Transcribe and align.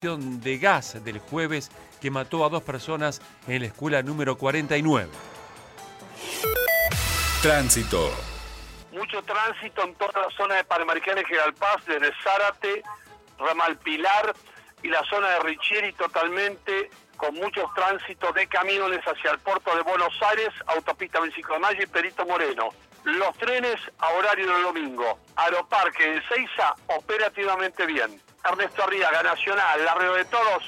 de 0.00 0.58
gas 0.58 1.02
del 1.02 1.18
jueves 1.18 1.72
que 2.00 2.08
mató 2.08 2.44
a 2.44 2.48
dos 2.48 2.62
personas 2.62 3.20
en 3.48 3.62
la 3.62 3.66
escuela 3.66 4.00
número 4.00 4.38
49. 4.38 5.10
Tránsito. 7.42 8.08
Mucho 8.92 9.20
tránsito 9.24 9.82
en 9.82 9.96
toda 9.96 10.22
la 10.22 10.30
zona 10.36 10.54
de 10.54 10.62
Panamericana 10.62 11.20
y 11.20 11.24
General 11.24 11.52
Paz, 11.54 11.84
desde 11.84 12.12
Zárate, 12.22 12.84
Ramal 13.40 13.76
Pilar 13.78 14.36
y 14.84 14.88
la 14.88 15.02
zona 15.10 15.30
de 15.30 15.40
Richieri 15.40 15.92
totalmente 15.94 16.90
con 17.16 17.34
muchos 17.34 17.64
tránsitos 17.74 18.32
de 18.36 18.46
camiones 18.46 19.00
hacia 19.00 19.32
el 19.32 19.40
puerto 19.40 19.74
de 19.74 19.82
Buenos 19.82 20.14
Aires, 20.30 20.50
autopista 20.68 21.18
25 21.18 21.54
de 21.54 21.58
Mayo 21.58 21.82
y 21.82 21.86
Perito 21.86 22.24
Moreno. 22.24 22.68
Los 23.02 23.36
trenes 23.38 23.80
a 23.98 24.10
horario 24.10 24.46
del 24.46 24.62
domingo. 24.62 25.18
Aeroparque 25.34 26.08
de 26.08 26.22
Seiza 26.28 26.76
operativamente 26.86 27.84
bien. 27.84 28.27
Ernesto 28.44 28.82
Arriaga, 28.82 29.22
Nacional, 29.22 29.84
la 29.84 29.94
Río 29.94 30.14
de 30.14 30.24
Todos. 30.26 30.62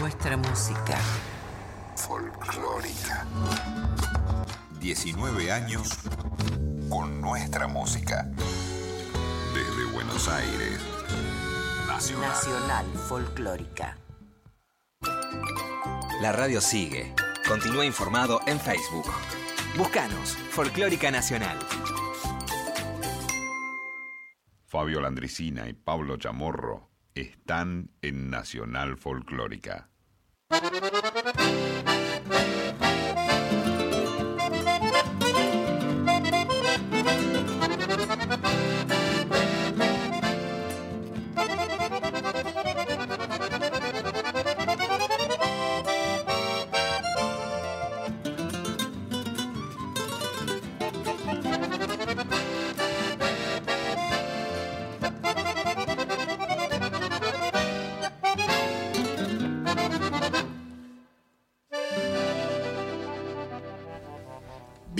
Nuestra 0.00 0.38
música. 0.38 0.98
Folclórica. 1.96 3.26
19 4.80 5.52
años 5.52 5.90
con 6.88 7.20
nuestra 7.20 7.68
música. 7.68 8.26
Desde 9.52 9.84
Buenos 9.92 10.26
Aires. 10.28 10.80
Nacional. 11.86 12.30
Nacional 12.30 12.86
Folclórica. 13.08 13.98
La 16.20 16.32
radio 16.32 16.62
sigue. 16.62 17.14
Continúa 17.46 17.84
informado 17.84 18.40
en 18.46 18.58
Facebook. 18.58 19.04
Búscanos, 19.76 20.30
Folclórica 20.50 21.10
Nacional. 21.10 21.58
Fabio 24.64 25.02
Landricina 25.02 25.68
y 25.68 25.74
Pablo 25.74 26.16
Chamorro 26.16 26.88
están 27.14 27.90
en 28.00 28.30
Nacional 28.30 28.96
Folclórica. 28.96 29.90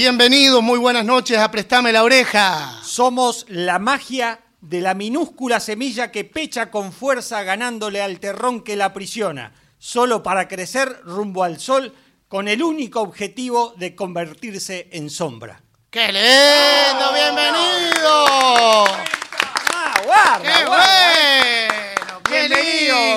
Bienvenidos, 0.09 0.62
muy 0.62 0.78
buenas 0.78 1.05
noches 1.05 1.37
a 1.37 1.50
Prestame 1.50 1.93
la 1.93 2.05
Oreja. 2.05 2.78
Somos 2.84 3.44
la 3.49 3.81
magia 3.81 4.39
de 4.61 4.81
la 4.81 4.94
minúscula 4.94 5.59
semilla 5.59 6.12
que 6.12 6.22
pecha 6.22 6.71
con 6.71 6.93
fuerza 6.93 7.43
ganándole 7.43 8.00
al 8.00 8.21
terrón 8.21 8.62
que 8.62 8.77
la 8.77 8.84
aprisiona, 8.84 9.53
solo 9.78 10.22
para 10.22 10.47
crecer 10.47 11.00
rumbo 11.03 11.43
al 11.43 11.59
sol 11.59 11.93
con 12.28 12.47
el 12.47 12.62
único 12.62 13.00
objetivo 13.00 13.75
de 13.78 13.97
convertirse 13.97 14.89
en 14.93 15.11
sombra. 15.11 15.61
¡Qué 15.91 16.06
lindo! 16.12 17.12
¡Bienvenido! 17.12 18.84
¡Ah, 19.75 20.41
¡Qué 20.41 20.67
bueno! 20.67 21.46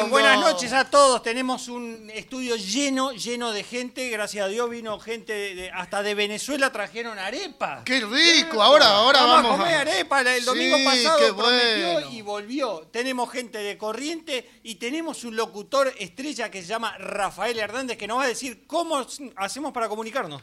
Buenas 0.10 0.40
noches 0.40 0.74
a 0.74 0.90
todos. 0.90 1.22
Tenemos 1.24 1.68
un 1.68 2.10
estudio 2.14 2.56
lleno, 2.56 3.12
lleno 3.12 3.52
de 3.52 3.64
gente. 3.64 4.10
Gracias 4.10 4.44
a 4.46 4.48
Dios 4.48 4.70
vino 4.70 5.00
gente 5.00 5.34
de- 5.56 5.72
hasta 5.72 6.04
de 6.04 6.14
Venezuela 6.16 6.72
trajeron 6.72 7.18
arepas. 7.18 7.84
¡Qué 7.86 8.02
rico! 8.02 8.62
Ahora, 8.62 8.88
ahora 8.88 9.22
vamos, 9.22 9.44
vamos 9.44 9.52
a 9.52 9.58
comer 9.64 9.76
arepa. 9.76 10.22
El 10.22 10.44
domingo 10.46 10.78
Sí, 10.78 10.84
pasado 10.86 11.20
qué 11.20 11.34
prometió 11.34 11.92
bueno. 11.94 12.10
y 12.12 12.22
volvió. 12.22 12.88
Tenemos 12.92 13.32
gente 13.32 13.60
de 13.60 13.78
corriente 13.78 14.50
y 14.64 14.76
tenemos 14.76 15.24
un 15.24 15.36
locutor 15.36 15.94
estrella 15.98 16.50
que 16.52 16.62
se 16.62 16.68
llama 16.68 16.98
Rafael 16.98 17.58
Hernández 17.60 17.98
que 17.98 18.08
nos 18.08 18.18
va 18.20 18.24
a 18.24 18.28
decir 18.28 18.66
cómo 18.68 19.06
hacemos 19.38 19.72
para 19.72 19.88
comunicarnos. 19.88 20.42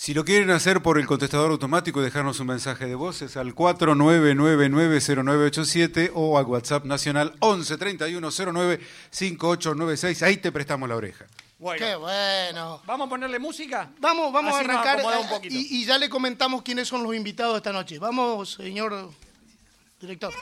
Si 0.00 0.14
lo 0.14 0.24
quieren 0.24 0.50
hacer 0.50 0.80
por 0.80 0.96
el 1.00 1.08
contestador 1.08 1.50
automático 1.50 2.00
y 2.00 2.04
dejarnos 2.04 2.38
un 2.38 2.46
mensaje 2.46 2.86
de 2.86 2.94
voz, 2.94 3.20
es 3.20 3.36
al 3.36 3.52
49990987 3.52 6.12
o 6.14 6.38
al 6.38 6.44
WhatsApp 6.44 6.84
nacional 6.84 7.34
1131095896. 7.40 10.22
Ahí 10.22 10.36
te 10.36 10.52
prestamos 10.52 10.88
la 10.88 10.94
oreja. 10.94 11.24
Bueno, 11.58 11.84
¡Qué 11.84 11.96
bueno! 11.96 12.80
¿vamos 12.86 13.08
a 13.08 13.10
ponerle 13.10 13.40
música? 13.40 13.90
Vamos, 13.98 14.32
vamos 14.32 14.54
Así 14.54 14.64
a 14.64 14.70
arrancar 14.70 15.04
un 15.04 15.12
eh, 15.12 15.26
poquito. 15.28 15.52
y, 15.56 15.66
y 15.68 15.84
ya 15.84 15.98
le 15.98 16.08
comentamos 16.08 16.62
quiénes 16.62 16.86
son 16.86 17.02
los 17.02 17.12
invitados 17.16 17.56
esta 17.56 17.72
noche. 17.72 17.98
Vamos, 17.98 18.52
señor 18.52 19.10
director. 20.00 20.32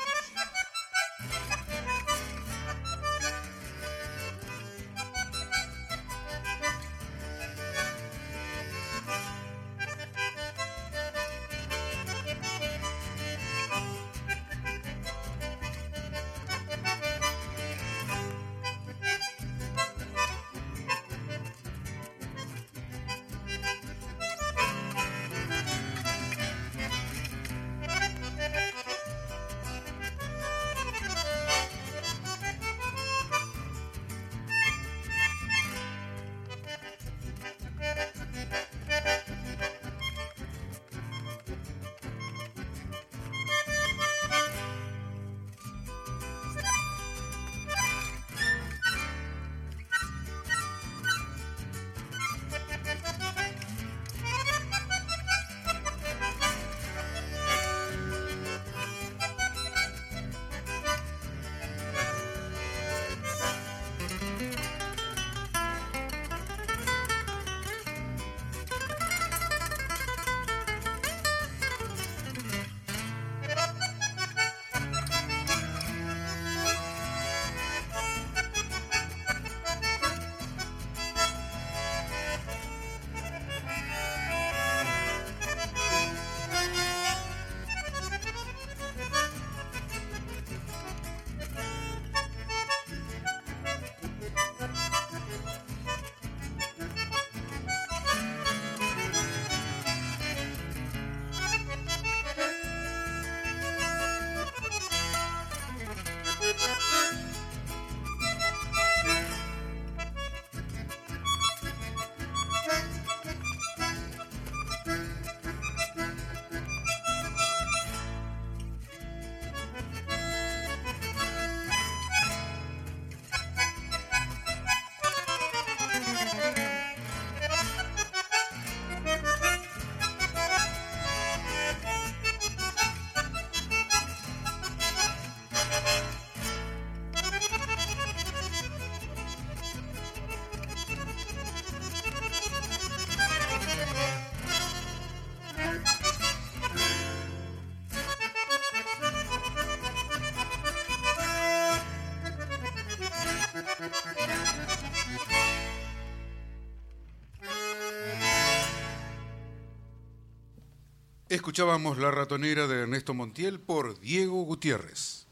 Escuchábamos 161.47 161.98
La 161.98 162.10
ratonera 162.10 162.66
de 162.66 162.81
Ernesto 162.83 163.15
Montiel 163.15 163.60
por 163.60 164.01
Diego 164.01 164.43
Gutiérrez. 164.43 165.27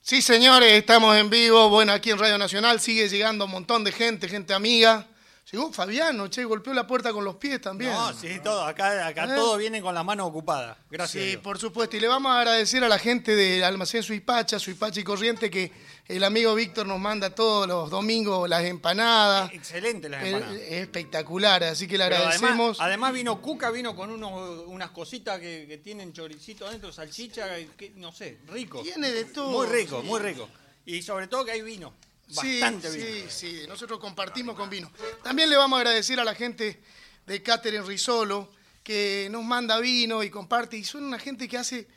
Sí, 0.00 0.22
señores, 0.22 0.72
estamos 0.72 1.14
en 1.14 1.28
vivo. 1.28 1.68
Bueno, 1.68 1.92
aquí 1.92 2.08
en 2.10 2.18
Radio 2.18 2.38
Nacional 2.38 2.80
sigue 2.80 3.06
llegando 3.06 3.44
un 3.44 3.50
montón 3.50 3.84
de 3.84 3.92
gente, 3.92 4.30
gente 4.30 4.54
amiga. 4.54 5.06
Llegó 5.50 5.72
Fabiano, 5.72 6.28
che, 6.28 6.44
golpeó 6.44 6.74
la 6.74 6.86
puerta 6.86 7.10
con 7.10 7.24
los 7.24 7.36
pies 7.36 7.58
también. 7.60 7.90
No, 7.92 8.12
sí, 8.12 8.38
todo. 8.44 8.64
Acá, 8.64 9.06
acá 9.06 9.24
¿Eh? 9.24 9.34
todo 9.34 9.56
viene 9.56 9.80
con 9.80 9.94
la 9.94 10.02
mano 10.02 10.26
ocupada. 10.26 10.76
Gracias. 10.90 11.24
Sí, 11.24 11.36
por 11.38 11.58
supuesto. 11.58 11.96
Y 11.96 12.00
le 12.00 12.08
vamos 12.08 12.30
a 12.32 12.38
agradecer 12.40 12.84
a 12.84 12.88
la 12.88 12.98
gente 12.98 13.34
del 13.34 13.64
almacén 13.64 14.02
Suipacha, 14.02 14.58
Suipacha 14.58 15.00
y 15.00 15.04
Corriente, 15.04 15.48
que 15.50 15.72
el 16.06 16.22
amigo 16.22 16.54
Víctor 16.54 16.86
nos 16.86 16.98
manda 16.98 17.34
todos 17.34 17.66
los 17.66 17.88
domingos 17.88 18.46
las 18.46 18.62
empanadas. 18.64 19.50
Excelente 19.54 20.10
las 20.10 20.22
empanadas. 20.22 20.54
Es 20.56 20.72
espectacular, 20.82 21.64
así 21.64 21.88
que 21.88 21.96
le 21.96 22.04
agradecemos. 22.04 22.78
Además, 22.78 22.80
además 22.80 23.12
vino 23.14 23.40
Cuca, 23.40 23.70
vino 23.70 23.96
con 23.96 24.10
unos, 24.10 24.66
unas 24.66 24.90
cositas 24.90 25.40
que, 25.40 25.64
que 25.66 25.78
tienen 25.78 26.12
choricito 26.12 26.66
adentro, 26.66 26.92
salchicha, 26.92 27.46
que- 27.74 27.92
no 27.96 28.12
sé, 28.12 28.38
rico. 28.48 28.82
Tiene 28.82 29.10
de 29.12 29.24
todo. 29.24 29.48
Muy 29.50 29.66
rico, 29.66 30.02
muy 30.02 30.20
rico. 30.20 30.46
Y 30.84 31.00
sobre 31.00 31.26
todo 31.26 31.46
que 31.46 31.52
hay 31.52 31.62
vino. 31.62 31.94
Sí, 32.28 32.60
Bastante 32.60 32.90
sí, 32.90 32.98
vino. 32.98 33.30
sí, 33.30 33.62
nosotros 33.66 33.98
compartimos 33.98 34.54
con 34.54 34.68
vino. 34.68 34.92
También 35.22 35.48
le 35.48 35.56
vamos 35.56 35.78
a 35.78 35.80
agradecer 35.80 36.20
a 36.20 36.24
la 36.24 36.34
gente 36.34 36.80
de 37.26 37.42
Catherine 37.42 37.84
Risolo, 37.84 38.52
que 38.82 39.28
nos 39.30 39.44
manda 39.44 39.78
vino 39.80 40.22
y 40.22 40.30
comparte, 40.30 40.76
y 40.76 40.84
son 40.84 41.04
una 41.04 41.18
gente 41.18 41.48
que 41.48 41.56
hace, 41.56 41.88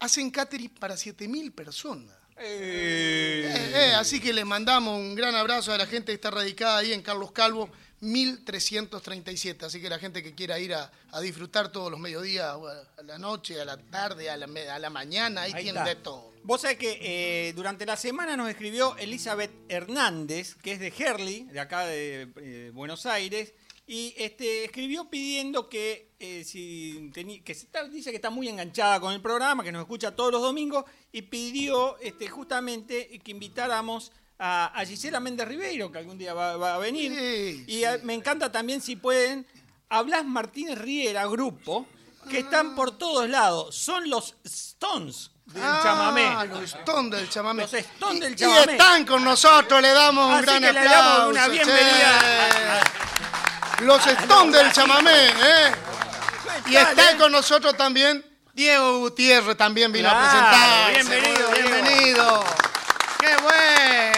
hacen 0.00 0.30
catering 0.30 0.70
para 0.70 0.94
7.000 0.94 1.52
personas. 1.52 2.16
Eh, 2.40 3.72
eh, 3.74 3.94
así 3.96 4.20
que 4.20 4.32
le 4.32 4.44
mandamos 4.44 4.96
un 4.98 5.14
gran 5.14 5.34
abrazo 5.34 5.72
a 5.72 5.78
la 5.78 5.86
gente 5.86 6.06
que 6.06 6.14
está 6.14 6.30
radicada 6.30 6.78
ahí 6.78 6.92
en 6.92 7.02
Carlos 7.02 7.32
Calvo, 7.32 7.68
1337. 8.00 9.64
Así 9.66 9.80
que 9.80 9.88
la 9.88 9.98
gente 9.98 10.22
que 10.22 10.34
quiera 10.34 10.58
ir 10.58 10.74
a, 10.74 10.90
a 11.12 11.20
disfrutar 11.20 11.70
todos 11.72 11.90
los 11.90 12.00
mediodías, 12.00 12.54
a 12.98 13.02
la 13.02 13.18
noche, 13.18 13.60
a 13.60 13.64
la 13.64 13.76
tarde, 13.76 14.30
a 14.30 14.36
la, 14.36 14.46
me- 14.46 14.68
a 14.68 14.78
la 14.78 14.90
mañana, 14.90 15.42
ahí, 15.42 15.52
Ahí 15.54 15.62
tienen 15.64 15.82
está. 15.82 15.94
de 15.94 16.00
todo. 16.02 16.32
Vos 16.44 16.62
sabés 16.62 16.78
que 16.78 16.98
eh, 17.48 17.52
durante 17.54 17.84
la 17.84 17.96
semana 17.96 18.36
nos 18.36 18.48
escribió 18.48 18.96
Elizabeth 18.96 19.50
Hernández, 19.68 20.54
que 20.56 20.72
es 20.72 20.80
de 20.80 20.92
Herley, 20.96 21.44
de 21.44 21.60
acá 21.60 21.86
de 21.86 22.28
eh, 22.36 22.70
Buenos 22.72 23.04
Aires, 23.06 23.52
y 23.86 24.14
este, 24.18 24.64
escribió 24.64 25.08
pidiendo 25.10 25.68
que, 25.68 26.10
eh, 26.20 26.44
si 26.44 27.10
que 27.14 27.52
está- 27.52 27.88
dice 27.88 28.10
que 28.10 28.16
está 28.16 28.30
muy 28.30 28.48
enganchada 28.48 29.00
con 29.00 29.12
el 29.12 29.20
programa, 29.20 29.64
que 29.64 29.72
nos 29.72 29.80
escucha 29.82 30.14
todos 30.14 30.30
los 30.32 30.42
domingos, 30.42 30.84
y 31.12 31.22
pidió 31.22 31.98
este, 31.98 32.28
justamente 32.28 33.18
que 33.24 33.30
invitáramos 33.30 34.12
a, 34.38 34.66
a 34.74 34.84
Gisela 34.84 35.20
Méndez 35.20 35.46
Ribeiro, 35.48 35.90
que 35.90 35.98
algún 35.98 36.16
día 36.18 36.32
va, 36.34 36.56
va 36.56 36.74
a 36.74 36.78
venir. 36.78 37.12
Sí, 37.12 37.64
y 37.66 37.84
a- 37.84 37.98
me 38.02 38.14
encanta 38.14 38.50
también, 38.52 38.80
si 38.80 38.96
pueden, 38.96 39.46
a 39.88 40.02
Blas 40.02 40.24
Martínez 40.24 40.78
Riera, 40.78 41.26
grupo, 41.26 41.86
que 42.30 42.40
están 42.40 42.74
por 42.74 42.96
todos 42.98 43.28
lados. 43.28 43.74
Son 43.74 44.08
los 44.10 44.34
Stones 44.44 45.30
del 45.46 45.62
Ah, 45.64 45.80
chamamé. 45.82 46.46
Los 46.48 46.62
Stones 46.74 47.10
del 47.18 47.28
chamamé. 47.30 47.62
Los 47.62 47.74
Stones 47.74 48.20
del 48.20 48.32
Y- 48.32 48.36
chamamé. 48.36 48.64
Y 48.66 48.70
están 48.76 49.06
con 49.06 49.24
nosotros, 49.24 49.80
le 49.80 49.88
damos 49.90 50.26
un 50.28 50.34
Así 50.34 50.42
gran 50.44 50.60
que 50.62 50.72
le 50.72 50.78
aplauso. 50.80 51.02
damos 51.18 51.30
una 51.32 51.48
bienvenida. 51.48 52.80
Los 53.80 54.06
Stones 54.06 54.52
del 54.62 54.72
chamamé, 54.72 55.28
¿eh? 55.28 55.72
Y 56.66 56.76
está 56.76 57.16
con 57.16 57.32
nosotros 57.32 57.76
también 57.76 58.24
Diego 58.52 58.98
Gutiérrez, 58.98 59.56
también 59.56 59.90
vino 59.92 60.08
Claro, 60.10 60.26
a 60.26 60.30
presentarse. 60.90 60.92
bienvenido, 61.16 61.48
Diego. 61.52 61.68
Bienvenido. 61.68 62.44
¡Qué 63.20 63.36
bueno! 63.42 64.17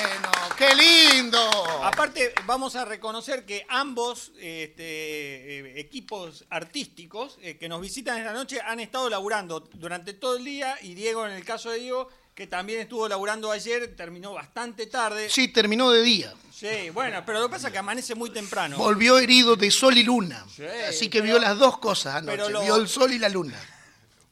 ¡Qué 0.61 0.75
lindo! 0.75 1.41
Aparte, 1.83 2.35
vamos 2.45 2.77
a 2.77 2.85
reconocer 2.85 3.47
que 3.47 3.65
ambos 3.71 4.31
este, 4.37 4.75
eh, 4.77 5.81
equipos 5.81 6.45
artísticos 6.51 7.39
eh, 7.41 7.57
que 7.57 7.67
nos 7.67 7.81
visitan 7.81 8.19
esta 8.19 8.35
noche 8.35 8.61
han 8.61 8.79
estado 8.79 9.09
laburando 9.09 9.61
durante 9.73 10.13
todo 10.13 10.37
el 10.37 10.45
día 10.45 10.77
y 10.83 10.93
Diego, 10.93 11.27
en 11.27 11.33
el 11.33 11.47
caso 11.47 11.71
de 11.71 11.79
Diego, 11.79 12.11
que 12.35 12.47
también 12.47 12.79
estuvo 12.81 13.09
laburando 13.09 13.51
ayer, 13.51 13.97
terminó 13.97 14.35
bastante 14.35 14.85
tarde. 14.85 15.31
Sí, 15.31 15.49
terminó 15.49 15.91
de 15.93 16.03
día. 16.03 16.35
Sí, 16.55 16.91
bueno, 16.93 17.23
pero 17.25 17.41
lo 17.41 17.47
que 17.49 17.53
pasa 17.53 17.69
es 17.69 17.73
que 17.73 17.79
amanece 17.79 18.15
muy 18.15 18.29
temprano. 18.29 18.77
Volvió 18.77 19.19
herido 19.19 19.57
de 19.57 19.71
sol 19.71 19.97
y 19.97 20.03
luna. 20.03 20.45
Sí, 20.55 20.65
Así 20.87 21.09
que 21.09 21.23
pero- 21.23 21.39
vio 21.39 21.39
las 21.41 21.59
dos 21.59 21.79
cosas 21.79 22.17
anoche. 22.17 22.37
pero 22.37 22.51
lo- 22.51 22.61
Vio 22.61 22.77
el 22.77 22.87
sol 22.87 23.15
y 23.15 23.19
la 23.19 23.31
luna. 23.31 23.59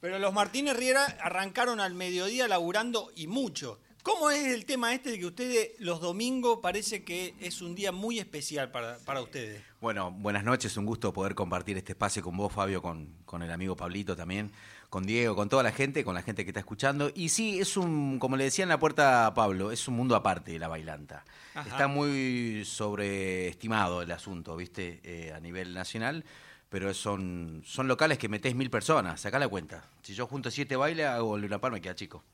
Pero 0.03 0.19
los 0.19 0.35
Martínez 0.35 0.77
Riera 0.77 1.07
arrancaron 1.23 1.81
al 1.81 1.95
mediodía 1.95 2.47
laburando 2.49 3.11
y 3.17 3.29
mucho. 3.29 3.79
¿Cómo 4.09 4.31
es 4.31 4.47
el 4.47 4.65
tema 4.65 4.95
este 4.95 5.11
de 5.11 5.19
que 5.19 5.27
ustedes 5.27 5.73
los 5.81 6.01
domingos 6.01 6.61
parece 6.63 7.05
que 7.05 7.35
es 7.41 7.61
un 7.61 7.75
día 7.75 7.93
muy 7.93 8.19
especial 8.19 8.71
para, 8.71 8.97
para 9.05 9.21
ustedes? 9.21 9.63
Bueno, 9.83 10.11
buenas 10.11 10.45
noches, 10.45 10.79
un 10.79 10.87
gusto 10.87 11.13
poder 11.13 11.35
compartir 11.35 11.77
este 11.77 11.93
espacio 11.93 12.23
con 12.23 12.35
vos, 12.35 12.51
Fabio, 12.51 12.81
con, 12.81 13.13
con 13.27 13.43
el 13.43 13.51
amigo 13.51 13.77
Pablito 13.77 14.17
también, 14.17 14.51
con 14.89 15.05
Diego, 15.05 15.37
con 15.37 15.51
toda 15.51 15.63
la 15.63 15.73
gente, 15.73 16.05
con 16.05 16.15
la 16.15 16.23
gente 16.23 16.45
que 16.45 16.51
está 16.53 16.61
escuchando. 16.61 17.13
Y 17.15 17.29
sí, 17.29 17.61
es 17.61 17.77
un, 17.77 18.19
como 18.19 18.39
le 18.39 18.45
decía 18.45 18.63
en 18.63 18.71
la 18.71 18.79
puerta 18.79 19.27
a 19.27 19.35
Pablo, 19.35 19.73
es 19.73 19.87
un 19.89 19.97
mundo 19.97 20.17
aparte 20.17 20.59
la 20.59 20.69
bailanta. 20.69 21.27
Ajá. 21.55 21.69
Está 21.69 21.87
muy 21.87 22.65
sobreestimado 22.65 24.01
el 24.01 24.11
asunto, 24.11 24.57
¿viste? 24.57 25.03
Eh, 25.05 25.35
a 25.35 25.41
nivel 25.41 25.75
nacional, 25.75 26.25
pero 26.71 26.95
son, 26.95 27.63
son 27.67 27.89
locales 27.89 28.17
que 28.17 28.31
metés 28.31 28.55
mil 28.55 28.71
personas, 28.71 29.21
sacá 29.21 29.39
la 29.39 29.49
cuenta. 29.49 29.85
Si 30.01 30.15
yo 30.15 30.27
junto 30.27 30.51
siete 30.51 30.77
bailes, 30.77 31.05
hago 31.05 31.37
el 31.37 31.43
Luna 31.43 31.61
Par, 31.61 31.73
me 31.73 31.83
queda 31.83 31.95
chico. 31.95 32.25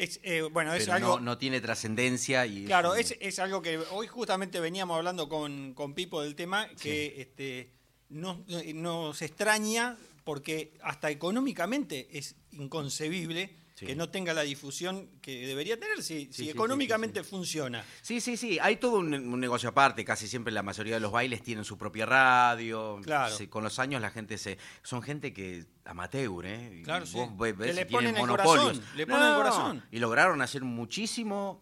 Es, 0.00 0.18
eh, 0.22 0.40
bueno, 0.40 0.72
es 0.72 0.84
Pero 0.84 0.94
algo... 0.94 1.08
no, 1.18 1.20
no 1.20 1.38
tiene 1.38 1.60
trascendencia 1.60 2.46
y... 2.46 2.64
Claro, 2.64 2.94
es 2.94 3.14
es, 3.20 3.38
algo 3.38 3.60
que 3.60 3.76
hoy 3.90 4.06
justamente 4.06 4.58
veníamos 4.58 4.96
hablando 4.96 5.28
con, 5.28 5.74
con 5.74 5.92
Pipo 5.92 6.22
del 6.22 6.34
tema, 6.34 6.68
que 6.80 7.20
este, 7.20 7.70
nos, 8.08 8.38
nos 8.74 9.20
extraña 9.20 9.98
porque 10.24 10.72
hasta 10.82 11.10
económicamente 11.10 12.08
es 12.16 12.36
inconcebible 12.52 13.59
Sí. 13.74 13.86
que 13.86 13.96
no 13.96 14.10
tenga 14.10 14.34
la 14.34 14.42
difusión 14.42 15.08
que 15.22 15.46
debería 15.46 15.78
tener 15.80 16.02
si, 16.02 16.26
si 16.26 16.32
sí, 16.32 16.44
sí, 16.44 16.50
económicamente 16.50 17.24
funciona. 17.24 17.82
Sí, 18.02 18.20
sí, 18.20 18.36
sí. 18.36 18.58
Hay 18.60 18.76
todo 18.76 18.98
un, 18.98 19.14
un 19.14 19.40
negocio 19.40 19.70
aparte. 19.70 20.04
Casi 20.04 20.28
siempre 20.28 20.52
la 20.52 20.62
mayoría 20.62 20.94
de 20.94 21.00
los 21.00 21.10
bailes 21.12 21.42
tienen 21.42 21.64
su 21.64 21.78
propia 21.78 22.04
radio. 22.04 23.00
Claro. 23.02 23.34
Se- 23.34 23.48
con 23.48 23.64
los 23.64 23.78
años 23.78 24.02
la 24.02 24.10
gente 24.10 24.36
se. 24.36 24.58
Son 24.82 25.00
gente 25.02 25.32
que. 25.32 25.64
amateur, 25.86 26.44
¿eh? 26.44 26.78
Y 26.80 26.82
Claro, 26.82 27.06
sí. 27.06 27.16
vos 27.16 27.30
ve- 27.38 27.52
ves 27.54 27.68
Que 27.68 27.72
le 27.74 27.82
si 27.82 27.88
tienen 27.88 28.12
ponen 28.12 28.14
el 28.16 28.20
monopolios. 28.20 28.64
corazón, 28.78 28.84
le 28.96 29.06
ponen 29.06 29.26
el 29.28 29.34
corazón. 29.34 29.84
Y 29.90 29.98
lograron 29.98 30.42
hacer 30.42 30.62
muchísimo 30.62 31.60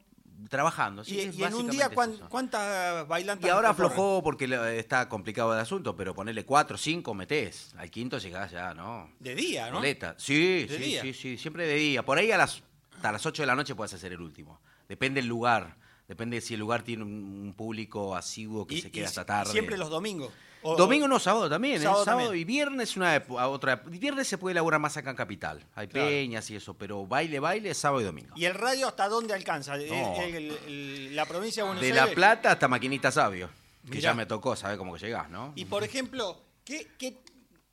trabajando. 0.48 1.04
Sí, 1.04 1.30
y, 1.34 1.40
y 1.40 1.44
en 1.44 1.54
un 1.54 1.68
día, 1.70 1.86
es 1.86 1.90
¿cuán- 1.90 2.12
eso. 2.12 2.28
¿cuántas 2.28 3.06
bailantes? 3.08 3.46
Y 3.46 3.50
ahora 3.50 3.70
aflojó 3.70 4.22
porque 4.22 4.44
está 4.78 5.08
complicado 5.08 5.52
el 5.54 5.60
asunto, 5.60 5.96
pero 5.96 6.14
ponerle 6.14 6.44
cuatro, 6.44 6.76
cinco, 6.78 7.14
metés. 7.14 7.74
Al 7.76 7.90
quinto 7.90 8.18
llegás 8.18 8.50
ya, 8.50 8.74
¿no? 8.74 9.10
De 9.18 9.34
día, 9.34 9.68
¿no? 9.70 9.76
Boleta. 9.76 10.14
Sí, 10.18 10.66
De 10.66 10.76
sí, 10.76 10.82
día. 10.84 11.02
sí, 11.02 11.14
sí, 11.14 11.38
siempre 11.38 11.66
de 11.66 11.74
día. 11.74 12.04
Por 12.04 12.18
ahí 12.18 12.30
a 12.30 12.36
las, 12.38 12.62
hasta 12.94 13.12
las 13.12 13.24
8 13.26 13.42
de 13.42 13.46
la 13.46 13.54
noche 13.56 13.74
puedes 13.74 13.92
hacer 13.94 14.12
el 14.12 14.20
último. 14.20 14.60
Depende 14.88 15.20
del 15.20 15.28
lugar. 15.28 15.76
Depende 16.06 16.40
si 16.40 16.54
el 16.54 16.60
lugar 16.60 16.82
tiene 16.82 17.02
un, 17.02 17.10
un 17.12 17.54
público 17.54 18.16
asiduo 18.16 18.66
que 18.66 18.76
Y- 18.76 18.80
se 18.80 18.88
y 18.88 18.90
queda 18.90 19.06
si- 19.06 19.10
hasta 19.10 19.24
tarde. 19.26 19.52
Siempre 19.52 19.76
los 19.76 19.90
domingos. 19.90 20.32
O- 20.62 20.76
Domingo 20.76 21.06
no, 21.06 21.18
sábado 21.18 21.48
también. 21.48 21.76
¿eh? 21.76 21.84
Sábado 21.84 22.04
también. 22.04 22.34
y 22.36 22.44
viernes 22.44 22.96
una 22.96 23.22
otra. 23.28 23.76
Viernes 23.76 24.26
se 24.26 24.38
puede 24.38 24.52
elaborar 24.52 24.80
más 24.80 24.96
acá 24.96 25.10
en 25.10 25.16
Capital. 25.16 25.64
Hay 25.74 25.86
Claro. 25.88 26.08
peñas 26.08 26.50
y 26.50 26.56
eso, 26.56 26.74
pero 26.74 27.06
baile, 27.06 27.38
baile, 27.40 27.72
sábado 27.74 28.00
y 28.00 28.04
domingo. 28.04 28.34
¿Y 28.36 28.44
el 28.44 28.54
radio 28.54 28.88
hasta 28.88 29.08
dónde 29.08 29.34
alcanza? 29.34 29.76
El- 29.76 29.88
No. 29.88 30.16
el- 30.20 30.34
el- 30.34 30.58
el- 30.66 31.16
la 31.16 31.26
provincia 31.26 31.62
de 31.62 31.68
Buenos 31.68 31.82
De 31.82 31.92
Aires. 31.92 32.08
La 32.08 32.14
Plata 32.14 32.52
hasta 32.52 32.66
Maquinita 32.68 33.10
Sabio. 33.12 33.48
Que 33.84 33.90
Mirá. 33.96 34.00
ya 34.10 34.14
me 34.14 34.26
tocó, 34.26 34.54
¿sabes 34.56 34.76
cómo 34.76 34.94
que 34.94 35.00
llegás, 35.00 35.30
no? 35.30 35.52
Y 35.56 35.64
por 35.64 35.82
ejemplo, 35.84 36.42
¿qué, 36.64 36.88
qué, 36.98 37.20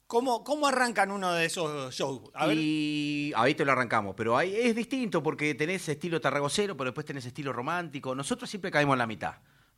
cómo, 0.07 0.43
¿cómo 0.45 0.67
arrancan 0.67 1.11
uno 1.11 1.33
de 1.33 1.45
esos 1.45 1.93
shows? 1.93 2.21
A 2.35 2.45
ver, 2.45 2.55
Y 2.57 3.33
ahí 3.35 3.53
te 3.55 3.65
lo 3.65 3.71
arrancamos, 3.73 4.13
pero 4.15 4.37
ahí 4.37 4.55
es 4.55 4.75
distinto 4.75 5.21
porque 5.21 5.55
tenés 5.55 5.89
estilo 5.89 6.21
tarragocero, 6.21 6.77
pero 6.77 6.91
después 6.91 7.05
tenés 7.05 7.25
estilo 7.25 7.51
romántico. 7.51 8.15
Nosotros 8.15 8.49
siempre 8.49 8.69
caemos 8.71 8.93
en 8.93 8.99
la 8.99 9.07
mitad. 9.07 9.33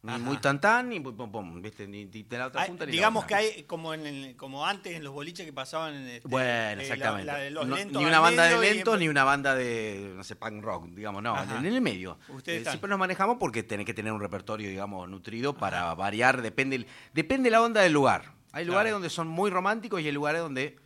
Ni 0.08 0.14
Ajá. 0.14 0.24
muy 0.24 0.38
tantán, 0.38 0.88
ni 0.88 1.02
pum, 1.02 1.30
pum, 1.30 1.62
¿viste? 1.62 1.86
Ni, 1.86 2.06
ni 2.06 2.24
de 2.24 2.38
la 2.38 2.48
otra 2.48 2.66
punta 2.66 2.86
ni 2.86 2.92
la 2.94 2.96
digamos 2.96 3.26
otra. 3.26 3.38
que 3.40 3.44
hay 3.44 3.64
como 3.64 3.94
en 3.94 4.06
el- 4.06 4.36
como 4.38 4.66
antes 4.66 4.96
en 4.96 5.04
los 5.04 5.12
boliches 5.14 5.46
que 5.46 5.52
pasaban 5.52 5.96
en 5.96 6.08
este, 6.08 6.28
Bueno, 6.30 6.48
eh, 6.50 6.76
la- 6.78 6.82
exactamente. 6.82 7.26
la 7.26 7.36
de 7.40 7.52
los 7.52 7.68
No- 7.68 7.76
lentos 7.76 8.02
ni 8.02 8.08
una 8.08 8.20
banda 8.22 8.46
de 8.46 8.58
lentos, 8.58 9.00
ni 9.00 9.10
una 9.10 9.24
banda 9.26 9.54
de, 9.54 10.14
no 10.16 10.24
sé, 10.24 10.38
punk 10.38 10.64
rock, 10.64 10.86
digamos, 10.92 11.22
no, 11.22 11.36
Ajá. 11.36 11.58
en 11.58 11.66
el 11.66 11.82
medio. 11.82 12.18
Eh, 12.46 12.64
siempre 12.66 12.90
nos 12.90 12.98
manejamos 13.00 13.36
porque 13.38 13.64
tenés 13.64 13.86
que 13.86 13.94
tener 13.94 14.14
un 14.14 14.22
repertorio, 14.22 14.70
digamos, 14.70 15.10
nutrido 15.10 15.54
para 15.58 15.94
variar, 15.94 16.42
depende, 16.42 16.86
depende 17.14 17.50
la 17.50 17.62
onda 17.62 17.82
del 17.82 17.92
lugar. 17.92 18.32
Hay 18.54 18.64
lugares 18.64 18.92
Claro. 18.92 18.96
donde 18.96 19.10
son 19.10 19.28
muy 19.28 19.52
románticos 19.52 20.00
y 20.02 20.06
hay 20.06 20.14
lugares 20.14 20.40
donde 20.42 20.78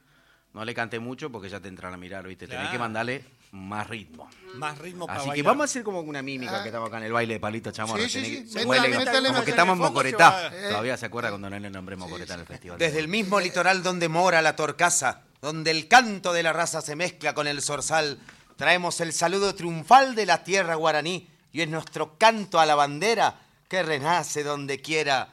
no 0.54 0.66
le 0.66 0.74
cante 0.74 1.00
mucho 1.00 1.32
porque 1.32 1.48
ya 1.48 1.60
te 1.60 1.68
entran 1.68 1.94
a 1.94 1.98
mirar, 1.98 2.28
¿viste? 2.28 2.48
Tenés 2.48 2.62
Claro. 2.62 2.72
que 2.72 2.80
mandarle 2.80 3.24
más 3.52 3.88
ritmo. 3.90 4.30
más 4.56 4.78
ritmo 4.78 5.08
para 5.08 5.20
Así 5.20 5.32
que 5.32 5.44
vamos 5.44 5.62
a 5.62 5.66
hacer 5.66 5.84
como 5.84 6.00
una 6.02 6.22
mímica 6.22 6.62
que 6.64 6.70
estamos 6.70 6.88
acá 6.88 6.98
en 6.98 7.04
el 7.04 7.12
baile 7.14 7.34
de 7.36 7.40
Palito 7.40 7.72
Chamorro. 7.72 8.02
Sí, 8.04 8.10
sí, 8.10 8.46
sí. 8.48 8.60
que- 8.60 8.66
Métale, 8.66 9.28
como 9.30 9.44
que 9.44 9.50
estamos 9.52 9.74
en 9.76 9.82
Mocoretá. 9.82 10.50
se 10.52 10.56
va- 10.62 10.70
Todavía 10.70 10.98
se 10.98 11.06
acuerda 11.06 11.30
cuando 11.30 11.50
no 11.50 11.60
le 11.60 11.70
nombré 11.70 11.96
Mocoretá 11.96 12.36
en 12.36 12.40
el 12.42 12.46
festival. 12.46 12.78
Desde 12.78 13.00
el 13.00 13.08
mismo 13.08 13.40
litoral 13.40 13.84
donde 13.84 14.08
mora 14.10 14.42
la 14.42 14.56
torcaza, 14.56 15.22
donde 15.42 15.72
el 15.72 15.88
canto 15.88 16.34
de 16.34 16.44
la 16.44 16.54
raza 16.54 16.82
se 16.82 16.96
mezcla 16.96 17.34
con 17.34 17.48
el 17.48 17.62
zorzal, 17.62 18.20
traemos 18.56 19.00
el 19.02 19.12
saludo 19.14 19.54
triunfal 19.56 20.16
de 20.16 20.26
la 20.26 20.44
tierra 20.44 20.76
guaraní 20.76 21.28
y 21.52 21.62
es 21.62 21.68
nuestro 21.70 22.18
canto 22.18 22.60
a 22.60 22.66
la 22.66 22.76
bandera 22.76 23.36
que 23.68 23.84
renace 23.84 24.44
donde 24.44 24.82
quiera 24.82 25.28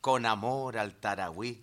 con 0.00 0.26
amor 0.26 0.76
al 0.78 0.94
Taragüí. 0.94 1.60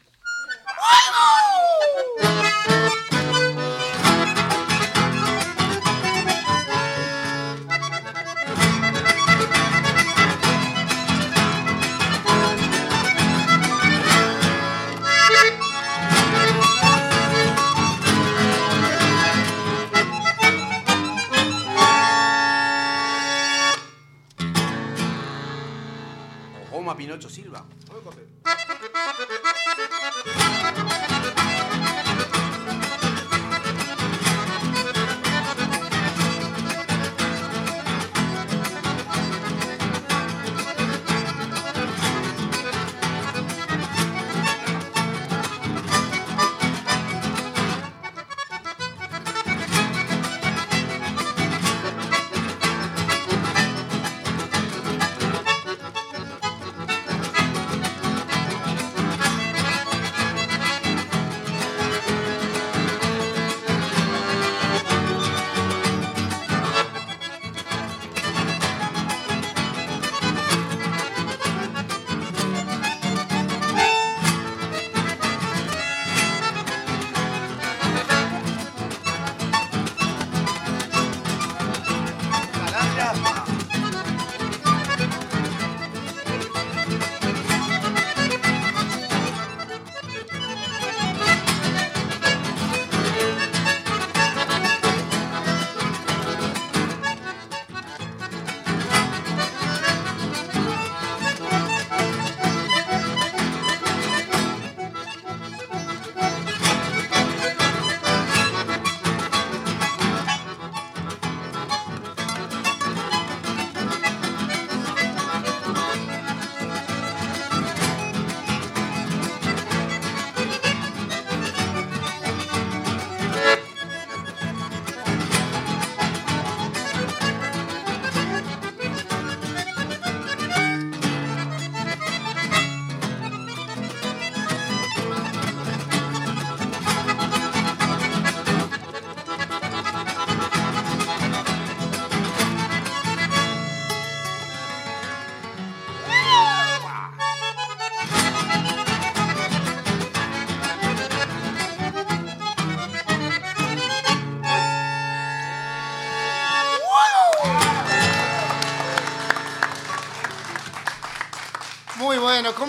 Pinocho 26.99 27.29
Silva. 27.29 27.65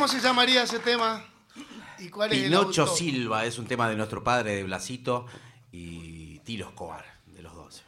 ¿Cómo 0.00 0.09
se 0.09 0.21
llamaría 0.21 0.62
ese 0.62 0.78
tema? 0.78 1.23
¿Y 1.99 2.09
cuál 2.09 2.33
es 2.33 2.45
Pinocho? 2.45 2.87
Silva 2.87 3.45
es 3.45 3.59
un 3.59 3.66
tema 3.66 3.87
de 3.87 3.97
nuestro 3.97 4.25
padre 4.25 4.57
de 4.57 4.62
Blasito 4.64 5.26
y 5.73 6.38
Tilo 6.38 6.69
Escobar, 6.71 7.04
de 7.26 7.42
los 7.42 7.54
dos. 7.54 7.83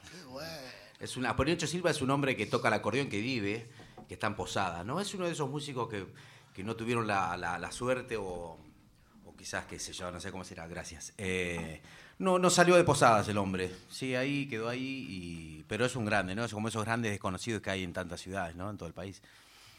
Es 1.00 1.16
una, 1.16 1.34
Pinocho 1.34 1.66
Silva 1.66 1.90
es 1.90 2.02
un 2.02 2.10
hombre 2.10 2.36
que 2.36 2.44
toca 2.44 2.68
el 2.68 2.74
acordeón, 2.74 3.08
que 3.08 3.18
vive, 3.18 3.66
que 4.08 4.12
está 4.12 4.26
en 4.26 4.36
Posada, 4.36 4.84
¿no? 4.84 5.00
Es 5.00 5.14
uno 5.14 5.24
de 5.24 5.32
esos 5.32 5.48
músicos 5.48 5.88
que, 5.88 6.06
que 6.52 6.62
no 6.62 6.76
tuvieron 6.76 7.06
la, 7.06 7.34
la- 7.38 7.58
la 7.58 7.72
suerte 7.72 8.18
o, 8.18 8.58
o 9.24 9.34
quizás, 9.38 9.64
qué 9.64 9.78
sé 9.78 9.94
yo, 9.94 10.12
no 10.12 10.20
sé 10.20 10.30
cómo 10.30 10.44
será, 10.44 10.66
gracias. 10.66 11.14
Eh, 11.16 11.80
no, 12.18 12.38
no 12.38 12.50
salió 12.50 12.74
de 12.76 12.84
Posadas 12.84 13.26
el 13.28 13.38
hombre, 13.38 13.74
sí, 13.90 14.14
ahí 14.14 14.46
quedó 14.48 14.68
ahí, 14.68 15.06
y, 15.08 15.64
pero 15.66 15.86
es 15.86 15.96
un 15.96 16.04
grande, 16.04 16.34
¿no? 16.34 16.44
Es 16.44 16.52
como 16.52 16.68
esos 16.68 16.84
grandes 16.84 17.10
desconocidos 17.10 17.62
que 17.62 17.70
hay 17.70 17.82
en 17.82 17.94
tantas 17.94 18.20
ciudades, 18.20 18.54
¿no? 18.54 18.68
En 18.68 18.76
todo 18.76 18.86
el 18.86 18.94
país. 18.94 19.22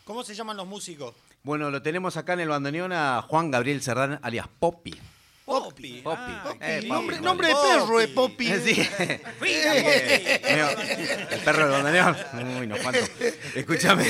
¿Cómo 0.03 0.23
se 0.23 0.33
llaman 0.33 0.57
los 0.57 0.65
músicos? 0.65 1.13
Bueno, 1.45 1.69
lo 1.69 1.81
tenemos 1.81 2.15
acá 2.15 2.33
en 2.33 2.39
el 2.39 2.47
bandoneón 2.47 2.93
a 2.93 3.21
Juan 3.21 3.51
Gabriel 3.51 3.81
Serrán, 3.81 4.17
alias 4.23 4.47
Poppy. 4.59 4.95
Poppy. 5.43 5.99
Poppy. 6.01 6.21
Ah, 6.31 6.53
Eh, 6.61 6.85
Poppy. 6.87 7.15
Nombre, 7.21 7.49
de 7.49 7.53
perro, 7.53 7.99
eh, 7.99 8.07
Poppy. 8.07 8.47
Sí. 8.63 8.81
Eh, 9.45 10.41
Meo, 10.41 10.69
el 11.31 11.39
perro 11.41 11.63
del 11.63 11.71
bandoneón. 11.83 12.15
Uy, 12.61 12.67
no 12.67 12.77
cuánto. 12.81 13.01
Escúchame. 13.55 14.05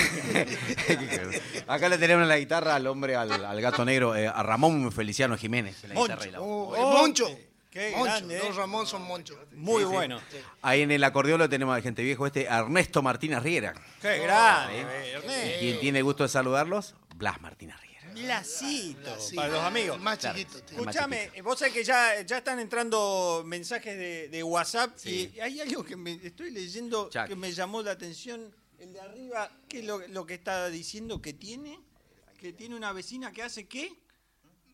Acá 1.68 1.90
le 1.90 1.98
tenemos 1.98 2.22
en 2.22 2.28
la 2.30 2.38
guitarra 2.38 2.76
al 2.76 2.86
hombre, 2.86 3.16
al, 3.16 3.32
al 3.32 3.62
gato 3.62 3.84
negro, 3.84 4.16
eh, 4.16 4.28
a 4.28 4.44
Ramón 4.44 4.92
Feliciano 4.92 5.36
Jiménez. 5.36 5.84
la 5.86 5.96
guitarra 5.96 6.28
y 6.28 6.32
la. 6.32 6.40
Oh, 6.42 6.76
eh, 6.76 6.80
Moncho. 6.80 7.28
Qué 7.72 7.90
Moncho. 7.98 8.04
grande, 8.06 8.38
eh. 8.38 8.42
Los 8.46 8.56
Ramón 8.56 8.86
son 8.86 9.02
Moncho. 9.02 9.36
Muy 9.54 9.82
Sí, 9.82 9.88
sí. 9.90 9.94
bueno. 9.96 10.22
Ahí 10.62 10.82
en 10.84 10.92
el 10.92 11.04
acordeón 11.04 11.40
lo 11.40 11.50
tenemos 11.50 11.76
de 11.76 11.82
gente 11.82 12.04
viejo, 12.04 12.28
este 12.28 12.44
Ernesto 12.46 13.02
Martínez 13.02 13.42
Riera. 13.42 13.74
Qué 14.00 14.20
grande, 14.20 14.82
eh, 14.82 15.12
Ernesto. 15.16 15.60
¿Quién 15.60 15.80
tiene 15.80 16.02
gusto 16.04 16.22
de 16.22 16.30
saludarlos? 16.30 16.94
Blas 17.16 17.40
Martínez 17.42 17.76
Riera. 17.82 17.94
Blasito, 18.14 19.20
Sí, 19.20 19.36
para 19.36 19.48
los 19.54 19.62
amigos. 19.62 20.00
Más 20.00 20.18
Claro. 20.20 20.38
chiquito. 20.38 20.62
tío. 20.64 21.44
Vos 21.44 21.58
sabés 21.60 21.74
que 21.74 21.84
ya, 21.84 22.22
ya 22.22 22.38
están 22.40 22.60
entrando 22.60 23.44
mensajes 23.46 23.98
de, 23.98 24.30
de 24.30 24.44
WhatsApp 24.44 24.98
y 25.06 25.40
hay 25.40 25.62
algo 25.62 25.84
que 25.84 25.96
me 25.96 26.14
estoy 26.24 26.52
leyendo 26.52 27.10
Chac. 27.10 27.28
que 27.30 27.36
me 27.36 27.52
llamó 27.52 27.82
la 27.82 27.92
atención. 27.92 28.54
El 28.78 28.92
de 28.94 29.00
arriba, 29.00 29.50
¿qué 29.70 29.80
es 29.80 29.86
lo, 29.86 30.06
lo 30.10 30.26
que 30.26 30.34
está 30.34 30.70
diciendo 30.70 31.22
que 31.22 31.34
tiene? 31.34 31.80
Que 32.38 32.52
tiene 32.52 32.76
una 32.76 32.92
vecina 32.92 33.32
que 33.32 33.42
hace 33.42 33.68
qué? 33.68 34.04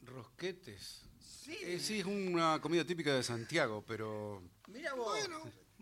Rosquetes. 0.01 1.03
Sí. 1.19 1.79
sí, 1.79 1.99
es 1.99 2.05
una 2.05 2.59
comida 2.61 2.83
típica 2.85 3.13
de 3.13 3.21
Santiago, 3.23 3.83
pero 3.87 4.41
Mira 4.67 4.93
vos. 4.93 5.17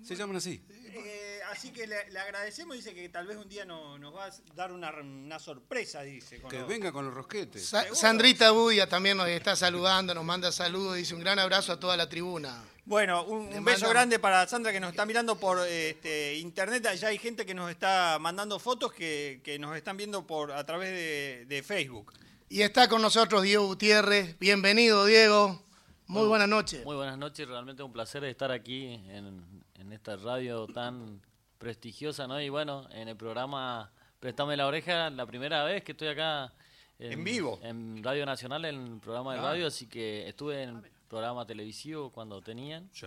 Se 0.03 0.15
llaman 0.15 0.37
así. 0.37 0.61
Eh, 0.69 1.39
así 1.51 1.71
que 1.71 1.85
le, 1.87 2.09
le 2.11 2.19
agradecemos, 2.19 2.75
dice 2.75 2.93
que 2.93 3.07
tal 3.09 3.27
vez 3.27 3.37
un 3.37 3.47
día 3.47 3.65
no- 3.65 3.97
nos 3.97 4.15
va 4.15 4.25
a 4.25 4.31
dar 4.55 4.71
una, 4.71 4.91
una 4.99 5.39
sorpresa, 5.39 6.01
dice. 6.01 6.39
con 6.41 6.49
Que 6.49 6.59
los- 6.59 6.67
venga 6.67 6.91
con 6.91 7.05
los 7.05 7.13
rosquetes. 7.13 7.65
Sa- 7.65 7.81
Seguro. 7.81 7.95
Sandrita 7.99 8.51
Budia 8.51 8.87
también 8.87 9.17
nos 9.17 9.27
está 9.27 9.55
saludando, 9.55 10.13
nos 10.13 10.23
manda 10.25 10.51
saludos, 10.51 10.95
dice 10.95 11.13
un 11.13 11.21
gran 11.21 11.39
abrazo 11.39 11.71
a 11.73 11.79
toda 11.79 11.95
la 11.97 12.07
tribuna. 12.09 12.63
Bueno, 12.85 13.25
un, 13.25 13.63
beso 13.65 13.89
grande 13.89 14.17
para 14.17 14.47
Sandra 14.47 14.71
que 14.71 14.79
nos 14.79 14.91
está 14.91 15.05
mirando 15.05 15.37
por 15.37 15.59
este, 15.67 16.35
internet. 16.35 16.87
Ya 16.97 17.09
hay 17.09 17.17
gente 17.17 17.45
que 17.45 17.53
nos 17.53 17.69
está 17.69 18.17
mandando 18.19 18.59
fotos 18.59 18.93
que, 18.93 19.41
que 19.43 19.59
nos 19.59 19.75
están 19.75 19.97
viendo 19.97 20.25
por 20.25 20.53
a 20.53 20.65
través 20.65 20.91
de, 20.91 21.45
de 21.47 21.63
Facebook. 21.63 22.13
Y 22.47 22.61
está 22.61 22.87
con 22.87 23.01
nosotros 23.01 23.43
Diego 23.43 23.65
Gutiérrez. 23.65 24.39
Bienvenido, 24.39 25.05
Diego. 25.05 25.61
Muy 26.05 26.27
buenas 26.27 26.47
noches. 26.47 26.85
Muy 26.85 26.95
buenas 26.95 27.17
noches, 27.17 27.45
realmente 27.45 27.83
un 27.83 27.91
placer 27.91 28.23
estar 28.23 28.49
aquí 28.53 28.85
en, 29.09 29.43
en 29.87 29.93
esta 29.93 30.17
radio 30.17 30.67
tan 30.67 31.21
prestigiosa, 31.57 32.27
¿no? 32.27 32.41
Y 32.41 32.49
bueno, 32.49 32.87
en 32.91 33.07
el 33.07 33.15
programa 33.15 33.89
Préstame 34.19 34.57
la 34.57 34.67
oreja, 34.67 35.09
la 35.09 35.25
primera 35.25 35.63
vez 35.63 35.83
que 35.83 35.93
estoy 35.93 36.09
acá 36.09 36.51
En 36.99 37.23
vivo. 37.23 37.59
En 37.61 38.03
Radio 38.03 38.25
Nacional, 38.25 38.65
en 38.65 38.75
el 38.95 38.99
programa 38.99 39.33
de 39.33 39.39
Ah. 39.39 39.43
radio, 39.43 39.67
así 39.67 39.87
que 39.87 40.27
estuve 40.27 40.63
en 40.63 40.81
programa 41.07 41.45
televisivo 41.45 42.11
cuando 42.11 42.41
tenían. 42.41 42.89
Sí. 42.91 43.05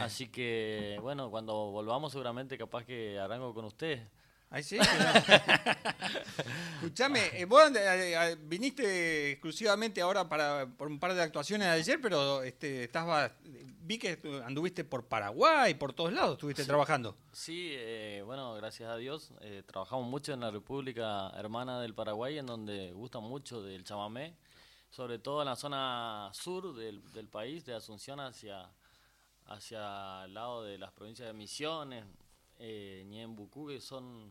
Así 0.00 0.28
que, 0.28 0.98
bueno, 1.00 1.30
cuando 1.30 1.70
volvamos 1.72 2.12
seguramente 2.12 2.56
capaz 2.58 2.84
que 2.84 3.18
arranco 3.18 3.52
con 3.54 3.64
ustedes. 3.64 4.02
Ahí 4.50 4.62
sí. 4.64 4.78
Escuchame, 6.74 7.20
eh, 7.34 7.44
vos 7.44 7.70
eh, 7.70 8.14
eh, 8.14 8.36
viniste 8.42 9.30
exclusivamente 9.32 10.00
ahora 10.00 10.28
para 10.28 10.66
por 10.66 10.88
un 10.88 10.98
par 10.98 11.14
de 11.14 11.22
actuaciones 11.22 11.68
de 11.68 11.74
ayer, 11.74 12.00
pero 12.00 12.42
este, 12.42 12.82
estabas, 12.84 13.30
vi 13.82 13.98
que 13.98 14.18
anduviste 14.44 14.82
por 14.84 15.04
Paraguay, 15.06 15.74
por 15.74 15.92
todos 15.92 16.12
lados 16.12 16.32
estuviste 16.32 16.64
trabajando. 16.64 17.16
Sí, 17.32 17.70
eh, 17.74 18.22
bueno, 18.24 18.54
gracias 18.54 18.90
a 18.90 18.96
Dios. 18.96 19.30
eh, 19.40 19.62
trabajamos 19.64 20.06
mucho 20.08 20.32
en 20.32 20.40
la 20.40 20.50
República 20.50 21.30
Hermana 21.36 21.80
del 21.80 21.94
Paraguay, 21.94 22.38
en 22.38 22.46
donde 22.46 22.92
gusta 22.92 23.20
mucho 23.20 23.62
del 23.62 23.84
chamamé, 23.84 24.34
sobre 24.90 25.20
todo 25.20 25.42
en 25.42 25.46
la 25.46 25.56
zona 25.56 26.30
sur 26.32 26.74
del, 26.74 27.00
del 27.12 27.28
país, 27.28 27.64
de 27.64 27.74
Asunción 27.74 28.18
hacia, 28.18 28.68
hacia 29.46 30.24
el 30.24 30.34
lado 30.34 30.64
de 30.64 30.76
las 30.78 30.90
provincias 30.90 31.28
de 31.28 31.34
Misiones, 31.34 32.04
eh, 32.60 33.02
Ñembucú, 33.08 33.66
que 33.66 33.80
son 33.80 34.30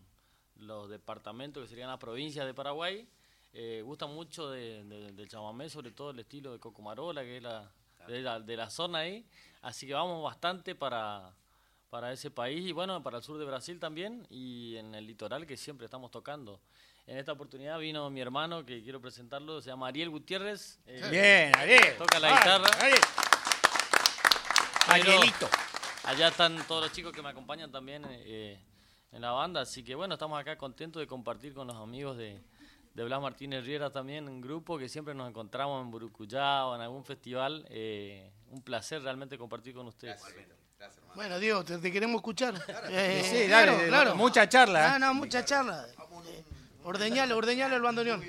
los 0.57 0.89
departamentos 0.89 1.63
que 1.63 1.69
serían 1.69 1.89
las 1.89 1.99
provincias 1.99 2.45
de 2.45 2.53
Paraguay. 2.53 3.05
eh, 3.51 3.81
gusta 3.83 4.05
mucho 4.05 4.49
de- 4.51 4.83
de- 4.83 5.11
del 5.11 5.27
chamamé, 5.27 5.69
sobre 5.69 5.89
todo 5.91 6.11
el 6.11 6.19
estilo 6.19 6.51
de 6.51 6.59
Cocomarola, 6.59 7.23
que 7.23 7.37
es 7.37 7.43
la, 7.43 7.67
de, 8.07 8.21
la, 8.21 8.39
de 8.39 8.55
la 8.55 8.69
zona 8.69 8.99
ahí. 8.99 9.25
Así 9.63 9.87
que 9.87 9.93
vamos 9.95 10.23
bastante 10.23 10.75
para, 10.75 11.33
para 11.89 12.13
ese 12.13 12.29
país 12.29 12.63
y 12.65 12.71
bueno, 12.73 13.01
para 13.01 13.17
el 13.17 13.23
sur 13.23 13.39
de 13.39 13.45
Brasil 13.45 13.79
también 13.79 14.27
y 14.29 14.75
en 14.77 14.93
el 14.93 15.07
litoral 15.07 15.47
que 15.47 15.57
siempre 15.57 15.85
estamos 15.85 16.11
tocando. 16.11 16.59
En 17.07 17.17
esta 17.17 17.31
oportunidad 17.31 17.79
vino 17.79 18.07
mi 18.11 18.21
hermano, 18.21 18.63
que 18.63 18.83
quiero 18.83 19.01
presentarlo, 19.01 19.63
se 19.63 19.69
llama 19.71 19.87
Ariel 19.87 20.11
Gutiérrez. 20.11 20.77
eh, 20.85 21.01
Bien, 21.09 21.55
Ariel. 21.57 21.97
Toca 21.97 22.19
la 22.19 22.29
guitarra. 22.37 22.69
Ariel. 22.79 22.99
Pero 24.85 24.93
Arielito. 25.11 25.49
Allá 26.09 26.29
están 26.29 26.57
todos 26.67 26.81
los 26.85 26.91
chicos 26.91 27.13
que 27.13 27.21
me 27.21 27.29
acompañan 27.29 27.71
también 27.71 28.03
eh, 28.09 28.57
en 29.11 29.21
la 29.21 29.29
banda, 29.29 29.61
así 29.61 29.83
que 29.83 29.93
bueno, 29.93 30.15
estamos 30.15 30.39
acá 30.39 30.57
contentos 30.57 30.99
de 30.99 31.05
compartir 31.05 31.53
con 31.53 31.67
los 31.67 31.75
amigos 31.75 32.17
de, 32.17 32.41
de 32.95 33.03
Blas 33.03 33.21
Martínez 33.21 33.63
Riera 33.63 33.91
también 33.91 34.27
en 34.27 34.41
grupo, 34.41 34.79
que 34.79 34.89
siempre 34.89 35.13
nos 35.13 35.29
encontramos 35.29 35.83
en 35.83 35.91
Burucuyá 35.91 36.65
o 36.65 36.73
en 36.73 36.81
algún 36.81 37.05
festival. 37.05 37.63
eh, 37.69 38.31
un 38.49 38.63
placer 38.63 39.03
realmente 39.03 39.37
compartir 39.37 39.75
con 39.75 39.85
ustedes. 39.85 40.19
Bueno, 41.13 41.37
Diego, 41.37 41.63
te, 41.63 41.77
te 41.77 41.91
queremos 41.91 42.15
escuchar. 42.15 42.55
Sí, 42.57 43.23
sí, 43.29 43.47
dale, 43.47 44.15
mucha 44.15 44.49
charla, 44.49 44.87
¿eh? 44.87 44.99
No, 44.99 45.07
no, 45.09 45.13
mucha 45.13 45.45
charla. 45.45 45.85
Eh, 46.27 46.43
Ordeñale, 46.83 47.35
ordeñale 47.35 47.75
el 47.75 47.81
bandoneón. 47.83 48.23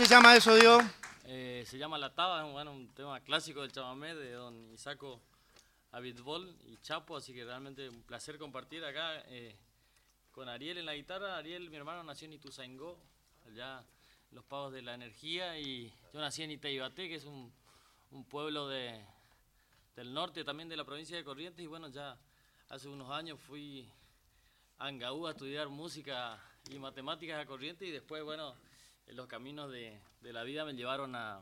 Se 0.00 0.06
llama 0.06 0.34
eso, 0.34 0.54
Diego? 0.54 0.78
Eh, 1.26 1.62
se 1.66 1.76
llama 1.76 1.98
La 1.98 2.14
Taba, 2.14 2.46
es 2.46 2.50
bueno, 2.50 2.72
un 2.72 2.88
tema 2.94 3.20
clásico 3.20 3.60
del 3.60 3.70
chamamé 3.70 4.14
de 4.14 4.32
don 4.32 4.72
Isaco 4.72 5.20
Abitbol 5.92 6.56
y 6.64 6.78
Chapo, 6.78 7.18
así 7.18 7.34
que 7.34 7.44
realmente 7.44 7.86
un 7.86 8.02
placer 8.04 8.38
compartir 8.38 8.82
acá 8.82 9.22
eh, 9.26 9.54
con 10.32 10.48
Ariel 10.48 10.78
en 10.78 10.86
la 10.86 10.94
guitarra. 10.94 11.36
Ariel, 11.36 11.68
mi 11.68 11.76
hermano, 11.76 12.02
nació 12.02 12.28
en 12.28 12.32
Ituzaingó, 12.32 12.98
allá 13.46 13.84
en 14.30 14.36
los 14.36 14.44
pagos 14.46 14.72
de 14.72 14.80
la 14.80 14.94
energía, 14.94 15.58
y 15.58 15.92
yo 16.14 16.20
nací 16.20 16.42
en 16.42 16.52
Itaibaté, 16.52 17.06
que 17.06 17.16
es 17.16 17.24
un, 17.24 17.52
un 18.10 18.24
pueblo 18.24 18.68
de, 18.68 19.04
del 19.96 20.14
norte 20.14 20.44
también 20.44 20.70
de 20.70 20.78
la 20.78 20.84
provincia 20.86 21.14
de 21.14 21.24
Corrientes, 21.24 21.62
y 21.62 21.66
bueno, 21.66 21.88
ya 21.88 22.16
hace 22.70 22.88
unos 22.88 23.10
años 23.10 23.38
fui 23.38 23.86
a 24.78 24.86
Angaú 24.86 25.26
a 25.26 25.32
estudiar 25.32 25.68
música 25.68 26.42
y 26.70 26.78
matemáticas 26.78 27.38
a 27.38 27.44
Corrientes, 27.44 27.86
y 27.86 27.90
después, 27.90 28.24
bueno, 28.24 28.54
en 28.54 28.69
los 29.08 29.26
caminos 29.26 29.70
de, 29.70 30.00
de 30.20 30.32
la 30.32 30.42
vida 30.42 30.64
me 30.64 30.74
llevaron 30.74 31.14
a, 31.14 31.40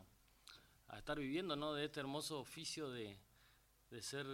a 0.88 0.98
estar 0.98 1.18
viviendo 1.18 1.56
¿no? 1.56 1.74
de 1.74 1.84
este 1.84 2.00
hermoso 2.00 2.40
oficio 2.40 2.90
de, 2.90 3.18
de 3.90 4.02
ser 4.02 4.26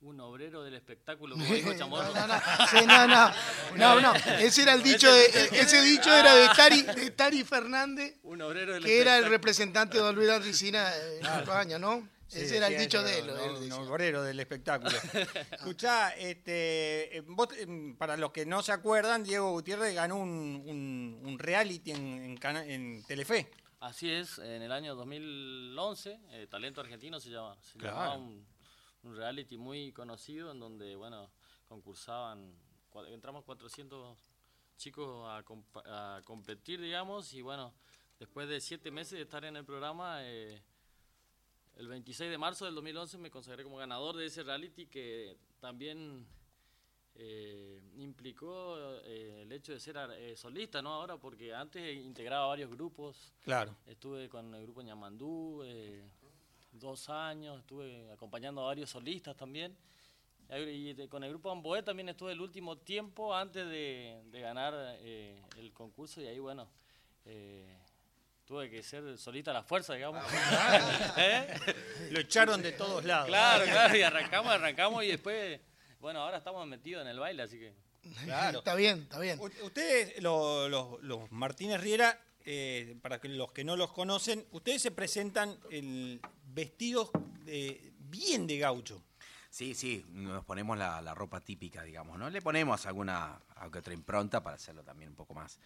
un 0.00 0.20
obrero 0.20 0.62
del 0.62 0.74
espectáculo, 0.74 1.36
como 1.36 1.54
dijo 1.54 1.72
Chamorro. 1.78 2.12
No, 2.14 2.26
no, 2.26 2.34
no. 2.34 2.40
Sí, 2.68 2.86
no, 2.86 3.06
no. 3.06 3.32
No, 3.76 4.00
no. 4.00 4.14
Ese 4.38 4.62
era 4.62 4.74
el 4.74 4.82
dicho 4.82 5.12
de, 5.12 5.26
ese 5.52 5.80
dicho 5.82 6.12
era 6.12 6.34
de 6.34 6.48
Tari, 6.54 6.82
de 6.82 7.10
Tari 7.10 7.44
Fernández, 7.44 8.16
Un 8.22 8.42
obrero 8.42 8.74
del 8.74 8.84
que 8.84 9.00
era 9.00 9.18
el 9.18 9.26
representante 9.26 9.96
de 9.96 10.04
Don 10.04 10.14
Luis 10.14 10.44
Ricina 10.44 10.94
en 10.96 11.26
España, 11.26 11.78
¿no? 11.78 12.08
Sí, 12.28 12.40
Ese 12.40 12.56
era 12.56 12.66
el 12.66 12.76
dicho 12.78 13.02
de 13.02 13.20
él. 13.20 13.72
obrero 13.72 14.22
del 14.22 14.40
espectáculo. 14.40 14.90
Escuchá, 15.52 16.10
este, 16.16 17.18
eh, 17.18 17.20
vos, 17.20 17.48
eh, 17.56 17.94
para 17.96 18.16
los 18.16 18.32
que 18.32 18.44
no 18.44 18.62
se 18.62 18.72
acuerdan, 18.72 19.22
Diego 19.22 19.52
Gutiérrez 19.52 19.94
ganó 19.94 20.16
un, 20.16 20.62
un- 20.66 21.20
un 21.24 21.38
reality 21.38 21.92
en, 21.92 22.22
en 22.24 22.36
cana- 22.36 22.64
en 22.66 23.04
Telefe. 23.04 23.48
Así 23.78 24.10
es, 24.10 24.38
en 24.38 24.62
el 24.62 24.72
año 24.72 24.94
2011, 24.96 26.18
eh, 26.30 26.46
Talento 26.50 26.80
Argentino 26.80 27.20
se 27.20 27.30
llama, 27.30 27.56
se 27.60 27.78
Claro. 27.78 27.96
llamaba 27.96 28.16
un, 28.16 28.46
un 29.04 29.16
reality 29.16 29.56
muy 29.56 29.92
conocido 29.92 30.50
en 30.50 30.58
donde, 30.58 30.96
bueno, 30.96 31.30
concursaban, 31.68 32.52
entramos 33.08 33.44
400 33.44 34.18
chicos 34.76 35.24
a, 35.28 35.44
a 36.16 36.22
competir, 36.22 36.80
digamos, 36.80 37.32
y 37.34 37.42
bueno, 37.42 37.72
después 38.18 38.48
de 38.48 38.60
siete 38.60 38.90
meses 38.90 39.12
de 39.12 39.22
estar 39.22 39.44
en 39.44 39.56
el 39.56 39.64
programa, 39.64 40.18
eh, 40.22 40.60
el 41.76 41.88
26 41.88 42.30
de 42.30 42.38
marzo 42.38 42.64
del 42.64 42.74
2011 42.74 43.18
me 43.18 43.30
consagré 43.30 43.62
como 43.64 43.76
ganador 43.76 44.16
de 44.16 44.26
ese 44.26 44.42
reality 44.42 44.86
que 44.86 45.36
también 45.60 46.26
eh, 47.14 47.80
implicó 47.96 48.76
eh, 49.04 49.40
el 49.42 49.52
hecho 49.52 49.72
de 49.72 49.80
ser 49.80 49.96
eh, 50.16 50.36
solista, 50.36 50.80
¿no? 50.82 50.92
Ahora, 50.94 51.16
porque 51.16 51.54
antes 51.54 51.96
integraba 51.96 52.46
varios 52.46 52.70
grupos. 52.70 53.32
Claro. 53.42 53.74
Estuve 53.86 54.28
con 54.28 54.54
el 54.54 54.62
grupo 54.62 54.82
Ñamandú 54.82 55.62
dos 56.72 57.08
años, 57.08 57.58
estuve 57.60 58.10
acompañando 58.12 58.60
a 58.62 58.66
varios 58.66 58.90
solistas 58.90 59.34
también. 59.36 59.76
Y 60.50 60.92
de- 60.92 61.08
con 61.08 61.24
el 61.24 61.30
grupo 61.30 61.50
Amboé 61.50 61.82
también 61.82 62.08
estuve 62.10 62.32
el 62.32 62.40
último 62.40 62.76
tiempo 62.76 63.34
antes 63.34 63.66
de, 63.66 64.22
de 64.26 64.40
ganar 64.40 64.74
el 65.02 65.72
concurso 65.72 66.20
y 66.20 66.26
ahí, 66.26 66.38
bueno, 66.38 66.68
eh, 67.24 67.78
tuve 68.46 68.70
que 68.70 68.82
ser 68.82 69.18
solita 69.18 69.50
a 69.50 69.54
la 69.54 69.62
fuerza, 69.62 69.94
digamos. 69.94 70.24
¿Eh? 71.16 71.46
Lo 72.10 72.20
echaron 72.20 72.62
de 72.62 72.72
todos 72.72 73.04
lados. 73.04 73.26
Claro, 73.26 73.64
claro, 73.64 73.96
y 73.96 74.02
arrancamos, 74.02 74.52
arrancamos 74.52 75.04
y 75.04 75.08
después, 75.08 75.60
bueno, 76.00 76.20
ahora 76.20 76.38
estamos 76.38 76.66
metidos 76.66 77.02
en 77.02 77.08
el 77.08 77.18
baile, 77.18 77.42
así 77.42 77.58
que... 77.58 77.74
Claro. 78.24 78.58
Está 78.60 78.76
bien, 78.76 79.00
está 79.02 79.18
bien. 79.18 79.38
U- 79.40 79.50
Ustedes, 79.64 80.22
lo- 80.22 80.68
los, 80.68 81.02
los 81.02 81.30
Martínez 81.32 81.80
Riera, 81.80 82.20
eh, 82.44 82.96
para 83.02 83.20
que 83.20 83.28
los 83.28 83.50
que 83.50 83.64
no 83.64 83.74
los 83.76 83.92
conocen, 83.92 84.46
ustedes 84.52 84.80
se 84.80 84.92
presentan 84.92 85.58
el, 85.70 86.20
vestidos 86.44 87.10
de- 87.44 87.92
bien 87.98 88.46
de 88.46 88.58
gaucho. 88.58 89.02
Sí, 89.50 89.74
sí, 89.74 90.04
nos 90.10 90.44
ponemos 90.44 90.78
la, 90.78 91.00
la 91.02 91.14
ropa 91.14 91.40
típica, 91.40 91.82
digamos, 91.82 92.16
¿no? 92.18 92.30
Le 92.30 92.40
ponemos 92.42 92.86
alguna, 92.86 93.40
alguna 93.56 93.80
otra 93.80 93.94
impronta 93.94 94.40
para 94.42 94.54
hacerlo 94.56 94.84
también 94.84 95.10
un 95.10 95.16
poco 95.16 95.34
más 95.34 95.58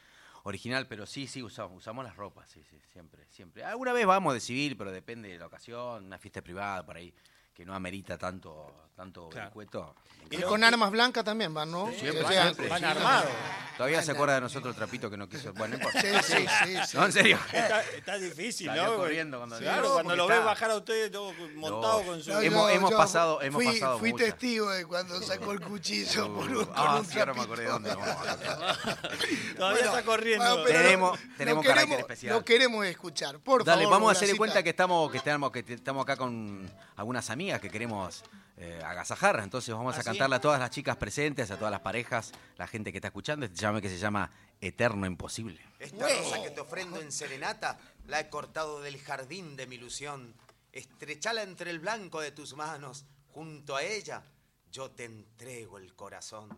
original, 0.44 0.86
pero 0.86 1.06
sí, 1.06 1.26
sí, 1.26 1.42
usamos, 1.42 1.78
usamos 1.78 2.04
las 2.04 2.16
ropas, 2.16 2.48
sí, 2.50 2.62
sí, 2.64 2.78
siempre, 2.92 3.24
siempre. 3.28 3.64
Alguna 3.64 3.92
vez 3.92 4.06
vamos 4.06 4.34
de 4.34 4.40
civil, 4.40 4.76
pero 4.76 4.92
depende 4.92 5.28
de 5.28 5.38
la 5.38 5.46
ocasión, 5.46 6.04
una 6.04 6.18
fiesta 6.18 6.42
privada 6.42 6.84
por 6.84 6.96
ahí, 6.96 7.12
que 7.60 7.66
no 7.66 7.74
amerita 7.74 8.16
tanto, 8.16 8.72
tanto 8.96 9.28
vericueto. 9.28 9.94
Y 10.30 10.38
con 10.42 10.64
armas 10.64 10.90
blancas 10.92 11.24
también 11.24 11.52
van, 11.52 11.70
¿no? 11.70 11.90
Siempre, 11.92 12.22
O 12.24 12.28
sea, 12.28 12.42
siempre. 12.44 12.68
van 12.68 12.84
armados. 12.84 13.30
Todavía 13.76 14.02
se 14.02 14.12
acuerda 14.12 14.34
de 14.36 14.40
nosotros 14.42 14.72
el 14.74 14.76
trapito 14.76 15.10
que 15.10 15.16
no 15.16 15.28
quiso. 15.28 15.52
Bueno, 15.54 15.76
no 15.76 15.82
importa. 15.82 16.00
Sí, 16.22 16.36
sí, 16.36 16.46
sí, 16.64 16.76
sí. 16.86 16.96
No, 16.96 17.04
en 17.06 17.12
serio. 17.12 17.38
Está, 17.52 17.82
está 17.82 18.18
difícil, 18.18 18.66
Salió 18.68 18.84
¿no? 18.84 18.96
corriendo 18.96 19.38
cuando- 19.38 19.58
claro, 19.58 19.92
cuando 19.94 20.16
lo 20.16 20.26
ves 20.28 20.44
bajar 20.44 20.70
a 20.70 20.76
ustedes 20.76 21.10
todo 21.10 21.32
montado 21.56 22.00
No, 22.00 22.06
con 22.06 22.22
su... 22.22 22.30
No, 22.30 22.40
Hemos- 22.40 22.68
yo- 22.70 22.76
hemos 22.76 22.90
yo 22.90 22.96
pasado- 22.96 23.42
hemos 23.42 23.62
fui, 23.62 23.72
pasado 23.74 23.98
Fui 23.98 24.12
muchas. 24.12 24.26
testigo 24.28 24.70
de 24.70 24.86
cuando 24.86 25.20
sacó 25.22 25.52
el 25.52 25.60
cuchillo 25.60 26.32
por 26.34 26.48
un, 26.48 26.64
con 26.66 26.72
Ah, 26.76 26.96
un 27.00 27.04
sí, 27.06 27.18
ahora 27.18 27.34
me 27.34 27.40
acordé 27.42 27.62
de 27.64 27.68
dónde. 27.70 27.90
vamos 27.94 28.08
a- 28.08 28.36
Todavía 29.56 29.84
está 29.84 30.02
corriendo. 30.04 30.64
Tenemos- 30.64 31.18
lo- 31.20 31.36
tenemos 31.36 31.64
lo 31.64 31.68
carácter 31.70 31.88
queremos- 31.96 31.98
especial. 32.00 32.34
Lo 32.36 32.44
queremos 32.44 32.86
escuchar, 32.86 33.38
por 33.40 33.64
Dale, 33.64 33.82
favor. 33.82 33.96
vamos 33.98 34.08
a 34.10 34.12
hacerle 34.12 34.36
cuenta 34.36 34.62
que 34.62 34.70
estamos, 34.70 35.10
que 35.10 35.18
estamos, 35.18 35.50
que 35.50 35.64
estamos 35.66 36.02
acá 36.02 36.16
con 36.16 36.70
algunas 36.96 37.30
amigas 37.30 37.49
que 37.58 37.70
queremos 37.70 38.22
eh, 38.56 38.82
agasajar. 38.84 39.40
Entonces 39.42 39.74
vamos 39.74 39.96
¿Ah, 39.96 40.00
a 40.00 40.02
sí? 40.02 40.06
cantarle 40.06 40.36
a 40.36 40.40
todas 40.40 40.60
las 40.60 40.70
chicas 40.70 40.96
presentes, 40.96 41.50
a 41.50 41.56
todas 41.56 41.70
las 41.70 41.80
parejas, 41.80 42.32
la 42.56 42.66
gente 42.66 42.92
que 42.92 42.98
está 42.98 43.08
escuchando. 43.08 43.46
Este 43.46 43.58
llame 43.58 43.80
que 43.80 43.88
se 43.88 43.98
llama 43.98 44.30
Eterno 44.60 45.06
Imposible. 45.06 45.60
Esta 45.78 46.06
rosa 46.06 46.42
que 46.42 46.50
te 46.50 46.60
ofrendo 46.60 47.00
en 47.00 47.10
serenata 47.10 47.78
la 48.06 48.20
he 48.20 48.28
cortado 48.28 48.80
del 48.82 49.00
jardín 49.00 49.56
de 49.56 49.66
mi 49.66 49.76
ilusión. 49.76 50.34
Estrechala 50.72 51.42
entre 51.42 51.70
el 51.70 51.80
blanco 51.80 52.20
de 52.20 52.32
tus 52.32 52.54
manos. 52.54 53.06
Junto 53.32 53.76
a 53.76 53.82
ella 53.82 54.22
yo 54.70 54.90
te 54.90 55.04
entrego 55.04 55.78
el 55.78 55.94
corazón. 55.94 56.48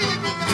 Mi 0.00 0.51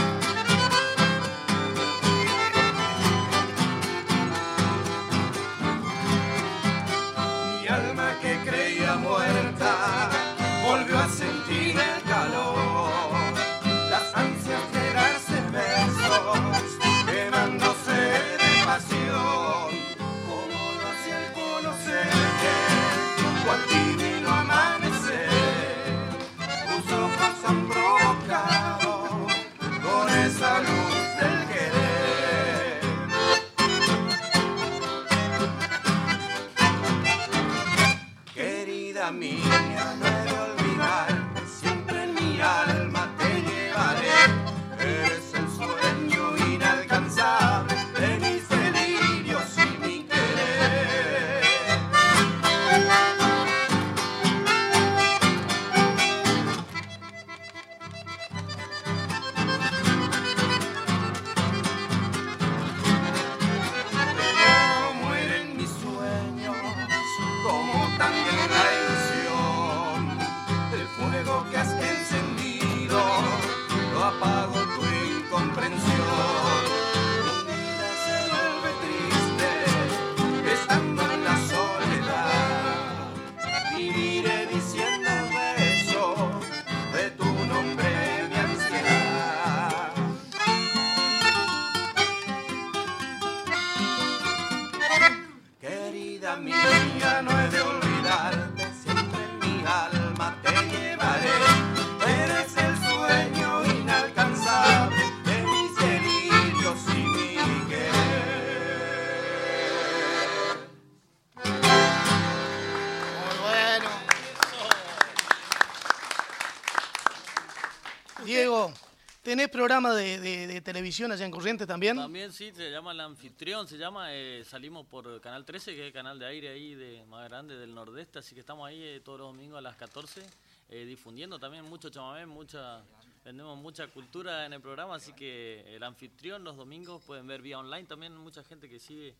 ¿tenés 119.28 119.50
programa 119.50 119.92
de, 119.92 120.18
de- 120.18 120.60
televisión 120.62 121.12
allá 121.12 121.26
en 121.26 121.30
Corrientes 121.30 121.66
también? 121.66 121.98
También 121.98 122.32
sí, 122.32 122.50
se 122.50 122.70
llama 122.70 122.92
El 122.92 123.00
Anfitrión, 123.00 123.68
se 123.68 123.76
llama, 123.76 124.14
eh, 124.14 124.42
salimos 124.42 124.86
por 124.86 125.20
Canal 125.20 125.44
13, 125.44 125.74
que 125.74 125.80
es 125.82 125.86
el 125.88 125.92
canal 125.92 126.18
de 126.18 126.24
aire 126.24 126.48
ahí 126.48 126.74
de, 126.74 127.04
más 127.04 127.28
grande 127.28 127.54
del 127.58 127.74
nordeste, 127.74 128.20
así 128.20 128.34
que 128.34 128.40
estamos 128.40 128.66
ahí 128.66 128.82
eh, 128.82 129.00
todos 129.04 129.18
los 129.18 129.28
domingos 129.28 129.58
a 129.58 129.60
las 129.60 129.76
14, 129.76 130.22
eh, 130.70 130.86
difundiendo 130.86 131.38
también 131.38 131.66
mucho 131.66 131.90
chamamé, 131.90 132.24
mucha, 132.24 132.80
vendemos 133.22 133.58
mucha 133.58 133.86
cultura 133.88 134.46
en 134.46 134.54
el 134.54 134.62
programa, 134.62 134.94
así 134.94 135.12
que 135.12 135.76
El 135.76 135.82
Anfitrión 135.82 136.42
los 136.42 136.56
domingos 136.56 137.02
pueden 137.02 137.26
ver 137.26 137.42
vía 137.42 137.58
online 137.58 137.86
también, 137.86 138.16
mucha 138.16 138.42
gente 138.44 138.66
que 138.66 138.78
sigue 138.78 139.14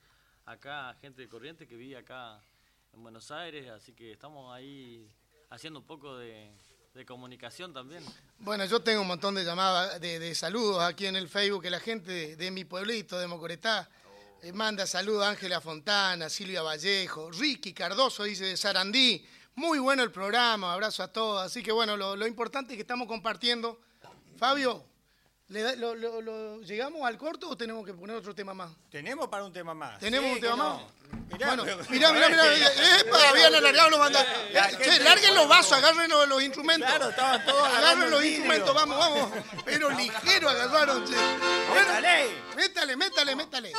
acá, 0.46 0.96
gente 1.02 1.20
de 1.20 1.28
Corrientes 1.28 1.68
que 1.68 1.76
vive 1.76 1.98
acá 1.98 2.40
en 2.94 3.02
Buenos 3.02 3.30
Aires, 3.30 3.68
así 3.68 3.92
que 3.92 4.12
estamos 4.12 4.54
ahí 4.54 5.06
haciendo 5.50 5.80
un 5.80 5.84
poco 5.86 6.16
de, 6.16 6.50
de 6.94 7.04
comunicación 7.04 7.72
también. 7.72 8.04
Bueno, 8.38 8.64
yo 8.64 8.80
tengo 8.80 9.02
un 9.02 9.08
montón 9.08 9.34
de 9.34 9.44
llamadas, 9.44 10.00
de, 10.00 10.18
de 10.18 10.34
saludos 10.34 10.82
aquí 10.82 11.06
en 11.06 11.16
el 11.16 11.28
Facebook, 11.28 11.62
que 11.62 11.70
la 11.70 11.80
gente 11.80 12.10
de, 12.10 12.36
de 12.36 12.50
mi 12.50 12.64
pueblito, 12.64 13.18
de 13.18 13.26
Mocoretá, 13.26 13.88
eh, 14.42 14.52
manda 14.52 14.86
saludos 14.86 15.24
a 15.24 15.30
Ángela 15.30 15.60
Fontana, 15.60 16.28
Silvia 16.28 16.62
Vallejo, 16.62 17.30
Ricky 17.30 17.72
Cardoso 17.72 18.24
dice 18.24 18.46
de 18.46 18.56
Sarandí. 18.56 19.24
Muy 19.54 19.80
bueno 19.80 20.04
el 20.04 20.12
programa, 20.12 20.72
abrazo 20.72 21.02
a 21.02 21.08
todos. 21.08 21.44
Así 21.44 21.62
que 21.62 21.72
bueno, 21.72 21.96
lo, 21.96 22.14
lo 22.14 22.26
importante 22.26 22.72
es 22.72 22.76
que 22.76 22.82
estamos 22.82 23.08
compartiendo. 23.08 23.80
Fabio, 24.36 24.84
¿le 25.48 25.76
lo- 25.76 25.94
lo- 25.94 26.20
lo- 26.20 26.60
¿llegamos 26.62 27.06
al 27.06 27.16
corto 27.16 27.48
o 27.48 27.56
tenemos 27.56 27.84
que 27.86 27.94
poner 27.94 28.16
otro 28.16 28.34
tema 28.34 28.52
más? 28.54 28.70
Tenemos 28.90 29.28
para 29.28 29.44
un 29.44 29.52
tema 29.52 29.74
más. 29.74 29.98
¿Tenemos 29.98 30.28
Sí, 30.28 30.34
un 30.36 30.40
tema 30.40 30.56
no. 30.56 30.74
más? 30.74 30.82
Mirá, 31.32 31.46
bueno, 31.48 31.64
pero- 31.64 31.78
mirá, 31.90 32.12
mirá, 32.12 32.28
mirá. 32.28 32.54
¡Epa! 33.00 33.28
Habían 33.30 33.54
alargado 33.54 33.90
los 33.90 33.98
Che, 34.78 34.98
larguen 35.00 35.34
los 35.34 35.48
vasos, 35.48 35.72
agarren 35.72 36.08
los, 36.10 36.28
los 36.28 36.42
instrumentos. 36.42 36.88
Claro, 36.88 37.10
estaban 37.10 37.44
todos 37.46 37.68
Agarren 37.68 38.10
los 38.10 38.24
instrumentos, 38.24 38.74
vamos, 38.74 38.98
vamos. 38.98 39.30
Pero 39.64 39.90
ligero 39.90 40.48
agarraron, 40.48 41.04
che. 41.06 41.14
Bueno, 41.14 41.86
Métale. 41.94 42.28
métale, 42.56 42.96
métale, 42.96 43.36
métale. 43.36 43.72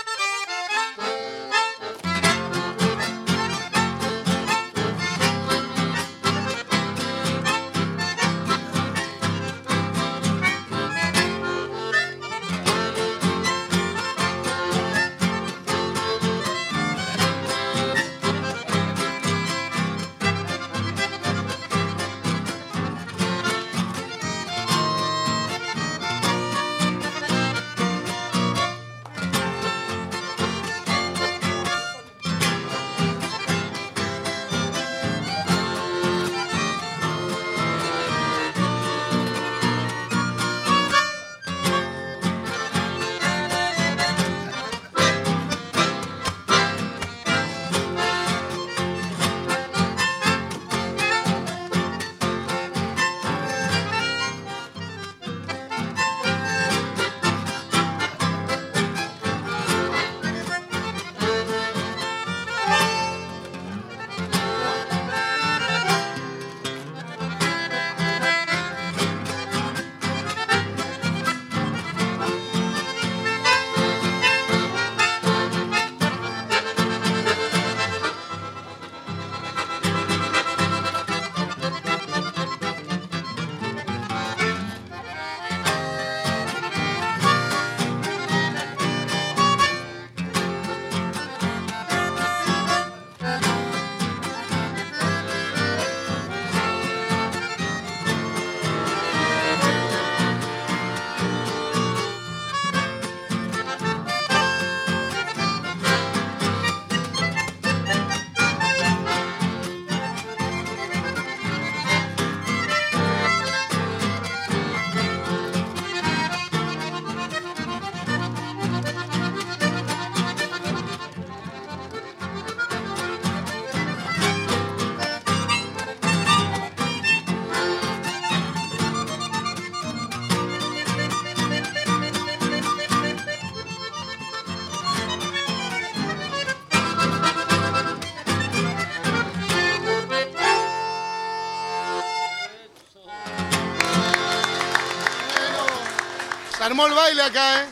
Armó 146.79 146.87
el 146.87 146.93
baile 146.93 147.21
acá, 147.23 147.63
¿eh? 147.63 147.67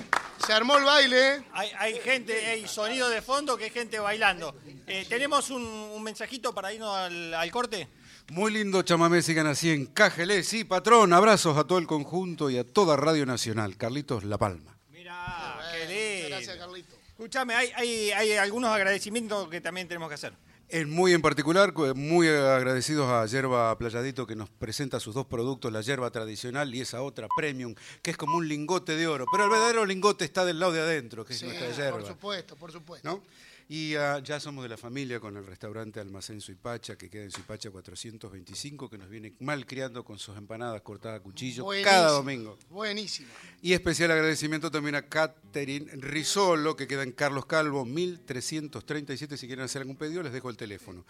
Se 0.45 0.53
armó 0.53 0.77
el 0.77 0.83
baile, 0.83 1.35
¿eh? 1.35 1.43
Hay, 1.53 1.71
hay 1.77 1.99
gente, 1.99 2.45
hay 2.45 2.67
sonido 2.67 3.09
de 3.09 3.21
fondo 3.21 3.57
que 3.57 3.65
hay 3.65 3.69
gente 3.69 3.99
bailando. 3.99 4.53
Eh, 4.85 5.05
¿Tenemos 5.07 5.49
un, 5.49 5.63
un 5.63 6.03
mensajito 6.03 6.53
para 6.53 6.73
irnos 6.73 6.93
al, 6.93 7.33
al 7.33 7.51
corte? 7.51 7.87
Muy 8.31 8.51
lindo 8.51 8.81
chamamé, 8.81 9.21
sigan 9.21 9.47
así, 9.47 9.71
encájele. 9.71 10.43
Sí, 10.43 10.65
patrón, 10.65 11.13
abrazos 11.13 11.57
a 11.57 11.63
todo 11.63 11.77
el 11.77 11.87
conjunto 11.87 12.49
y 12.49 12.57
a 12.57 12.65
toda 12.65 12.97
Radio 12.97 13.25
Nacional. 13.25 13.77
Carlitos 13.77 14.25
La 14.25 14.37
Palma. 14.37 14.77
Mirá, 14.91 15.57
qué 15.71 15.85
lindo. 15.87 16.35
Gracias, 16.35 16.57
Carlito. 16.57 16.95
Escúchame, 17.07 17.55
hay, 17.55 17.71
hay, 17.75 18.11
hay 18.11 18.31
algunos 18.33 18.69
agradecimientos 18.71 19.47
que 19.49 19.61
también 19.61 19.87
tenemos 19.87 20.09
que 20.09 20.15
hacer. 20.15 20.33
En 20.69 20.89
muy 20.89 21.13
en 21.13 21.21
particular, 21.21 21.71
cu- 21.73 21.95
muy 21.95 22.27
agradecidos 22.27 23.09
a 23.09 23.25
Yerba 23.25 23.77
Playadito 23.77 24.27
que 24.27 24.35
nos 24.35 24.49
presenta 24.49 24.99
sus 24.99 25.15
dos 25.15 25.25
productos, 25.25 25.71
la 25.71 25.79
yerba 25.81 26.11
tradicional 26.11 26.75
y 26.75 26.81
esa 26.81 27.01
otra 27.01 27.27
premium, 27.37 27.73
que 28.01 28.11
es 28.11 28.17
como 28.17 28.35
un 28.35 28.49
lingote 28.49 28.97
de 28.97 29.07
oro. 29.07 29.25
Pero 29.31 29.45
el 29.45 29.49
verdadero 29.49 29.85
lingote 29.85 30.25
está 30.25 30.43
del 30.43 30.59
lado 30.59 30.73
de 30.73 30.81
adentro, 30.81 31.23
que 31.23 31.33
es 31.33 31.39
Sí, 31.39 31.45
nuestra 31.45 31.71
yerba. 31.71 31.99
por 31.99 32.07
supuesto, 32.07 32.55
por 32.57 32.71
supuesto. 32.73 33.07
¿no? 33.09 33.23
Y 33.69 33.95
ah, 33.95 34.19
ya 34.19 34.39
somos 34.39 34.63
de 34.63 34.69
la 34.69 34.77
familia 34.77 35.19
con 35.19 35.35
el 35.35 35.45
restaurante 35.45 35.99
Almacén 35.99 36.39
Suipacha, 36.39 36.97
que 36.97 37.09
queda 37.09 37.23
en 37.23 37.31
Suipacha 37.31 37.69
425, 37.69 38.89
que 38.89 38.97
nos 38.97 39.09
viene 39.09 39.33
mal 39.39 39.65
criando 39.65 40.05
con 40.05 40.17
sus 40.19 40.37
empanadas 40.37 40.81
cortadas 40.81 41.19
a 41.19 41.23
cuchillo 41.23 41.65
Buenísimo, 41.65 41.91
cada 41.91 42.11
domingo. 42.11 42.57
Buenísimo. 42.69 43.27
Y 43.61 43.73
especial 43.73 44.11
agradecimiento 44.11 44.71
también 44.71 44.95
a 44.95 45.01
Catherine 45.01 45.91
Risolo, 45.95 46.77
que 46.77 46.87
queda 46.87 47.03
en 47.03 47.11
Carlos 47.11 47.45
Calvo, 47.45 47.83
1337. 47.83 49.35
Si 49.35 49.47
quieren 49.47 49.65
hacer 49.65 49.81
algún 49.81 49.97
pedido, 49.97 50.23
les 50.23 50.31
dejo 50.31 50.49
el 50.49 50.55
teléfono. 50.55 51.05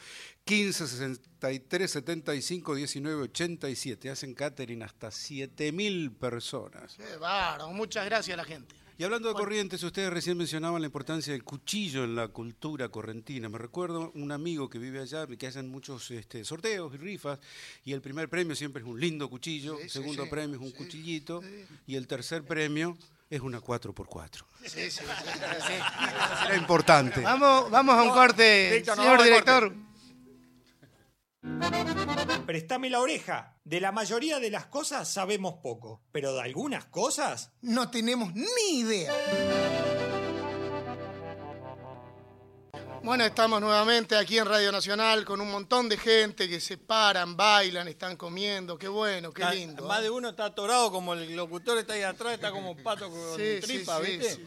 15 0.45 0.87
63 0.87 1.91
75 1.91 2.73
19 2.73 3.21
87. 3.23 4.09
Hacen 4.09 4.33
Catherine 4.33 4.83
hasta 4.83 5.11
7000 5.11 6.11
personas. 6.13 6.95
Qué 6.95 7.17
bárbaro. 7.17 7.71
Muchas 7.71 8.05
gracias 8.05 8.33
a 8.33 8.37
la 8.37 8.45
gente. 8.45 8.86
Y 8.99 9.03
hablando 9.03 9.29
de 9.29 9.35
corrientes, 9.35 9.83
ustedes 9.83 10.09
recién 10.09 10.37
mencionaban 10.37 10.81
la 10.81 10.87
importancia 10.87 11.31
del 11.31 11.43
cuchillo 11.43 12.03
en 12.03 12.15
la 12.15 12.29
cultura 12.29 12.89
correntina. 12.89 13.47
Me 13.47 13.59
recuerdo 13.59 14.11
un 14.15 14.31
amigo 14.31 14.69
que 14.71 14.79
vive 14.79 14.99
allá, 14.99 15.27
que 15.27 15.45
hacen 15.45 15.69
muchos 15.69 16.09
este, 16.09 16.43
sorteos 16.43 16.91
y 16.95 16.97
rifas, 16.97 17.39
y 17.85 17.93
el 17.93 18.01
primer 18.01 18.27
premio 18.27 18.55
siempre 18.55 18.81
es 18.81 18.87
un 18.87 18.99
lindo 18.99 19.29
cuchillo, 19.29 19.79
el 19.79 19.91
segundo 19.91 20.23
sí, 20.23 20.29
premio 20.31 20.55
es 20.55 20.63
un 20.63 20.71
cuchillito, 20.71 21.43
y 21.85 21.95
el 21.95 22.07
tercer 22.07 22.43
premio 22.43 22.97
es 23.29 23.41
una 23.41 23.61
4x4. 23.61 24.43
Sí, 24.65 24.69
sí, 24.69 24.89
sí. 24.89 25.03
Era 26.45 26.57
importante. 26.57 27.21
Vamos, 27.21 27.69
vamos 27.69 27.95
a 27.95 28.01
un 28.01 28.09
corte, 28.09 28.83
señor 28.83 29.21
director. 29.21 29.86
Préstame 32.45 32.89
la 32.89 32.99
oreja. 32.99 33.55
De 33.63 33.79
la 33.81 33.91
mayoría 33.91 34.39
de 34.39 34.49
las 34.49 34.67
cosas 34.67 35.07
sabemos 35.07 35.55
poco, 35.61 36.01
pero 36.11 36.33
de 36.33 36.41
algunas 36.41 36.85
cosas 36.85 37.51
No 37.61 37.89
tenemos 37.89 38.33
ni 38.33 38.79
idea. 38.79 39.13
Bueno, 43.03 43.23
estamos 43.23 43.61
nuevamente 43.61 44.17
aquí 44.17 44.37
en 44.37 44.45
Radio 44.45 44.69
Nacional 44.71 45.23
con 45.23 45.39
un 45.39 45.49
montón 45.49 45.87
de 45.87 45.97
gente 45.97 46.49
que 46.49 46.59
se 46.59 46.77
paran, 46.77 47.37
bailan, 47.37 47.87
están 47.87 48.17
comiendo. 48.17 48.77
Qué 48.77 48.87
bueno, 48.89 49.31
qué 49.31 49.43
Está- 49.43 49.53
lindo. 49.53 49.85
Más 49.87 49.99
¿eh? 49.99 50.03
de 50.03 50.09
uno 50.09 50.29
está 50.29 50.45
atorado 50.45 50.91
como 50.91 51.13
el 51.13 51.33
locutor 51.35 51.77
está 51.77 51.93
ahí 51.93 52.01
atrás, 52.01 52.33
está 52.33 52.51
como 52.51 52.75
pato 52.75 53.09
con 53.09 53.37
Sí, 53.37 53.61
sí, 53.61 53.67
tripa, 53.67 54.01
sí, 54.03 54.11
¿viste? 54.17 54.35
sí. 54.35 54.45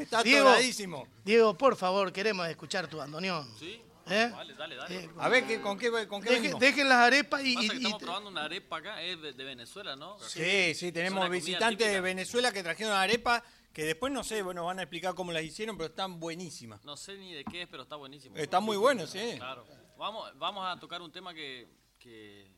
Está 0.00 0.22
Diego, 0.22 0.48
atoradísimo. 0.48 1.06
Diego, 1.24 1.56
por 1.56 1.76
favor, 1.76 2.12
queremos 2.12 2.46
escuchar 2.48 2.88
tu 2.88 2.98
bandoneón. 2.98 3.48
Sí. 3.58 3.80
¿Eh? 4.06 4.28
Dale, 4.30 4.54
dale, 4.54 4.76
dale. 4.76 4.96
Eh, 5.04 5.10
A 5.18 5.28
ver, 5.28 5.46
¿qué, 5.46 5.60
¿con 5.60 5.78
qué, 5.78 5.90
con 6.08 6.20
qué 6.22 6.30
Deje- 6.40 6.58
dejen 6.58 6.88
las 6.88 6.98
arepas 6.98 7.42
y, 7.44 7.54
Pasa 7.54 7.64
y- 7.66 7.68
que 7.70 7.74
y- 7.76 7.78
estamos 7.78 8.02
probando 8.02 8.30
una 8.30 8.44
arepa 8.44 8.76
acá, 8.78 9.02
es 9.02 9.20
de, 9.20 9.32
de 9.32 9.44
Venezuela, 9.44 9.96
¿no? 9.96 10.18
Sí, 10.20 10.74
sí, 10.74 10.92
tenemos 10.92 11.28
visitantes 11.30 11.90
de. 11.90 12.00
Venezuela 12.00 12.52
que 12.52 12.62
trajeron 12.62 12.92
arepa, 12.92 13.42
que 13.72 13.84
después 13.84 14.12
no 14.12 14.22
sé, 14.22 14.42
bueno, 14.42 14.64
van 14.66 14.78
a 14.78 14.82
explicar 14.82 15.14
cómo 15.14 15.32
las 15.32 15.42
hicieron, 15.42 15.76
pero 15.76 15.88
están 15.88 16.20
buenísimas. 16.20 16.84
No 16.84 16.96
sé 16.96 17.16
ni 17.16 17.32
de 17.32 17.44
qué 17.44 17.62
es, 17.62 17.68
pero 17.68 17.82
está 17.84 17.96
buenísimo. 17.96 18.36
Está 18.36 18.60
muy 18.60 18.76
bueno, 18.76 19.06
sí. 19.06 19.34
Claro. 19.36 19.66
Vamos, 19.96 20.30
vamos 20.38 20.66
a 20.66 20.78
tocar 20.78 21.00
un 21.00 21.10
tema 21.10 21.32
que, 21.32 21.66
que 21.98 22.50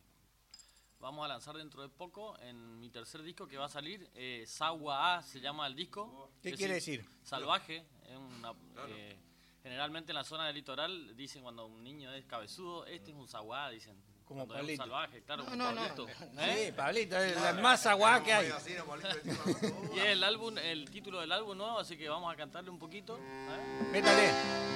vamos 0.98 1.24
a 1.24 1.28
lanzar 1.28 1.56
dentro 1.56 1.82
de 1.82 1.88
poco 1.88 2.36
en 2.40 2.80
mi 2.80 2.90
tercer 2.90 3.22
disco 3.22 3.46
que 3.46 3.56
va 3.56 3.66
a 3.66 3.68
salir. 3.68 4.10
Eh, 4.14 4.44
Sagua 4.48 5.16
A 5.18 5.22
se 5.22 5.40
llama 5.40 5.66
el 5.66 5.76
disco. 5.76 6.32
¿Qué 6.42 6.50
Es 6.50 6.56
quiere 6.56 6.74
decir? 6.74 7.04
Salvaje. 7.22 7.84
Es 8.08 8.16
una, 8.16 8.52
eh, 8.88 9.16
generalmente 9.66 10.12
en 10.12 10.14
la 10.14 10.22
zona 10.22 10.46
del 10.46 10.54
litoral 10.54 11.16
dicen 11.16 11.42
cuando 11.42 11.66
un 11.66 11.82
niño 11.82 12.12
es 12.12 12.24
cabezudo, 12.24 12.86
este 12.86 13.10
es 13.10 13.16
un 13.16 13.26
Sagua, 13.26 13.68
dicen. 13.70 14.00
Como 14.24 14.46
Cuando 14.46 14.54
es 14.54 14.60
un 14.60 14.66
Pablito. 14.66 14.82
salvaje, 14.82 15.22
claro, 15.22 15.42
No, 15.42 15.50
como 15.50 15.56
no, 15.56 15.72
no. 15.72 15.80
Pablito. 15.82 16.06
Sí, 16.06 16.14
¿Eh? 16.38 16.72
Pablito, 16.76 17.16
es 17.18 17.40
la 17.40 17.52
más 17.54 17.86
aguada 17.86 18.22
que 18.22 18.32
hay. 18.32 18.46
y 19.94 19.98
es 19.98 20.04
el 20.06 20.22
álbum, 20.24 20.56
el 20.58 20.88
título 20.90 21.20
del 21.20 21.32
álbum 21.32 21.56
nuevo, 21.58 21.78
así 21.80 21.96
que 21.96 22.08
vamos 22.08 22.32
a 22.32 22.36
cantarle 22.36 22.70
un 22.70 22.78
poquito. 22.78 23.18
¿eh? 23.18 23.88
Métale. 23.90 24.75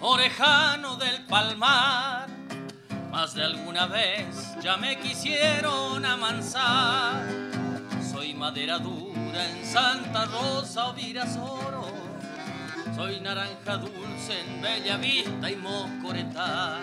Orejano 0.00 0.96
del 0.96 1.24
palmar. 1.26 2.26
Más 3.10 3.34
de 3.34 3.44
alguna 3.44 3.86
vez 3.86 4.54
ya 4.60 4.76
me 4.76 4.98
quisieron 4.98 6.04
amansar. 6.04 7.24
Soy 8.12 8.34
madera 8.34 8.78
dura 8.78 9.48
en 9.48 9.64
Santa 9.64 10.24
Rosa 10.26 10.88
o 10.88 10.92
Virasoro. 10.92 11.86
Soy 12.96 13.20
naranja 13.20 13.76
dulce 13.76 14.40
en 14.40 14.60
Bella 14.60 14.96
Vista 14.96 15.50
y 15.50 15.56
Moscoretá. 15.56 16.80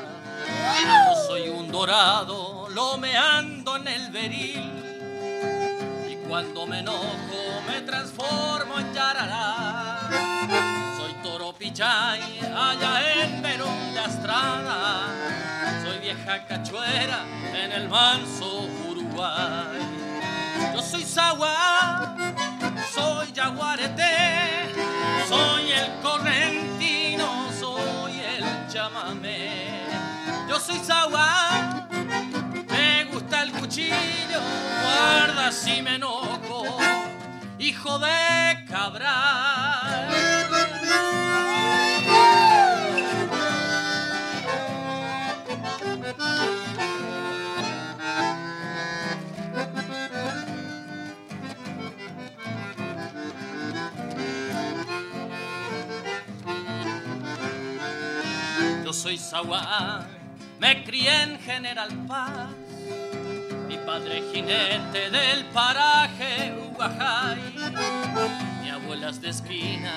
Soy 1.27 1.49
un 1.49 1.71
dorado 1.71 2.69
lomeando 2.69 3.75
en 3.75 3.87
el 3.89 4.11
beril. 4.11 4.71
Y 6.09 6.15
cuando 6.27 6.65
me 6.65 6.79
enojo 6.79 7.61
me 7.67 7.81
transformo 7.81 8.79
en 8.79 8.93
yarará. 8.93 9.50
Soy 15.83 15.99
vieja 15.99 16.45
cachuera 16.45 17.25
en 17.53 17.71
el 17.71 17.89
manso 17.89 18.67
Uruguay. 18.89 19.79
Yo 20.73 20.81
soy 20.81 21.03
sagua, 21.03 22.15
soy 22.93 23.31
yaguareté, 23.31 24.73
soy 25.27 25.71
el 25.71 25.91
correntino, 26.01 27.49
soy 27.59 28.19
el 28.19 28.45
chamamé. 28.71 29.87
Yo 30.47 30.59
soy 30.59 30.79
sagua, 30.79 31.87
me 32.69 33.05
gusta 33.05 33.43
el 33.43 33.51
cuchillo, 33.51 34.41
guarda 34.83 35.51
si 35.51 35.81
me 35.81 35.95
enojo, 35.95 36.77
hijo 37.59 37.99
de 37.99 38.65
cabral. 38.67 39.70
Soy 59.11 59.17
Saguá, 59.17 60.07
me 60.57 60.85
crié 60.85 61.23
en 61.23 61.37
General 61.39 61.89
Paz. 62.07 62.47
Mi 63.67 63.75
padre 63.77 64.23
jinete 64.31 65.09
del 65.09 65.43
paraje 65.47 66.53
Uguajay. 66.55 67.41
Mi 68.61 68.69
abuela 68.69 69.09
es 69.09 69.19
de 69.19 69.29
esquina 69.31 69.91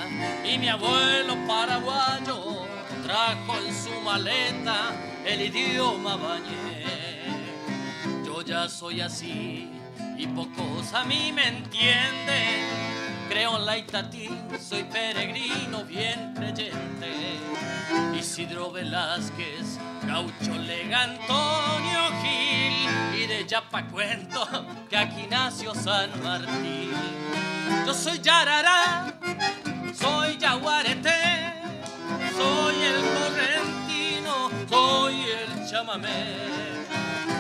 y 0.45 0.59
mi 0.59 0.69
abuelo 0.69 1.37
paraguayo 1.47 2.67
trajo 3.05 3.57
en 3.65 3.73
su 3.73 4.01
maleta 4.01 4.91
el 5.25 5.43
idioma 5.43 6.17
bañé. 6.17 6.83
Yo 8.27 8.43
ya 8.43 8.69
soy 8.69 9.01
así 9.01 9.71
y 10.19 10.27
pocos 10.27 10.93
a 10.93 11.05
mí 11.05 11.31
me 11.33 11.47
entienden. 11.47 12.67
Creo 13.29 13.59
en 13.59 13.67
la 13.67 13.79
Itatí, 13.79 14.29
soy 14.59 14.83
peregrino 14.83 15.85
bien 15.85 16.35
creyente. 16.35 17.74
Isidro 18.17 18.71
Velázquez, 18.71 19.79
Gaucho 20.07 20.55
Lega 20.59 21.03
Antonio 21.03 22.01
Gil 22.23 22.89
y 23.23 23.27
de 23.27 23.47
Yapa 23.47 23.87
cuento 23.87 24.47
que 24.89 24.97
aquí 24.97 25.27
nació 25.29 25.75
San 25.75 26.11
Martín. 26.23 26.93
Yo 27.87 27.95
soy 27.95 28.19
Yarará, 28.21 29.13
soy 29.95 30.37
Yaguareté, 30.39 31.53
soy 32.37 32.75
el 32.83 33.01
correntino, 33.01 34.51
soy 34.69 35.15
chamamé. 35.75 36.27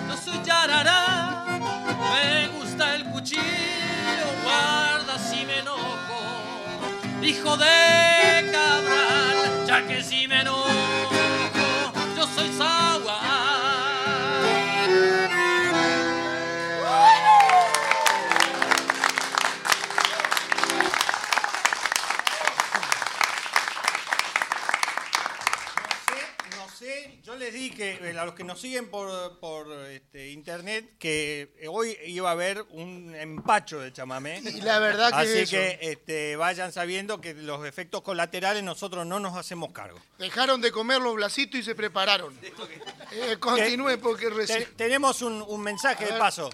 Yo 0.08 0.16
soy 0.16 0.40
yarará, 0.44 1.44
me 1.46 2.48
gusta 2.48 2.96
el 2.96 3.04
cuchillo, 3.04 4.26
guarda 4.42 5.18
si 5.18 5.44
me 5.46 5.58
enojo. 5.60 6.18
Hijo 7.22 7.56
de 7.56 8.50
cabral, 8.50 9.23
ya 9.74 9.86
que 9.86 10.02
si 10.02 10.28
me 10.28 10.40
enojo, 10.40 10.68
yo 12.16 12.26
soy 12.26 12.48
sagua. 12.52 13.13
Dije 27.74 28.10
eh, 28.10 28.18
a 28.18 28.24
los 28.24 28.34
que 28.34 28.44
nos 28.44 28.60
siguen 28.60 28.88
por, 28.88 29.38
por, 29.38 29.70
este, 29.88 30.30
internet 30.30 30.96
que 30.98 31.52
eh, 31.58 31.68
hoy 31.68 31.96
iba 32.06 32.28
a 32.28 32.32
haber 32.32 32.62
un 32.70 33.14
empacho 33.14 33.80
de 33.80 33.92
chamamé. 33.92 34.40
Y 34.44 34.60
la 34.60 34.78
verdad 34.78 35.10
que 35.10 35.16
Así 35.16 35.30
es 35.30 35.52
eso. 35.52 35.56
que 35.56 35.78
este, 35.82 36.36
vayan 36.36 36.72
sabiendo 36.72 37.20
que 37.20 37.34
los 37.34 37.66
efectos 37.66 38.02
colaterales 38.02 38.62
nosotros 38.62 39.06
no 39.06 39.20
nos 39.20 39.36
hacemos 39.36 39.72
cargo. 39.72 39.98
Dejaron 40.18 40.60
de 40.60 40.70
comer 40.70 41.00
los 41.00 41.14
blasitos 41.14 41.60
y 41.60 41.62
se 41.62 41.74
prepararon. 41.74 42.38
Eh, 43.12 43.36
continúe 43.38 43.98
porque 44.00 44.30
recién... 44.30 44.66
tenemos 44.76 45.22
un, 45.22 45.42
un 45.42 45.60
mensaje 45.60 46.06
de 46.06 46.12
paso. 46.12 46.50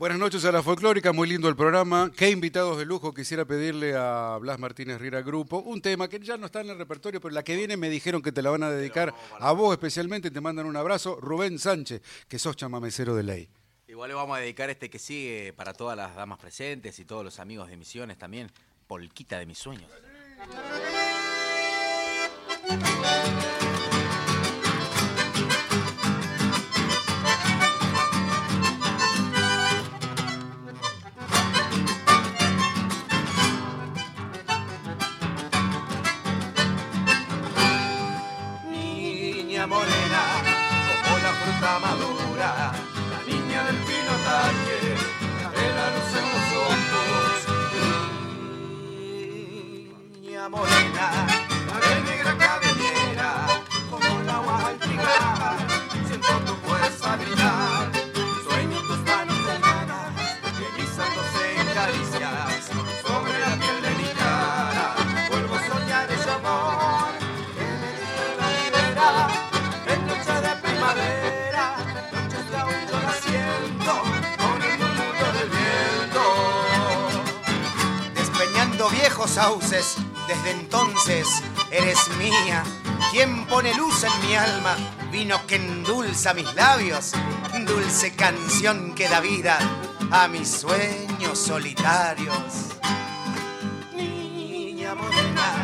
Buenas 0.00 0.18
noches 0.18 0.46
a 0.46 0.50
la 0.50 0.62
folclórica, 0.62 1.12
muy 1.12 1.28
lindo 1.28 1.46
el 1.46 1.54
programa. 1.54 2.10
Qué 2.16 2.30
invitados 2.30 2.78
de 2.78 2.86
lujo 2.86 3.12
quisiera 3.12 3.44
pedirle 3.44 3.94
a 3.94 4.38
Blas 4.40 4.58
Martínez 4.58 4.98
Riera 4.98 5.20
Grupo. 5.20 5.58
Un 5.58 5.82
tema 5.82 6.08
que 6.08 6.18
ya 6.18 6.38
no 6.38 6.46
está 6.46 6.62
en 6.62 6.70
el 6.70 6.78
repertorio, 6.78 7.20
pero 7.20 7.34
la 7.34 7.42
que 7.42 7.54
viene 7.54 7.76
me 7.76 7.90
dijeron 7.90 8.22
que 8.22 8.32
te 8.32 8.40
la 8.40 8.48
van 8.48 8.62
a 8.62 8.70
dedicar 8.70 9.14
a 9.38 9.52
vos 9.52 9.74
especialmente. 9.74 10.30
Te 10.30 10.40
mandan 10.40 10.64
un 10.64 10.74
abrazo. 10.74 11.18
Rubén 11.20 11.58
Sánchez, 11.58 12.00
que 12.28 12.38
sos 12.38 12.56
chamamecero 12.56 13.14
de 13.14 13.24
ley. 13.24 13.50
Igual 13.88 14.08
le 14.08 14.14
vamos 14.14 14.38
a 14.38 14.40
dedicar 14.40 14.70
este 14.70 14.88
que 14.88 14.98
sigue 14.98 15.52
para 15.52 15.74
todas 15.74 15.98
las 15.98 16.16
damas 16.16 16.38
presentes 16.38 16.98
y 16.98 17.04
todos 17.04 17.22
los 17.22 17.38
amigos 17.38 17.68
de 17.68 17.76
Misiones 17.76 18.16
también. 18.16 18.50
Polquita 18.86 19.38
de 19.38 19.44
mis 19.44 19.58
sueños. 19.58 19.90
Desde 79.30 80.50
entonces 80.50 81.28
eres 81.70 81.98
mía. 82.18 82.64
Quien 83.12 83.46
pone 83.46 83.72
luz 83.74 84.02
en 84.02 84.26
mi 84.26 84.34
alma, 84.34 84.76
vino 85.12 85.46
que 85.46 85.54
endulza 85.54 86.34
mis 86.34 86.52
labios, 86.56 87.12
dulce 87.64 88.12
canción 88.16 88.92
que 88.92 89.08
da 89.08 89.20
vida 89.20 89.56
a 90.10 90.26
mis 90.26 90.48
sueños 90.50 91.38
solitarios. 91.38 92.70
Niña 93.94 94.96
morena, 94.96 95.59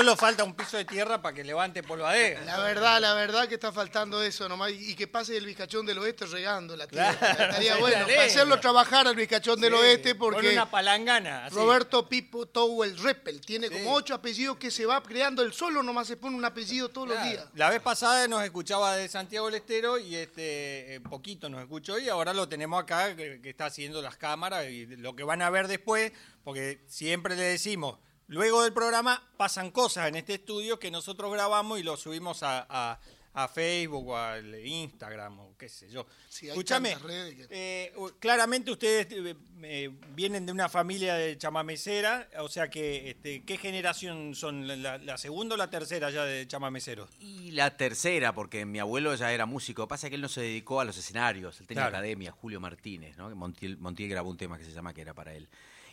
solo 0.00 0.16
falta 0.16 0.44
un 0.44 0.54
piso 0.54 0.76
de 0.76 0.84
tierra 0.84 1.20
para 1.20 1.34
que 1.34 1.44
levante 1.44 1.82
polvadera. 1.82 2.42
La 2.44 2.58
verdad, 2.60 3.00
la 3.00 3.14
verdad 3.14 3.46
que 3.48 3.54
está 3.54 3.70
faltando 3.72 4.22
eso 4.22 4.48
nomás. 4.48 4.70
Y 4.72 4.90
y 4.90 4.94
que 4.94 5.06
pase 5.06 5.36
el 5.36 5.46
bizcachón 5.46 5.86
del 5.86 5.98
oeste 5.98 6.26
regando 6.26 6.76
la 6.76 6.86
tierra. 6.86 7.14
Claro, 7.16 7.42
Estaría 7.44 7.74
la 7.74 7.80
bueno. 7.80 8.06
Para 8.06 8.24
hacerlo 8.24 8.58
trabajar 8.60 9.06
al 9.06 9.14
bizcachón 9.14 9.60
del 9.60 9.72
Sí, 9.72 9.78
oeste 9.78 10.10
Con 10.16 10.32
porque 10.32 10.52
una 10.52 10.70
palangana. 10.70 11.46
así. 11.46 11.54
Roberto 11.54 12.08
Pipo 12.08 12.46
Towell 12.46 12.96
Reppel 12.98 13.40
tiene 13.40 13.70
como 13.70 13.94
ocho 13.94 14.14
apellidos 14.14 14.56
que 14.56 14.70
se 14.70 14.84
va 14.86 15.02
creando 15.02 15.42
el 15.42 15.52
solo, 15.52 15.82
nomás 15.82 16.08
se 16.08 16.16
pone 16.16 16.36
un 16.36 16.44
apellido 16.44 16.88
todos 16.88 17.08
los 17.08 17.22
días. 17.22 17.44
La 17.54 17.70
vez 17.70 17.80
pasada 17.80 18.26
nos 18.26 18.42
escuchaba 18.42 18.96
de 18.96 19.08
Santiago 19.08 19.46
del 19.46 19.56
Estero 19.56 19.98
y 19.98 20.16
este 20.16 20.94
eh, 20.96 21.00
poquito 21.00 21.48
nos 21.48 21.60
escuchó 21.60 21.98
y 21.98 22.08
ahora 22.08 22.32
lo 22.34 22.48
tenemos 22.48 22.82
acá 22.82 23.14
que, 23.14 23.40
que 23.40 23.50
está 23.50 23.66
haciendo 23.66 24.00
las 24.02 24.16
cámaras 24.16 24.66
y 24.68 24.86
lo 24.86 25.14
que 25.14 25.22
van 25.24 25.42
a 25.42 25.50
ver 25.50 25.68
después, 25.68 26.12
porque 26.42 26.80
siempre 26.88 27.36
le 27.36 27.42
decimos, 27.42 27.98
luego 28.30 28.62
del 28.62 28.72
programa 28.72 29.22
pasan 29.36 29.70
cosas 29.70 30.08
en 30.08 30.16
este 30.16 30.34
estudio 30.34 30.78
que 30.78 30.90
nosotros 30.90 31.30
grabamos 31.32 31.78
y 31.78 31.82
lo 31.82 31.96
subimos 31.96 32.42
a, 32.42 32.66
a- 32.68 32.98
a 33.32 33.46
Facebook 33.46 34.08
o 34.08 34.16
al 34.16 34.52
Instagram 34.66 35.38
o 35.38 35.54
qué 35.56 35.68
sé 35.68 35.88
yo. 35.88 36.04
Sí, 36.28 36.48
Escúchame, 36.48 36.96
que- 36.96 37.46
eh, 37.48 37.92
claramente 38.18 38.72
ustedes 38.72 39.06
eh, 39.12 39.36
eh, 39.62 39.90
vienen 40.16 40.46
de 40.46 40.50
una 40.50 40.68
familia 40.68 41.14
de 41.14 41.38
chamamecera, 41.38 42.28
o 42.40 42.48
sea 42.48 42.68
que, 42.68 43.10
este, 43.10 43.44
¿qué 43.44 43.56
generación 43.56 44.34
son? 44.34 44.66
¿La, 44.82 45.16
segunda 45.16 45.54
o 45.54 45.58
la 45.58 45.70
tercera 45.70 46.10
ya 46.10 46.24
de 46.24 46.48
chamameceros? 46.48 47.08
Y 47.20 47.52
la 47.52 47.76
tercera, 47.76 48.34
porque 48.34 48.66
mi 48.66 48.80
abuelo 48.80 49.14
ya 49.14 49.30
era 49.32 49.46
músico. 49.46 49.86
Pasa 49.86 50.08
que 50.08 50.16
él 50.16 50.22
no 50.22 50.28
se 50.28 50.40
dedicó 50.40 50.80
a 50.80 50.84
los 50.84 50.96
escenarios. 50.98 51.60
Él 51.60 51.68
tenía 51.68 51.84
Claro. 51.84 51.98
academia, 51.98 52.32
Julio 52.32 52.58
Martínez, 52.58 53.16
¿no? 53.16 53.28
Que 53.28 53.36
Montiel, 53.36 53.76
Montiel 53.78 54.10
grabó 54.10 54.28
un 54.30 54.38
tema 54.38 54.58
que 54.58 54.64
se 54.64 54.72
llama 54.72 54.92
que 54.92 55.02
era 55.02 55.14
para 55.14 55.32
él. 55.34 55.48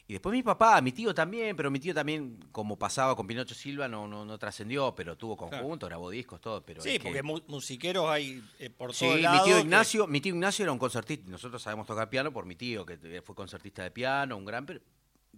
Y 0.10 0.14
después 0.14 0.32
mi 0.34 0.41
papá, 0.41 0.80
mi 0.82 0.93
tío 0.93 1.14
también, 1.14 1.55
pero 1.58 1.70
mi 1.70 1.80
tío 1.82 1.93
también, 1.93 2.39
como 2.53 2.80
pasaba 2.80 3.14
con 3.16 3.28
Pinocho 3.28 3.53
Silva, 3.53 3.89
no, 3.89 4.08
no, 4.08 4.24
no 4.24 4.38
trascendió, 4.39 4.95
pero 4.95 5.18
tuvo 5.18 5.36
conjunto, 5.36 5.86
grabó 5.88 6.10
discos, 6.10 6.39
todo. 6.39 6.64
Pero 6.66 6.82
Sí, 6.82 6.91
que- 6.91 6.99
porque 7.01 7.24
mu- 7.24 7.41
musiqueros 7.47 8.08
hay 8.10 8.41
eh, 8.60 8.70
por 8.70 8.93
Sí, 8.93 9.03
todos 9.03 9.18
mi 9.18 9.22
lados. 9.24 9.43
tío 9.43 9.55
que- 9.55 9.62
Ignacio, 9.62 10.08
mi 10.08 10.22
tío 10.22 10.34
Ignacio 10.34 10.64
era 10.64 10.72
un 10.72 10.80
concertista. 10.80 11.30
Nosotros 11.30 11.62
sabemos 11.62 11.88
tocar 11.88 12.10
piano 12.10 12.32
por 12.32 12.45
mi 12.45 12.55
tío, 12.55 12.86
que 12.86 13.22
fue 13.22 13.36
concertista 13.36 13.84
de 13.84 13.91
piano, 13.91 14.38
un 14.38 14.45
gran, 14.45 14.66
pero 14.66 14.80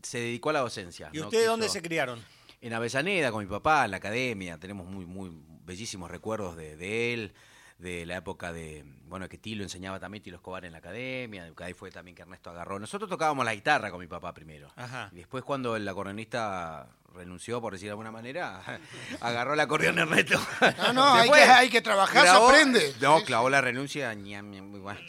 se 0.03 0.19
dedicó 0.19 0.51
a 0.51 0.53
la 0.53 0.59
docencia. 0.59 1.09
¿Y 1.13 1.19
ustedes 1.19 1.47
dónde 1.47 1.67
se 1.67 1.81
criaron? 1.81 2.19
En 2.61 2.73
Avellaneda, 2.73 3.31
con 3.31 3.43
mi 3.43 3.49
papá, 3.49 3.85
en 3.85 3.91
la 3.91 3.97
academia. 3.97 4.59
Tenemos 4.59 4.85
muy, 4.85 5.05
muy 5.07 5.31
bellísimos 5.65 6.11
recuerdos 6.11 6.55
de, 6.57 6.75
de 6.75 7.13
él, 7.15 7.33
de 7.79 8.05
la 8.05 8.17
época 8.17 8.51
de, 8.51 8.83
bueno, 9.07 9.27
que 9.29 9.37
Tilo 9.37 9.63
enseñaba 9.63 9.99
también, 9.99 10.21
Tilo 10.21 10.35
Escobar 10.35 10.65
en 10.65 10.73
la 10.73 10.79
academia, 10.79 11.49
que 11.55 11.63
ahí 11.63 11.73
fue 11.73 11.89
también 11.89 12.13
que 12.13 12.21
Ernesto 12.21 12.49
agarró. 12.49 12.77
Nosotros 12.77 13.09
tocábamos 13.09 13.45
la 13.45 13.55
guitarra 13.55 13.89
con 13.89 14.01
mi 14.01 14.07
papá 14.07 14.33
primero. 14.33 14.69
Ajá. 14.75 15.09
Y 15.13 15.17
después 15.17 15.43
cuando 15.43 15.77
el 15.77 15.87
acordeonista 15.87 16.87
renunció, 17.15 17.61
por 17.61 17.73
decir 17.73 17.87
de 17.87 17.91
alguna 17.91 18.11
manera, 18.11 18.61
agarró 19.21 19.53
el 19.53 19.59
acordeón 19.61 19.97
Ernesto. 19.97 20.39
No, 20.77 20.93
no, 20.93 21.13
hay 21.13 21.29
que, 21.29 21.41
hay 21.41 21.69
que 21.69 21.81
trabajar, 21.81 22.23
se 22.23 22.29
aprende. 22.29 22.93
No, 23.01 23.21
clavó 23.23 23.49
la 23.49 23.61
renuncia 23.61 24.13
ñam, 24.13 24.51
ñam, 24.51 24.69
muy 24.69 24.81
bueno. 24.81 24.99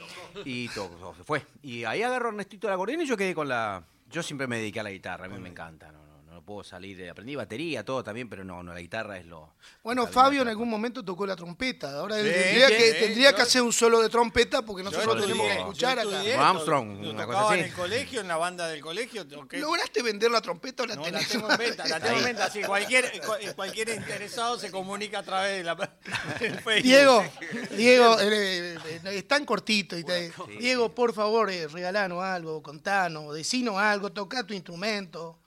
y 0.44 0.68
todo, 0.68 1.14
se 1.16 1.24
fue. 1.24 1.44
Y 1.62 1.84
ahí 1.84 2.02
agarró 2.02 2.28
Ernestito 2.28 2.68
el 2.68 2.74
acordeón 2.74 3.02
y 3.02 3.06
yo 3.06 3.16
quedé 3.16 3.34
con 3.34 3.48
la... 3.48 3.82
Yo 4.08 4.22
siempre 4.22 4.46
me 4.46 4.58
dediqué 4.58 4.80
a 4.80 4.84
la 4.84 4.90
guitarra, 4.90 5.26
a 5.26 5.28
mí 5.28 5.38
me 5.38 5.48
encanta, 5.48 5.92
no, 5.92 6.00
no, 6.40 6.44
puedo 6.44 6.64
salir. 6.64 7.00
eh, 7.00 7.10
Aprendí 7.10 7.34
batería, 7.36 7.84
todo 7.84 8.02
también, 8.02 8.28
pero 8.28 8.44
no, 8.44 8.62
no, 8.62 8.72
la 8.72 8.80
guitarra 8.80 9.18
es 9.18 9.26
lo... 9.26 9.52
Bueno, 9.82 10.06
Fabio 10.06 10.42
en 10.42 10.48
algún 10.48 10.68
momento 10.68 11.04
tocó 11.04 11.26
la 11.26 11.36
trompeta. 11.36 11.92
Ahora 11.98 12.18
él 12.18 12.26
Sí, 12.26 12.32
tendría, 12.32 12.68
sí, 12.68 12.74
que, 12.76 12.92
sí, 12.92 12.98
tendría 13.00 13.30
yo- 13.30 13.36
que 13.36 13.42
hacer 13.42 13.62
un 13.62 13.72
solo 13.72 14.00
de 14.00 14.08
trompeta 14.08 14.62
porque 14.62 14.82
nosotros 14.82 15.20
tenemos 15.20 15.46
que 15.46 15.52
escuchar 15.54 15.98
acá. 15.98 16.08
Como 16.10 16.42
Armstrong, 16.44 17.06
una 17.08 17.26
cosa 17.26 17.54
en 17.54 17.60
así. 17.60 17.70
el 17.70 17.74
colegio, 17.76 18.20
en 18.20 18.28
la 18.28 18.36
banda 18.36 18.68
del 18.68 18.80
colegio. 18.80 19.26
toqué- 19.26 19.58
¿Lograste 19.60 20.02
vender 20.02 20.30
la 20.30 20.40
trompeta 20.40 20.82
o 20.82 20.86
la 20.86 20.96
No, 20.96 21.02
tenés? 21.02 21.22
la 21.22 21.28
tengo 21.28 21.50
en 21.50 21.58
venta, 21.58 21.86
la 21.88 22.00
tengo 22.00 22.18
en 22.18 22.24
venta, 22.24 22.50
sí. 22.50 22.62
Cualquier, 22.62 23.20
cu- 23.20 23.54
cualquier 23.56 23.88
interesado 23.90 24.58
se 24.58 24.70
comunica 24.70 25.20
a 25.20 25.22
través 25.22 25.58
de 25.58 25.64
la, 25.64 25.76
Facebook. 25.76 26.82
Diego, 26.82 27.24
Diego, 27.76 28.20
eh, 28.20 28.28
eh, 28.74 28.78
eh, 29.04 29.16
es 29.18 29.28
tan 29.28 29.44
cortito. 29.44 29.96
Y 29.98 30.04
te- 30.04 30.32
Diego, 30.58 30.94
por 30.94 31.12
favor, 31.14 31.50
eh, 31.50 31.68
regalanos 31.68 32.22
algo, 32.22 32.62
contanos, 32.62 33.34
decinos 33.34 33.76
algo, 33.76 34.10
toca 34.12 34.44
tu 34.44 34.54
instrumento. 34.54 35.38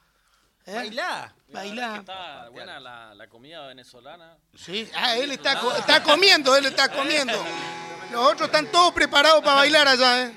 ¿Eh? 0.66 0.74
Bailá. 0.76 1.34
Bailá. 1.50 1.98
Está 1.98 2.50
buena 2.50 2.80
la, 2.80 3.14
la 3.14 3.28
comida 3.28 3.68
venezolana. 3.68 4.38
Sí, 4.56 4.90
ah, 4.96 5.16
él 5.16 5.32
está, 5.32 5.60
co- 5.60 5.76
está 5.76 6.02
comiendo, 6.04 6.56
él 6.56 6.66
está 6.66 6.90
comiendo. 6.90 7.34
Los 8.12 8.22
otros 8.34 8.48
están 8.50 8.68
todos 8.72 8.94
preparados 8.94 9.42
para 9.44 9.56
bailar 9.58 9.88
allá, 9.88 10.24
¿eh? 10.28 10.34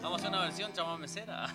Vamos 0.00 0.12
a 0.12 0.22
hacer 0.22 0.28
una 0.28 0.40
versión 0.44 0.72
chamamecera. 0.72 1.46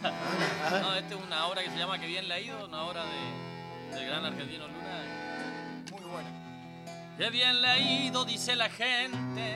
No, 0.81 0.93
esta 0.95 1.15
es 1.15 1.21
una 1.21 1.47
obra 1.47 1.63
que 1.63 1.69
se 1.69 1.77
llama 1.77 1.97
Que 1.99 2.07
bien 2.07 2.27
le 2.27 2.33
ha 2.33 2.39
ido, 2.41 2.65
una 2.65 2.83
obra 2.83 3.05
de, 3.05 3.95
del 3.95 4.05
gran 4.07 4.25
Argentino 4.25 4.67
Luna. 4.67 5.85
Muy 5.91 6.01
buena. 6.01 6.40
Qué 7.21 7.29
bien 7.29 7.61
le 7.61 7.67
ha 7.67 7.77
ido, 7.77 8.25
dice 8.25 8.55
la 8.55 8.67
gente, 8.67 9.55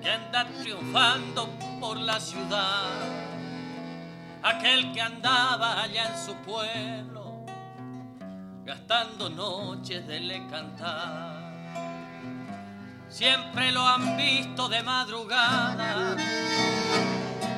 que 0.00 0.10
anda 0.10 0.46
triunfando 0.62 1.50
por 1.78 1.98
la 1.98 2.18
ciudad. 2.18 2.98
Aquel 4.42 4.90
que 4.94 5.02
andaba 5.02 5.82
allá 5.82 6.14
en 6.14 6.18
su 6.18 6.34
pueblo, 6.36 7.44
gastando 8.64 9.28
noches 9.28 10.06
de 10.06 10.20
le 10.20 10.46
cantar. 10.46 11.52
Siempre 13.10 13.70
lo 13.70 13.86
han 13.86 14.16
visto 14.16 14.70
de 14.70 14.82
madrugada, 14.82 16.16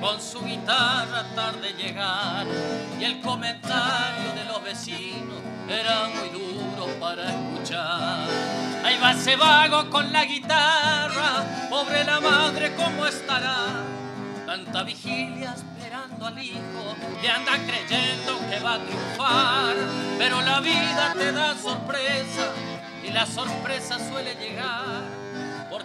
con 0.01 0.21
su 0.21 0.41
guitarra 0.45 1.25
tarde 1.35 1.73
llegar, 1.73 2.47
y 2.99 3.05
el 3.05 3.21
comentario 3.21 4.33
de 4.35 4.45
los 4.45 4.63
vecinos 4.63 5.41
era 5.69 6.09
muy 6.09 6.29
duro 6.29 6.87
para 7.01 7.31
escuchar. 7.31 8.29
Ahí 8.85 8.99
va 9.03 9.13
ese 9.13 9.37
vago 9.37 9.89
con 9.91 10.13
la 10.13 10.25
guitarra, 10.25 11.69
pobre 11.71 12.05
la 12.05 12.21
madre, 12.21 12.75
¿cómo 12.77 13.07
estará? 13.07 13.57
Tanta 14.47 14.83
vigilia 14.83 15.55
esperando 15.55 16.27
al 16.27 16.39
hijo, 16.39 16.97
le 17.23 17.31
anda 17.31 17.53
creyendo 17.53 18.39
que 18.51 18.61
va 18.61 18.75
a 18.75 18.79
triunfar, 18.79 19.75
pero 20.19 20.43
la 20.43 20.61
vida 20.61 21.15
te 21.17 21.33
da 21.33 21.55
sorpresa 21.57 22.53
y 23.03 23.11
la 23.11 23.27
sorpresa 23.27 23.99
suele 24.11 24.35
llegar. 24.35 25.24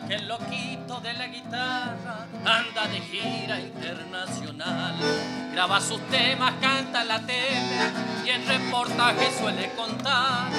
El 0.10 0.28
loquito 0.28 1.00
de 1.02 1.14
la 1.14 1.28
guitarra 1.28 2.26
anda 2.44 2.88
de 2.88 3.00
gira 3.00 3.60
internacional. 3.60 4.96
Graba 5.52 5.80
sus 5.80 6.02
temas, 6.08 6.56
canta 6.60 7.04
en 7.04 7.08
la 7.08 7.20
tele 7.20 7.92
y 8.26 8.30
en 8.30 8.48
reportaje 8.48 9.32
suele 9.40 9.70
contar. 9.74 10.50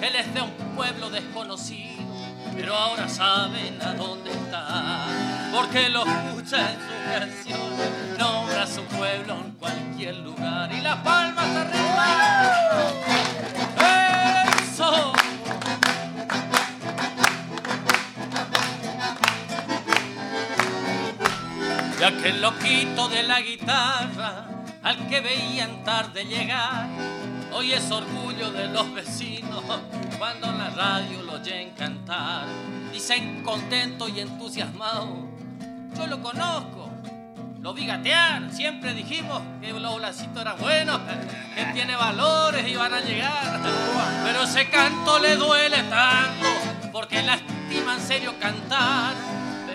Él 0.00 0.16
es 0.16 0.32
de 0.32 0.40
un 0.40 0.52
pueblo 0.74 1.10
desconocido, 1.10 2.02
pero 2.56 2.74
ahora 2.74 3.06
saben 3.06 3.78
a 3.82 3.92
dónde 3.92 4.30
está. 4.30 5.04
Porque 5.54 5.90
lo 5.90 6.06
escucha 6.06 6.72
en 6.72 6.78
su 6.80 6.94
canción, 7.12 8.18
nombra 8.18 8.66
su 8.66 8.84
pueblo 8.84 9.34
en 9.34 9.52
cualquier 9.52 10.16
lugar. 10.16 10.72
Y 10.72 10.80
las 10.80 10.96
palmas 11.00 11.46
arriba. 11.56 12.06
¡Eso! 14.62 15.23
Y 22.04 22.06
aquel 22.06 22.42
loquito 22.42 23.08
de 23.08 23.22
la 23.22 23.40
guitarra, 23.40 24.44
al 24.82 25.08
que 25.08 25.20
veían 25.20 25.84
tarde 25.84 26.26
llegar, 26.26 26.86
hoy 27.50 27.72
es 27.72 27.90
orgullo 27.90 28.52
de 28.52 28.68
los 28.68 28.92
vecinos 28.92 29.64
cuando 30.18 30.52
la 30.52 30.68
radio 30.68 31.22
lo 31.22 31.32
oyen 31.40 31.70
cantar. 31.70 32.44
Dicen 32.92 33.42
contento 33.42 34.06
y 34.06 34.20
entusiasmado, 34.20 35.16
yo 35.96 36.06
lo 36.06 36.20
conozco, 36.20 36.90
lo 37.62 37.72
vi 37.72 37.86
gatear, 37.86 38.52
siempre 38.52 38.92
dijimos 38.92 39.40
que 39.62 39.72
los 39.72 39.96
blacitos 39.96 40.42
eran 40.42 40.58
buenos, 40.58 41.00
que 41.54 41.64
tiene 41.72 41.96
valores 41.96 42.68
y 42.68 42.76
van 42.76 42.92
a 42.92 43.00
llegar. 43.00 43.62
Pero 44.26 44.42
ese 44.42 44.68
canto 44.68 45.20
le 45.20 45.36
duele 45.36 45.82
tanto, 45.84 46.48
porque 46.92 47.22
lastima 47.22 47.94
en 47.94 48.00
serio 48.02 48.34
cantar. 48.38 49.14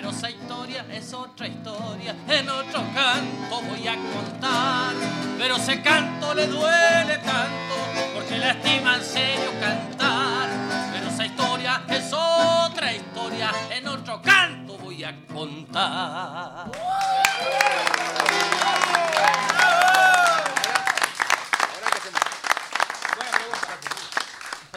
Pero 0.09 0.17
esa 0.17 0.29
historia 0.31 0.85
es 0.91 1.13
otra 1.13 1.47
historia, 1.47 2.15
en 2.27 2.49
otro 2.49 2.81
canto 2.95 3.61
voy 3.61 3.87
a 3.87 3.95
contar. 3.95 4.95
Pero 5.37 5.55
ese 5.55 5.83
canto 5.83 6.33
le 6.33 6.47
duele 6.47 7.19
tanto, 7.19 7.75
porque 8.15 8.39
lastima 8.39 8.95
en 8.95 9.03
serio 9.03 9.51
cantar. 9.59 10.49
Pero 10.91 11.09
esa 11.09 11.25
historia 11.27 11.83
es 11.89 12.11
otra 12.11 12.91
historia, 12.91 13.51
en 13.69 13.87
otro 13.87 14.19
canto 14.19 14.79
voy 14.79 15.03
a 15.03 15.13
contar. 15.27 16.71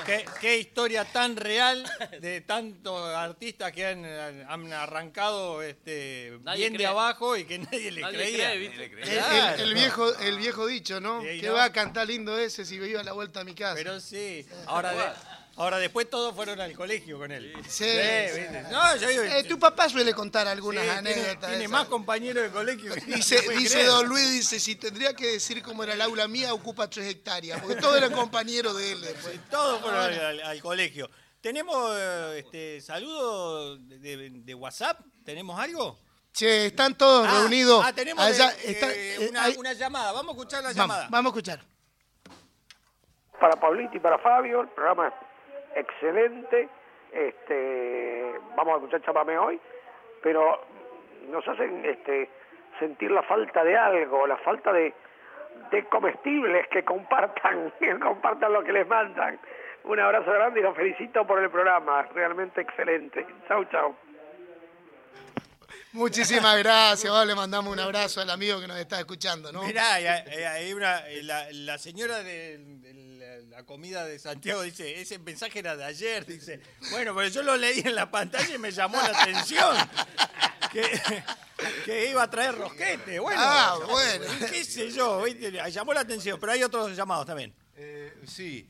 ¿Qué, 0.07 0.25
qué 0.41 0.59
historia 0.59 1.05
tan 1.05 1.37
real 1.37 1.85
de 2.21 2.41
tantos 2.41 3.15
artistas 3.15 3.73
que 3.73 3.87
han, 3.87 4.05
han 4.05 4.73
arrancado 4.73 5.63
este, 5.63 6.39
Nadie 6.43 6.69
bien 6.71 6.77
de 6.79 6.87
abajo 6.87 7.37
y 7.37 7.45
que 7.45 7.59
nadie 7.59 7.91
le 7.91 8.01
Nadie 8.01 8.19
creía. 8.19 8.51
cree, 8.51 8.59
¿viste? 8.59 8.85
El, 8.85 9.09
el- 9.09 9.61
el 9.69 9.75
viejo, 9.75 10.19
el 10.19 10.37
viejo 10.39 10.67
dicho, 10.67 11.01
¿no? 11.01 11.23
Que 11.23 11.43
¿no? 11.43 11.55
va 11.55 11.65
a 11.65 11.73
cantar 11.73 12.07
lindo 12.07 12.39
ese 12.39 12.65
si 12.65 12.79
me 12.79 12.89
iba 12.89 13.01
a 13.01 13.05
la 13.05 13.13
vuelta 13.13 13.41
a 13.41 13.45
mi 13.45 13.55
casa. 13.55 13.75
Pero 13.75 14.01
sí, 14.01 14.47
ahora, 14.67 14.93
de- 14.93 15.13
ahora 15.57 15.79
después 15.79 16.09
todos 16.11 16.35
fueron 16.35 16.61
al 16.61 16.73
colegio 16.75 17.19
con 17.19 17.31
él. 17.33 17.53
Sí. 17.69 17.85
¿viste? 17.85 18.65
No, 18.71 18.97
yo 18.97 19.09
digo, 19.09 19.23
Eh, 19.23 19.45
tu 19.45 19.59
papá 19.59 19.89
suele 19.89 20.13
contar 20.15 20.47
algunas 20.49 20.85
sí, 20.85 20.91
anécdotas. 20.91 21.51
tiene 21.51 21.69
más 21.69 21.87
compañeros 21.89 22.45
de 22.45 22.51
colegio 22.51 22.95
que 22.95 23.01
Dice, 23.03 23.37
no 23.37 23.43
puede 23.45 23.59
dice 23.59 23.75
creer. 23.75 23.89
Don 23.89 24.07
Luis, 24.09 24.31
dice, 24.33 24.59
si 24.61 24.77
tendría 24.77 25.15
que 25.15 25.33
decir 25.33 25.63
cómo 25.63 25.85
era 25.85 25.95
el 25.95 26.01
aula 26.01 26.27
mía, 26.29 26.53
ocupa 26.55 26.89
tres 26.89 27.07
hectáreas, 27.09 27.61
porque 27.61 27.77
todos 27.77 27.97
eran 27.97 28.13
compañeros 28.13 28.77
de 28.77 28.93
él 28.93 29.01
después. 29.01 29.39
Todos 29.51 29.81
fueron 29.81 30.01
al, 30.01 30.21
al- 30.21 30.41
al 30.41 30.61
colegio. 30.63 31.11
¿Tenemos 31.41 31.93
eh, 31.99 32.39
este, 32.39 32.81
saludos 32.81 33.79
de, 33.83 34.55
WhatsApp? 34.55 35.01
¿Tenemos 35.25 35.59
algo? 35.59 35.99
Che, 36.33 36.67
están 36.67 36.97
todos 36.97 37.27
Ah, 37.29 37.41
reunidos. 37.41 37.85
Ah, 37.85 37.93
tenemos 37.93 38.25
allá. 38.25 38.51
de- 38.53 38.71
está- 38.71 38.93
eh, 38.95 39.29
una, 39.29 39.45
hay- 39.45 39.57
una 39.59 39.73
llamada. 39.75 40.13
Vamos 40.13 40.29
a 40.35 40.39
escuchar 40.39 40.63
la 40.63 40.69
vamos, 40.69 40.77
llamada. 40.77 41.09
vamos 41.11 41.31
a 41.31 41.33
escuchar. 41.37 41.65
para 43.41 43.57
Pablito 43.61 43.97
y 43.97 44.01
para 44.01 44.19
Fabio, 44.19 44.61
el 44.63 44.69
programa 44.69 45.09
es 45.09 45.15
excelente. 45.75 46.69
Este, 47.13 48.35
vamos 48.57 48.75
a 48.75 48.77
escuchar 48.77 49.03
chamamé 49.03 49.37
hoy, 49.39 49.61
pero 50.23 50.61
nos 51.29 51.47
hacen 51.47 51.85
este, 51.85 52.29
sentir 52.79 53.11
la 53.11 53.23
falta 53.23 53.63
de 53.65 53.77
algo, 53.77 54.27
la 54.27 54.39
falta 54.39 54.73
de, 54.73 54.95
de 55.71 55.85
comestibles 55.85 56.67
que 56.69 56.83
compartan, 56.85 57.73
que 57.79 57.99
compartan 57.99 58.53
lo 58.53 58.63
que 58.65 58.73
les 58.73 58.87
mandan. 58.87 59.39
Un 59.85 59.99
abrazo 59.99 60.33
grande 60.33 60.61
y 60.61 60.63
los 60.63 60.77
felicito 60.77 61.27
por 61.27 61.41
el 61.41 61.51
programa, 61.51 62.03
realmente 62.15 62.61
excelente. 62.61 63.27
Chau, 63.49 63.65
chau. 63.65 63.95
Muchísimas 65.93 66.57
gracias, 66.59 67.13
vale, 67.13 67.27
le 67.27 67.35
mandamos 67.35 67.73
un 67.73 67.79
abrazo 67.81 68.21
al 68.21 68.31
amigo 68.31 68.61
que 68.61 68.67
nos 68.67 68.79
está 68.79 68.99
escuchando, 68.99 69.53
¿no? 69.53 69.63
Mirá, 69.63 69.95
hay- 69.95 70.07
hay- 70.07 70.43
hay 70.45 70.73
una- 70.73 71.07
eh, 71.09 71.23
la, 71.23 71.51
la 71.53 71.79
señora 71.79 72.23
de, 72.23 72.59
de 72.59 72.95
la- 72.95 73.57
la 73.59 73.63
comida 73.67 74.05
de 74.07 74.19
Santiago 74.19 74.63
dice, 74.63 75.01
ese 75.01 75.19
mensaje 75.19 75.59
era 75.59 75.77
de 75.77 75.85
ayer, 75.85 76.25
dice, 76.25 76.61
bueno, 76.91 77.15
pero 77.15 77.29
yo 77.29 77.43
lo 77.43 77.57
leí 77.57 77.81
en 77.81 77.95
la 77.95 78.11
pantalla 78.11 78.55
y 78.55 78.59
me 78.59 78.71
llamó 78.71 78.97
la 79.03 79.21
atención. 79.23 79.77
Que, 80.73 80.83
que 81.85 82.11
iba 82.11 82.23
a 82.23 82.31
traer 82.31 82.55
rosquete, 82.57 83.19
bueno. 83.19 83.39
Ah, 83.43 83.79
bueno. 83.89 84.25
¿Qué 84.51 84.65
sé 84.65 84.91
yo? 84.91 85.23
¿viste? 85.23 85.53
Llamó 85.71 85.93
la 85.93 86.01
atención, 86.01 86.41
pero 86.41 86.53
hay 86.53 86.65
otros 86.65 86.97
llamados 86.97 87.27
también. 87.27 87.55
Eh, 87.77 88.15
sí, 88.27 88.67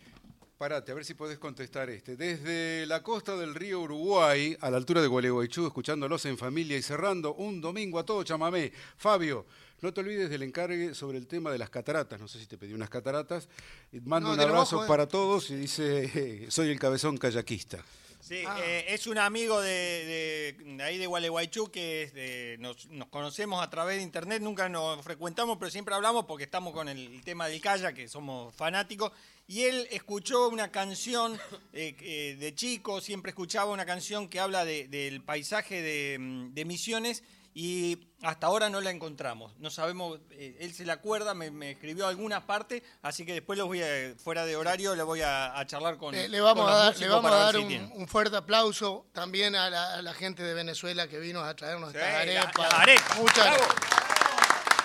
parate, 0.63 0.93
a 0.93 0.95
ver 0.95 1.05
si 1.05 1.15
podés 1.15 1.41
contestar 1.41 1.91
este. 1.91 2.15
Desde 2.15 2.87
la 2.87 3.03
costa 3.03 3.37
del 3.37 3.53
río 3.53 3.81
Uruguay, 3.81 4.57
a 4.61 4.71
la 4.71 4.77
altura 4.77 5.03
de 5.03 5.09
Gualeguaychú, 5.09 5.67
escuchándolos 5.67 6.25
en 6.27 6.39
familia 6.39 6.77
y 6.77 6.83
cerrando 6.83 7.35
un 7.35 7.61
domingo 7.61 7.99
a 7.99 8.05
todo 8.05 8.23
chamamé. 8.23 8.73
Fabio, 8.97 9.45
no 9.81 9.93
te 9.93 10.03
olvides 10.03 10.31
del 10.31 10.45
encargue 10.45 10.95
sobre 10.95 11.19
el 11.19 11.27
tema 11.27 11.51
de 11.51 11.59
las 11.59 11.69
cataratas. 11.69 12.21
No 12.21 12.29
sé 12.29 12.39
si 12.39 12.47
te 12.47 12.59
pedí 12.59 12.75
unas 12.75 12.91
cataratas. 12.91 13.49
Y 13.91 13.99
Mando 14.03 14.29
No, 14.29 14.35
un 14.35 14.41
abrazo 14.41 14.77
bajo, 14.77 14.85
eh. 14.85 14.89
para 14.89 15.09
todos 15.09 15.51
y 15.51 15.57
dice, 15.57 16.47
soy 16.49 16.71
el 16.71 16.79
cabezón 16.79 17.19
kayakista. 17.19 17.83
Sí, 18.23 18.45
eh, 18.63 18.85
es 18.89 19.09
un 19.09 19.19
amigo 19.19 19.61
de, 19.61 20.55
de- 20.57 20.75
de 20.77 20.83
ahí 20.85 20.97
de 20.97 21.07
Gualeguaychú 21.09 21.73
que 21.73 22.05
es 22.05 22.15
de- 22.15 22.57
nos, 22.61 22.87
nos 22.87 23.09
conocemos 23.09 23.61
a 23.61 23.69
través 23.69 23.97
de 23.97 24.03
internet, 24.05 24.41
nunca 24.41 24.69
nos 24.69 25.03
frecuentamos, 25.03 25.59
pero 25.59 25.73
siempre 25.73 25.93
hablamos 25.95 26.25
porque 26.27 26.45
estamos 26.45 26.73
con 26.73 26.89
el, 26.89 27.21
tema 27.25 27.49
del 27.49 27.61
Calla, 27.61 27.93
que 27.93 28.07
somos 28.09 28.55
fanáticos. 28.55 29.11
Y 29.49 29.63
él 29.65 29.89
escuchó 29.91 30.49
una 30.49 30.71
canción 30.71 31.35
eh, 31.73 31.97
eh, 32.01 32.37
de 32.39 32.55
chico, 32.55 33.01
siempre 33.01 33.31
escuchaba 33.31 33.73
una 33.73 33.85
canción 33.85 34.29
que 34.29 34.39
habla 34.39 34.65
de- 34.65 34.87
del 34.87 35.21
paisaje 35.23 35.83
de 35.83 36.65
Misiones 36.65 37.25
y 37.55 38.09
hasta 38.23 38.47
ahora 38.47 38.71
no 38.71 38.81
la 38.81 38.91
encontramos. 38.91 39.53
No 39.59 39.71
sabemos, 39.71 40.21
eh, 40.31 40.57
él 40.61 40.73
se 40.73 40.87
la 40.87 40.95
acuerda, 40.95 41.35
me, 41.35 41.51
me 41.51 41.73
escribió 41.73 42.07
algunas 42.07 42.43
partes, 42.45 42.83
así 43.03 43.27
que 43.27 43.35
después 43.35 43.59
los 43.59 43.67
voy 43.69 43.83
a, 43.83 44.15
fuera 44.17 44.47
de 44.47 44.57
horario, 44.57 44.95
le 44.95 45.03
voy 45.03 45.21
a, 45.21 45.59
a 45.59 45.67
charlar 45.67 45.99
con 45.99 46.15
Le, 46.15 46.29
le 46.29 46.41
vamos 46.41 46.65
con 46.65 46.73
a 46.73 46.77
dar, 46.77 46.97
le 46.97 47.09
vamos 47.09 47.31
a 47.31 47.37
dar 47.37 47.55
si 47.57 47.61
un, 47.95 48.09
fuerte 48.09 48.37
aplauso 48.37 49.07
también 49.13 49.55
a 49.55 49.69
la, 49.69 49.95
a 49.95 50.03
la 50.03 50.15
gente 50.15 50.43
de 50.43 50.55
Venezuela 50.55 51.09
que 51.09 51.19
vino 51.19 51.43
a 51.43 51.55
traernos 51.55 51.93
Sí, 51.93 51.99
estas 51.99 52.73
arepas. 52.75 53.19
Muchas, 53.19 53.45
bravo. 53.45 53.75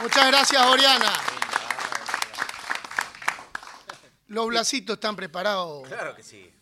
muchas 0.01 0.27
gracias, 0.27 0.65
Oriana. 0.65 1.13
Los 4.27 4.47
blasitos 4.47 4.95
están 4.95 5.15
preparados. 5.15 5.87
Claro 5.87 6.13
que 6.13 6.21
sí. 6.21 6.53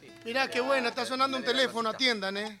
Sí. 0.00 0.12
Mirá 0.24 0.48
qué 0.48 0.60
bueno, 0.60 0.88
está 0.88 1.06
sonando 1.06 1.38
un 1.38 1.44
teléfono, 1.44 1.88
atiendan, 1.88 2.36
¿eh? 2.36 2.60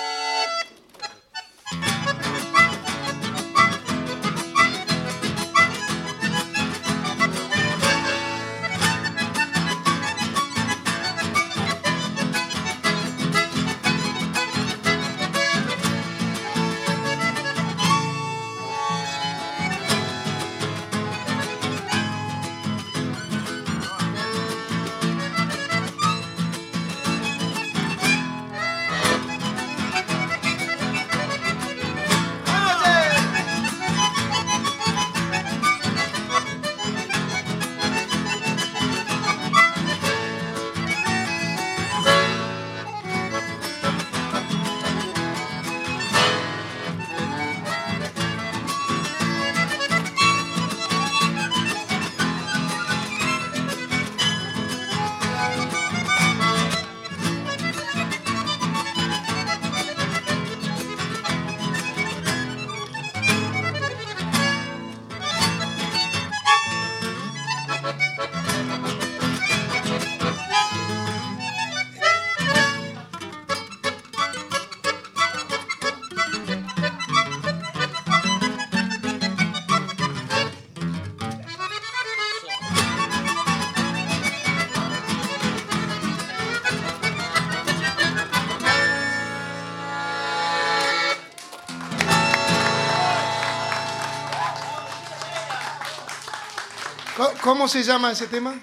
¿Cómo 97.51 97.67
se 97.67 97.83
llama 97.83 98.13
ese 98.13 98.27
tema? 98.27 98.55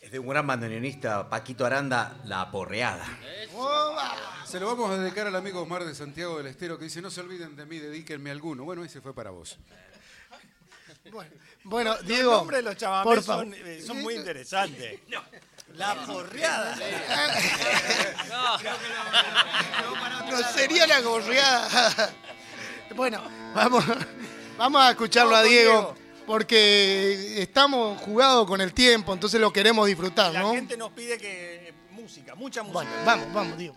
Es 0.00 0.12
de 0.12 0.20
un 0.20 0.28
gran 0.28 0.46
bandoneonista, 0.46 1.28
Paquito 1.28 1.66
Aranda, 1.66 2.20
La 2.22 2.48
Porreada. 2.52 3.04
Se 4.44 4.60
lo 4.60 4.68
vamos 4.68 4.92
a 4.92 4.96
dedicar 4.96 5.26
al 5.26 5.34
amigo 5.34 5.60
Omar 5.60 5.84
de 5.84 5.92
Santiago 5.92 6.38
del 6.38 6.46
Estero 6.46 6.78
que 6.78 6.84
dice, 6.84 7.02
no 7.02 7.10
se 7.10 7.20
olviden 7.20 7.56
de 7.56 7.66
mí, 7.66 7.80
dedíquenme 7.80 8.30
alguno. 8.30 8.62
Bueno, 8.62 8.84
ese 8.84 9.00
fue 9.00 9.12
para 9.12 9.30
vos. 9.30 9.58
Bueno, 11.64 11.94
Los 11.94 12.06
Diego, 12.06 12.30
nombres 12.30 12.58
de 12.58 12.62
los 12.62 12.76
chamamés 12.76 13.04
por 13.12 13.22
favor. 13.24 13.44
son, 13.44 13.54
eh, 13.54 13.82
son 13.84 14.00
muy 14.00 14.14
interesantes. 14.14 15.00
La 15.74 16.06
porreada. 16.06 16.78
No 20.30 20.42
sería 20.52 20.86
la 20.86 21.00
gorreada. 21.00 22.12
Bueno, 22.94 23.20
vamos, 23.52 23.84
vamos 24.56 24.80
a 24.80 24.90
escucharlo 24.90 25.32
Vamos 25.32 25.44
a 25.44 25.50
Diego. 25.50 26.05
Porque 26.26 27.40
estamos 27.42 28.00
jugados 28.00 28.46
con 28.46 28.60
el 28.60 28.72
tiempo, 28.72 29.12
entonces 29.12 29.40
lo 29.40 29.52
queremos 29.52 29.86
disfrutar, 29.86 30.32
La 30.32 30.40
¿no? 30.40 30.52
gente 30.52 30.76
nos 30.76 30.90
pide 30.92 31.16
que 31.18 31.72
música, 31.92 32.34
mucha 32.34 32.62
música. 32.62 32.84
Bueno, 32.84 32.90
vamos, 33.04 33.32
vamos, 33.32 33.58
Diego. 33.58 33.74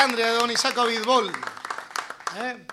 Calandria 0.00 0.28
de 0.28 0.32
Don 0.32 0.50
Isaac 0.50 0.76
Vidbol. 0.88 1.30
¿Eh? 2.38 2.66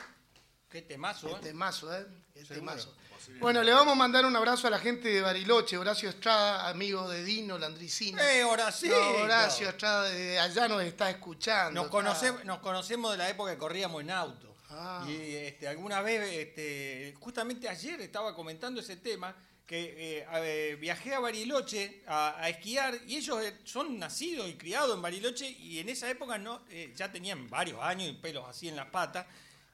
Qué 0.69 0.81
temazo, 0.83 1.27
Qué 1.27 1.33
¿eh? 1.33 1.39
temazo, 1.51 1.93
¿eh? 1.93 2.07
Qué 2.33 2.45
Seguro. 2.45 2.71
temazo. 2.71 2.95
Bueno, 3.41 3.63
le 3.63 3.73
vamos 3.73 3.91
a 3.91 3.95
mandar 3.95 4.25
un 4.25 4.33
abrazo 4.33 4.67
a 4.67 4.69
la 4.69 4.79
gente 4.79 5.09
de 5.09 5.19
Bariloche, 5.19 5.77
Horacio 5.77 6.07
Estrada, 6.07 6.69
amigo 6.69 7.09
de 7.09 7.25
Dino 7.25 7.57
Landricina. 7.57 8.23
¡Eh, 8.31 8.45
Horacito! 8.45 8.95
No, 8.95 9.23
Horacio 9.25 9.67
Estrada 9.67 10.03
de 10.03 10.39
allá 10.39 10.69
nos 10.69 10.81
está 10.83 11.09
escuchando. 11.09 11.81
Nos, 11.81 11.91
conocemos, 11.91 12.45
nos 12.45 12.59
conocemos 12.59 13.11
de 13.11 13.17
la 13.17 13.27
época 13.29 13.51
que 13.51 13.57
corríamos 13.57 14.01
en 14.01 14.11
auto. 14.11 14.55
Ah. 14.69 15.03
Y 15.05 15.35
este, 15.35 15.67
alguna 15.67 15.99
vez, 15.99 16.31
este, 16.31 17.13
justamente 17.19 17.67
ayer 17.67 17.99
estaba 17.99 18.33
comentando 18.33 18.79
ese 18.79 18.95
tema, 18.95 19.35
que 19.67 20.21
eh, 20.21 20.25
ver, 20.39 20.77
viajé 20.77 21.13
a 21.13 21.19
Bariloche 21.19 22.01
a, 22.07 22.47
esquiar 22.49 22.97
y 23.05 23.17
ellos 23.17 23.43
eh, 23.43 23.53
son 23.65 23.99
nacidos 23.99 24.49
y 24.49 24.53
criados 24.53 24.95
en 24.95 25.01
Bariloche 25.01 25.49
y 25.49 25.79
en 25.79 25.89
esa 25.89 26.09
época 26.09 26.37
no, 26.37 26.61
eh, 26.69 26.93
ya 26.95 27.11
tenían 27.11 27.49
varios 27.49 27.81
años 27.83 28.09
y 28.09 28.13
pelos 28.13 28.45
así 28.47 28.69
en 28.69 28.77
las 28.77 28.87
patas 28.87 29.25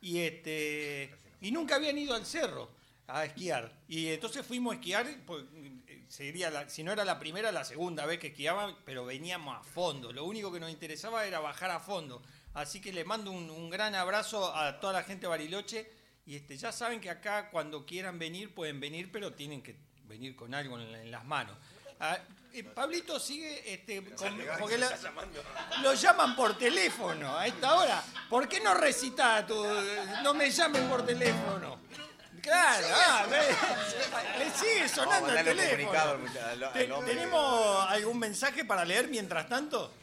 y, 0.02 0.20
este, 0.20 1.14
y 1.42 1.52
nunca 1.52 1.76
habían 1.76 1.98
ido 1.98 2.16
al 2.16 2.26
cerro 2.26 2.72
a 3.08 3.26
esquiar. 3.26 3.72
Y 3.88 4.08
entonces 4.08 4.44
fuimos 4.46 4.74
a 4.74 4.76
esquiar, 4.78 5.08
pues, 5.28 5.44
eh, 5.88 6.04
sería 6.08 6.50
la- 6.50 6.68
si 6.70 6.84
no 6.84 6.92
era 6.92 7.06
la 7.06 7.20
primera, 7.20 7.52
la 7.52 7.64
segunda 7.64 8.06
vez 8.08 8.18
que 8.18 8.28
esquiaban, 8.28 8.76
pero 8.86 9.06
veníamos 9.06 9.56
a 9.56 9.64
fondo. 9.64 10.12
Lo 10.12 10.26
único 10.26 10.52
que 10.52 10.60
nos 10.60 10.72
interesaba 10.72 11.26
era 11.26 11.40
bajar 11.40 11.70
a 11.70 11.80
fondo. 11.80 12.24
Así 12.56 12.82
que 12.82 12.92
le 12.92 13.06
mando 13.06 13.32
un, 13.32 13.50
un 13.50 13.70
gran 13.70 13.94
abrazo 13.94 14.56
a 14.56 14.80
toda 14.80 14.94
la 14.94 15.04
gente 15.04 15.22
de 15.22 15.28
Bariloche. 15.28 16.03
Y 16.26 16.36
este, 16.38 16.56
ya 16.58 16.72
saben 16.72 17.02
que 17.02 17.10
acá 17.10 17.50
cuando 17.50 17.86
quieran 17.86 18.18
venir, 18.18 18.54
pueden 18.54 18.80
venir, 18.80 19.12
pero 19.12 19.34
tienen 19.34 19.62
que 19.62 19.76
venir 20.08 20.36
con 20.36 20.54
algo 20.54 20.80
en, 20.80 20.88
en 20.96 21.12
las 21.12 21.26
manos. 21.26 21.58
Ah, 22.00 22.18
eh, 22.54 22.64
Pablito 22.64 23.20
sigue, 23.20 23.74
este, 23.74 24.04
con- 24.16 24.38
porque 24.60 24.78
la- 24.78 24.98
lo 25.82 25.94
llaman 25.94 26.36
por 26.36 26.58
teléfono 26.58 27.38
a 27.38 27.46
esta 27.48 27.76
hora. 27.76 28.04
¿Por 28.30 28.48
qué 28.48 28.60
no 28.62 28.74
recita 28.74 29.46
tu, 29.46 29.56
no 30.24 30.34
me 30.34 30.50
llamen 30.50 30.88
por 30.88 31.06
teléfono? 31.06 31.80
Claro, 32.42 32.88
ah, 32.92 33.26
ve, 33.30 33.40
le 34.44 34.52
sigue 34.52 34.90
sonando 34.90 35.30
el 35.34 35.46
teléfono. 35.46 36.00
al. 36.00 37.06
¿Tenemos 37.06 37.86
algún 37.90 38.20
mensaje 38.20 38.66
para 38.66 38.84
leer 38.84 39.08
mientras 39.08 39.48
tanto? 39.48 39.94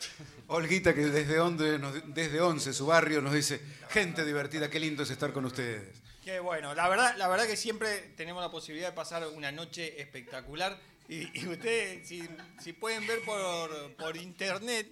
Olguita, 0.49 0.95
que 0.95 1.03
desde 1.03 1.39
Once, 1.39 1.79
nos- 1.79 2.14
desde 2.14 2.41
Once, 2.41 2.73
su 2.73 2.87
barrio, 2.87 3.21
nos 3.21 3.33
dice, 3.35 3.61
gente 3.91 4.25
divertida, 4.25 4.68
qué 4.71 4.81
lindo 4.81 5.03
es 5.03 5.11
estar 5.11 5.33
con 5.33 5.45
ustedes. 5.45 5.89
Qué 6.25 6.39
bueno, 6.39 6.75
la 6.75 6.89
verdad, 6.89 7.16
la 7.16 7.29
verdad 7.29 7.47
que 7.47 7.57
siempre 7.57 8.12
tenemos 8.16 8.43
la 8.43 8.51
posibilidad 8.51 8.91
de 8.91 8.95
pasar 8.95 9.27
una 9.29 9.51
noche 9.51 10.01
espectacular. 10.01 10.79
Y, 11.09 11.41
y 11.41 11.47
ustedes, 11.49 12.07
si, 12.07 12.29
si 12.62 12.73
pueden 12.73 13.07
ver 13.07 13.21
por, 13.25 13.95
por 13.97 14.16
internet, 14.16 14.87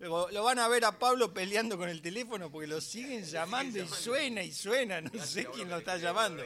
lo, 0.00 0.30
lo 0.30 0.42
van 0.42 0.58
a 0.58 0.68
ver 0.68 0.84
a 0.84 0.98
Pablo 0.98 1.32
peleando 1.32 1.76
con 1.76 1.88
el 1.88 2.00
teléfono 2.02 2.50
porque 2.50 2.66
lo 2.66 2.80
siguen 2.80 3.24
llamando 3.24 3.78
y 3.78 3.86
suena 3.86 4.42
y 4.42 4.50
suena, 4.50 5.00
no 5.00 5.24
sé 5.24 5.46
quién 5.46 5.68
lo 5.68 5.78
está 5.78 5.98
llamando. 5.98 6.42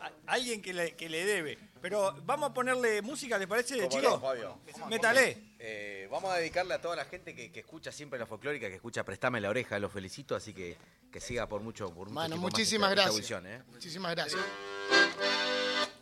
A- 0.00 0.12
Alguien 0.26 0.60
que 0.60 0.72
le, 0.74 0.94
que 0.96 1.08
le 1.08 1.24
debe. 1.24 1.58
Pero 1.80 2.14
vamos 2.24 2.50
a 2.50 2.54
ponerle 2.54 3.00
música, 3.02 3.38
¿les 3.38 3.46
parece, 3.48 3.76
¿Cómo 3.78 3.88
chicos? 3.88 4.22
Métale. 4.88 5.54
Eh, 5.60 6.08
vamos 6.10 6.32
a 6.32 6.36
dedicarle 6.36 6.74
a 6.74 6.80
toda 6.80 6.94
la 6.96 7.04
gente 7.04 7.34
que, 7.34 7.50
que 7.50 7.60
escucha 7.60 7.90
siempre 7.92 8.18
la 8.18 8.26
folclórica, 8.26 8.68
que 8.68 8.74
escucha 8.76 9.04
Prestame 9.04 9.40
la 9.40 9.48
oreja, 9.50 9.78
los 9.78 9.92
felicito, 9.92 10.34
así 10.36 10.52
que 10.52 10.76
que 11.10 11.20
siga 11.20 11.48
por 11.48 11.62
mucho, 11.62 11.86
por 11.94 12.08
mucho 12.08 12.14
más 12.14 12.28
muchísimas 12.38 12.90
gracias. 12.90 13.30
¿eh? 13.44 13.62
Muchísimas 13.68 14.14
gracias. 14.14 14.40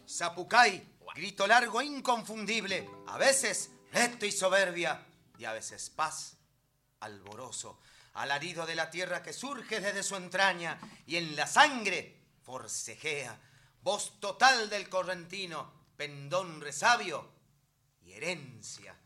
Zapucay, 0.09 0.83
grito 1.15 1.47
largo 1.47 1.81
inconfundible, 1.83 2.89
a 3.07 3.17
veces 3.19 3.71
recto 3.93 4.27
y 4.27 4.33
soberbia, 4.33 5.01
y 5.39 5.45
a 5.45 5.53
veces 5.53 5.91
paz, 5.91 6.37
alboroso, 7.01 7.81
alarido 8.15 8.67
de 8.67 8.75
la 8.75 8.91
tierra 8.91 9.23
que 9.23 9.33
surge 9.33 9.81
desde 9.81 10.03
su 10.03 10.17
entraña 10.17 10.79
y 11.07 11.17
en 11.17 11.37
la 11.37 11.47
sangre 11.47 12.17
forcejea, 12.43 13.39
voz 13.87 14.19
total 14.19 14.69
del 14.69 14.89
correntino, 14.89 15.73
pendón 15.97 16.61
resabio 16.61 17.25
y 18.03 18.15
herencia. 18.15 18.97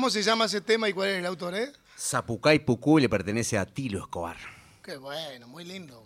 ¿Cómo 0.00 0.08
se 0.08 0.22
llama 0.22 0.46
ese 0.46 0.62
tema 0.62 0.88
y 0.88 0.94
cuál 0.94 1.10
es 1.10 1.18
el 1.18 1.26
autor, 1.26 1.54
eh? 1.54 1.70
Zapucay 1.98 2.60
Pucú 2.64 2.98
le 2.98 3.06
pertenece 3.10 3.58
a 3.58 3.66
Tilo 3.66 3.98
Escobar. 3.98 4.38
Qué 4.82 4.96
bueno, 4.96 5.46
muy 5.46 5.62
lindo. 5.62 6.02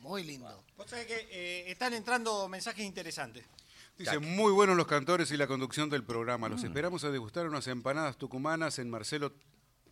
Muy 0.00 0.22
lindo. 0.22 0.62
Vos 0.76 0.90
sabés 0.90 1.06
que 1.06 1.26
eh, 1.30 1.70
están 1.70 1.94
entrando 1.94 2.46
mensajes 2.50 2.84
interesantes. 2.84 3.46
Dice, 3.96 4.18
muy 4.18 4.52
buenos 4.52 4.76
los 4.76 4.86
cantores 4.86 5.30
y 5.30 5.38
la 5.38 5.46
conducción 5.46 5.88
del 5.88 6.04
programa. 6.04 6.50
Los 6.50 6.62
esperamos 6.62 7.04
a 7.04 7.10
degustar 7.10 7.46
unas 7.48 7.66
empanadas 7.68 8.18
tucumanas 8.18 8.78
en 8.80 8.90
Marcelo... 8.90 9.32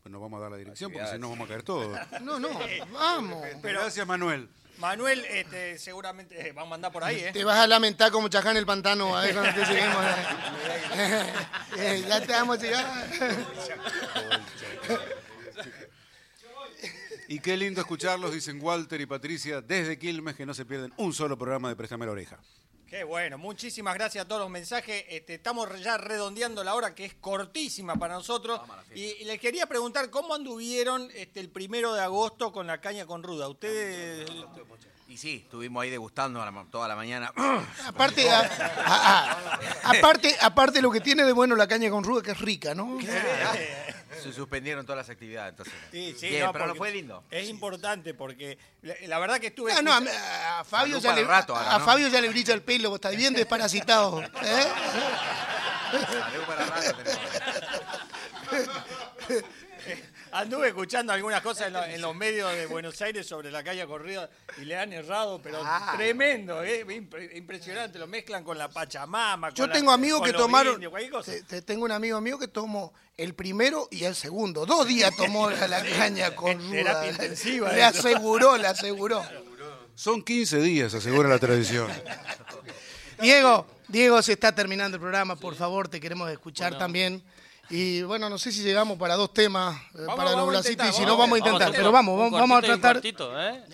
Bueno, 0.03 0.21
vamos 0.21 0.37
a 0.37 0.43
dar 0.43 0.51
la 0.51 0.59
dirección 0.59 0.93
porque 0.93 1.09
si 1.09 1.19
no 1.19 1.31
vamos 1.31 1.47
a 1.47 1.49
caer 1.49 1.63
todos. 1.63 1.99
No, 2.21 2.39
no, 2.39 2.51
vamos. 2.93 3.43
Pero- 3.63 3.81
Gracias, 3.81 4.07
Manuel. 4.07 4.51
Manuel, 4.79 5.25
este, 5.31 5.79
seguramente 5.79 6.49
eh, 6.49 6.53
va 6.53 6.63
a 6.63 6.67
mandar 6.67 6.93
por 6.93 7.03
ahí, 7.03 7.21
¿eh? 7.21 7.33
Te 7.33 7.45
vas 7.45 7.59
a 7.59 7.67
lamentar 7.67 8.11
como 8.11 8.29
Chaján 8.29 8.57
el 8.57 8.67
pantano, 8.67 9.17
a 9.17 9.23
ver 9.23 9.35
cuando 9.35 9.55
te 9.55 9.65
lleguemos. 9.67 9.97
Eh, 11.79 12.05
ya 12.09 12.21
te 12.23 12.33
vamos 12.33 12.59
a 12.59 12.63
llegar. 12.63 12.87
Y 17.29 17.41
qué 17.41 17.57
lindo 17.57 17.83
escucharlos, 17.83 18.33
dicen 18.33 18.59
Walter 18.63 19.01
y 19.01 19.07
Patricia, 19.07 19.61
desde 19.61 19.99
Quilmes, 19.99 20.37
que 20.37 20.47
no 20.47 20.55
se 20.55 20.65
pierden 20.65 20.95
un 20.97 21.13
solo 21.13 21.37
programa 21.37 21.69
de 21.69 21.77
Préstame 21.77 22.07
la 22.07 22.13
Oreja. 22.13 22.39
Qué 22.89 23.03
bueno, 23.03 23.37
muchísimas 23.37 23.95
gracias 23.95 24.25
a 24.25 24.29
todos 24.29 24.43
los 24.43 24.51
mensajes. 24.51 25.05
Este, 25.09 25.35
estamos 25.35 25.69
ya 25.83 25.97
redondeando 25.99 26.63
la 26.63 26.75
hora 26.77 26.95
que 26.95 27.05
es 27.05 27.15
cortísima 27.15 27.97
para 27.97 28.15
nosotros. 28.15 28.61
Y, 28.95 29.03
y 29.05 29.25
les 29.25 29.41
quería 29.41 29.67
preguntar 29.67 30.09
cómo 30.09 30.35
anduvieron 30.37 31.11
este, 31.15 31.41
el 31.41 31.49
primero 31.51 31.95
de 31.95 32.03
agosto 32.03 32.53
con 32.53 32.69
la 32.69 32.81
caña 32.81 33.05
con 33.05 33.25
ruda. 33.25 33.49
Ustedes. 33.49 34.31
Y 35.09 35.17
sí, 35.17 35.43
estuvimos 35.45 35.83
ahí 35.83 35.91
degustando 35.91 36.41
a 36.41 36.49
la- 36.51 36.67
toda 36.71 36.87
la 36.87 36.95
mañana. 36.95 37.33
Aparte, 37.87 38.31
a- 38.31 38.41
a- 38.41 39.33
a- 39.33 39.91
aparte, 39.91 40.37
aparte 40.41 40.81
lo 40.81 40.91
que 40.93 41.01
tiene 41.01 41.25
de 41.25 41.33
bueno 41.33 41.57
la 41.57 41.67
caña 41.67 41.91
con 41.91 42.05
ruda 42.05 42.23
que 42.23 42.33
es 42.33 42.41
rica, 42.41 42.73
¿no? 42.75 42.99
Se 44.23 44.33
suspendieron 44.33 44.87
todas 44.87 44.99
las 44.99 45.11
actividades. 45.11 45.51
Entonces. 45.51 45.75
Sí, 45.91 46.15
sí, 46.19 46.29
Bien, 46.29 46.47
no, 46.47 46.53
pero 46.53 46.67
no 46.69 46.75
fue 46.75 46.91
lindo. 46.93 47.25
Es 47.31 47.49
importante 47.49 48.15
porque 48.15 48.59
la, 48.83 48.95
la 49.07 49.19
verdad 49.19 49.39
que 49.41 49.49
estuve. 49.49 49.73
Ah, 49.73 49.83
no, 49.83 49.93
a, 49.93 50.65
Fabio 50.65 50.99
ya 50.99 51.15
le, 51.15 51.25
rato 51.25 51.57
ahora, 51.57 51.75
a 51.75 51.79
¿no? 51.79 51.85
Fabio 51.85 52.09
ya 52.09 52.21
le 52.21 52.29
brilla 52.29 52.55
el 52.55 52.63
pelo, 52.63 52.95
está 52.95 53.11
bien 53.11 53.35
desparasitado. 53.35 54.23
¿eh? 54.43 54.67
Salud 55.91 56.45
para 56.47 56.67
rato 56.67 56.97
tenemos. 56.97 57.21
Anduve 60.39 60.69
escuchando 60.69 61.13
algunas 61.13 61.41
cosas 61.41 61.69
en, 61.69 61.73
lo- 61.73 61.85
en 61.85 62.01
los 62.01 62.15
medios 62.15 62.53
de 62.53 62.67
Buenos 62.67 63.01
Aires 63.01 63.27
sobre 63.27 63.51
la 63.51 63.65
calle 63.65 63.87
corrida 63.87 64.29
y 64.61 64.65
le 64.67 64.77
han 64.77 64.93
errado, 64.93 65.41
pero 65.43 65.61
Ah. 65.65 65.95
tremendo, 65.97 66.63
¿eh? 66.63 66.85
Impre- 66.87 67.35
impresionante. 67.37 67.99
Lo 67.99 68.07
mezclan 68.07 68.45
con 68.45 68.59
la 68.59 68.69
Pachamama. 68.69 69.49
Yo 69.51 69.63
con 69.65 69.69
la- 69.71 69.75
tengo 69.75 69.91
amigos 69.93 70.21
con 70.21 70.31
que 70.31 70.37
tomaron. 70.37 70.75
indios, 70.75 70.91
cualquier 70.91 71.13
cosa. 71.13 71.33
te- 71.33 71.43
te- 71.43 71.63
tengo 71.63 71.85
un 71.87 71.93
amigo 71.93 72.21
mío 72.21 72.39
que 72.39 72.49
tomó 72.49 72.93
el 73.17 73.35
primero 73.35 73.89
y 73.91 74.05
el 74.05 74.15
segundo. 74.15 74.67
Dos 74.67 74.87
días 74.87 75.11
tomó 75.17 75.49
la, 75.51 75.67
la 75.69 75.83
caña 75.83 76.35
con 76.37 76.59
ruda. 76.59 77.07
intensiva 77.09 77.73
Le 77.73 77.81
eso. 77.81 78.01
aseguró, 78.01 78.57
le 78.59 78.67
aseguró. 78.67 79.25
Son 79.95 80.23
15 80.23 80.61
días, 80.61 80.93
asegura 80.93 81.29
la 81.31 81.39
tradición. 81.39 81.91
Diego, 83.21 83.67
Diego, 83.89 84.21
se 84.23 84.33
está 84.35 84.55
terminando 84.55 84.97
el 84.97 85.01
programa. 85.01 85.37
Por 85.37 85.55
favor, 85.55 85.89
te 85.89 85.99
queremos 86.01 86.31
escuchar 86.31 86.77
también. 86.77 87.23
Y 87.71 88.03
bueno, 88.03 88.29
no 88.29 88.39
sé 88.39 88.53
si 88.53 88.63
llegamos 88.63 88.99
para 88.99 89.15
dos 89.17 89.33
temas 89.33 89.77
eh, 89.77 89.99
Vamos, 89.99 90.17
para 90.17 90.31
vamos 90.31 90.33
a 90.33 90.37
Noblacito 90.37 90.71
y 90.71 90.87
intentar, 90.87 90.95
si 90.95 91.07
no 91.07 91.17
vamos 91.17 91.37
a 91.37 91.39
intentar. 91.39 91.73
Pero 91.73 91.93
vamos, 91.93 92.19
vamos, 92.19 92.41
vamos 92.41 92.59
a 92.59 92.63
tratar. 92.63 92.97
cortito, 92.97 93.41
¿eh? 93.41 93.65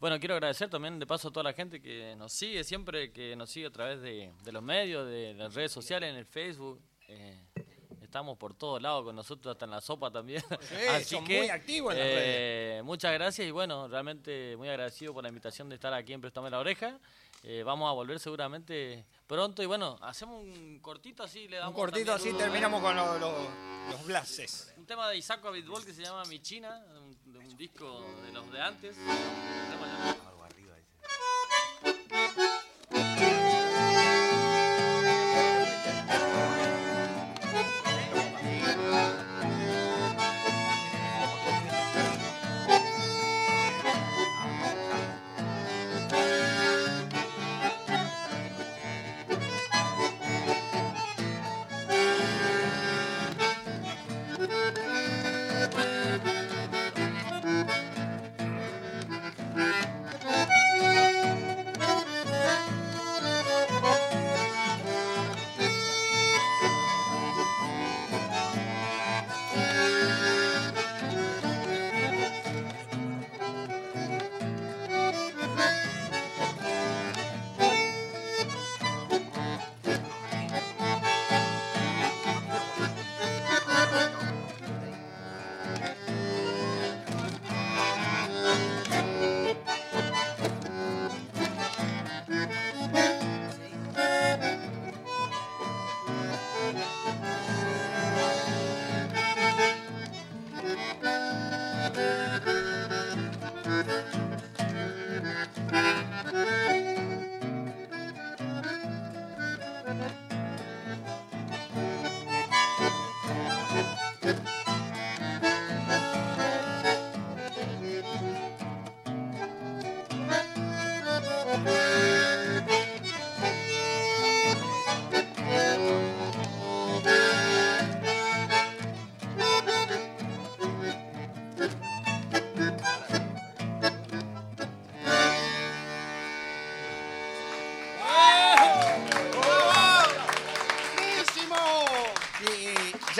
Bueno, 0.00 0.18
quiero 0.18 0.34
agradecer 0.34 0.68
también 0.70 0.98
de 0.98 1.06
paso 1.06 1.28
a 1.28 1.30
toda 1.30 1.44
la 1.44 1.52
gente 1.52 1.80
que 1.80 2.14
nos 2.16 2.32
sigue 2.32 2.64
siempre, 2.64 3.12
que 3.12 3.36
nos 3.36 3.50
sigue 3.50 3.66
a 3.66 3.70
través 3.70 4.00
de, 4.00 4.32
de 4.42 4.52
los 4.52 4.62
medios, 4.62 5.08
de 5.08 5.34
las 5.34 5.54
redes 5.54 5.72
sociales, 5.72 6.10
en 6.10 6.16
el 6.16 6.26
Facebook. 6.26 6.80
eh, 7.08 7.38
estamos 8.08 8.38
por 8.38 8.54
todos 8.54 8.80
lados 8.80 9.04
con 9.04 9.14
nosotros, 9.14 9.52
hasta 9.52 9.66
en 9.66 9.70
la 9.70 9.80
sopa 9.82 10.10
también. 10.10 10.42
Así 10.90 11.14
son 11.14 11.24
que, 11.24 11.38
muy 11.38 11.50
activos 11.50 11.92
en 11.92 11.98
las 11.98 12.08
eh, 12.10 12.80
Muchas 12.82 13.12
gracias 13.12 13.46
y 13.46 13.50
bueno, 13.50 13.86
realmente 13.86 14.56
muy 14.56 14.68
agradecido 14.68 15.12
por 15.12 15.22
la 15.22 15.28
invitación 15.28 15.68
de 15.68 15.74
estar 15.74 15.92
aquí 15.92 16.14
en 16.14 16.20
Préstame 16.20 16.48
la 16.50 16.58
Oreja. 16.58 16.98
Eh, 17.44 17.62
vamos 17.62 17.88
a 17.88 17.92
volver 17.92 18.18
seguramente 18.18 19.04
pronto 19.26 19.62
y 19.62 19.66
bueno, 19.66 19.96
hacemos 20.02 20.42
un 20.42 20.80
cortito 20.80 21.22
así, 21.22 21.46
le 21.48 21.58
damos 21.58 21.74
Un 21.74 21.80
cortito 21.80 22.12
así 22.12 22.32
terminamos 22.32 22.82
con 22.82 22.96
lo- 22.96 23.18
lo- 23.18 23.48
los 23.90 24.04
blases. 24.06 24.72
un 24.76 24.84
tema 24.86 25.08
de 25.08 25.16
Isaac 25.16 25.44
Abitbol 25.44 25.84
que 25.84 25.92
se 25.94 26.02
llama 26.02 26.24
Mi 26.24 26.40
China, 26.40 26.82
un, 27.00 27.32
de 27.32 27.38
un 27.38 27.56
disco 27.56 28.04
de 28.24 28.32
los 28.32 28.50
de 28.52 28.60
antes. 28.60 28.96
Y 28.96 29.00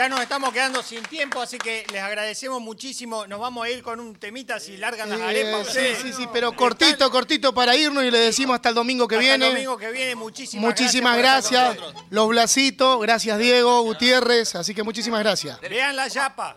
ya 0.09 0.15
nos 0.15 0.21
estamos 0.23 0.53
quedando 0.53 0.83
sin 0.83 1.03
tiempo, 1.03 1.41
así 1.41 1.59
que 1.59 1.85
les 1.93 2.03
agradecemos 2.03 2.61
muchísimo. 2.63 3.27
Nos 3.27 3.39
vamos 3.41 3.67
a 3.67 3.71
ir 3.71 3.83
con 3.83 4.01
un 4.01 4.15
temita 4.17 4.59
si 4.59 4.77
largan 4.79 5.11
las 5.11 5.21
Eh, 5.21 5.25
arepas. 5.25 5.63
sí, 5.65 5.69
ustedes. 5.69 5.99
sí, 6.03 6.13
sí, 6.15 6.29
pero 6.33 6.53
cortito, 6.57 7.11
cortito 7.11 7.53
para 7.53 7.77
irnos 7.77 8.05
y 8.05 8.11
le 8.11 8.19
decimos 8.19 8.55
hasta 8.57 8.71
el 8.71 8.75
domingo 8.75 9.07
que 9.07 9.17
Hasta 9.17 9.21
viene. 9.29 9.47
el 9.47 9.53
domingo 9.53 9.77
que 9.77 9.91
viene, 9.91 10.15
muchísimas, 10.15 10.65
Muchísimas 10.65 11.19
gracias. 11.19 11.75
gracias. 11.77 12.05
Los 12.11 12.29
Blasitos, 12.29 13.01
gracias 13.03 13.39
Diego, 13.39 13.83
Gutiérrez, 13.83 14.55
así 14.55 14.75
que 14.75 14.83
muchísimas 14.83 15.21
gracias. 15.21 15.61
Vean 15.61 15.95
la 15.97 16.09
yapa. 16.09 16.57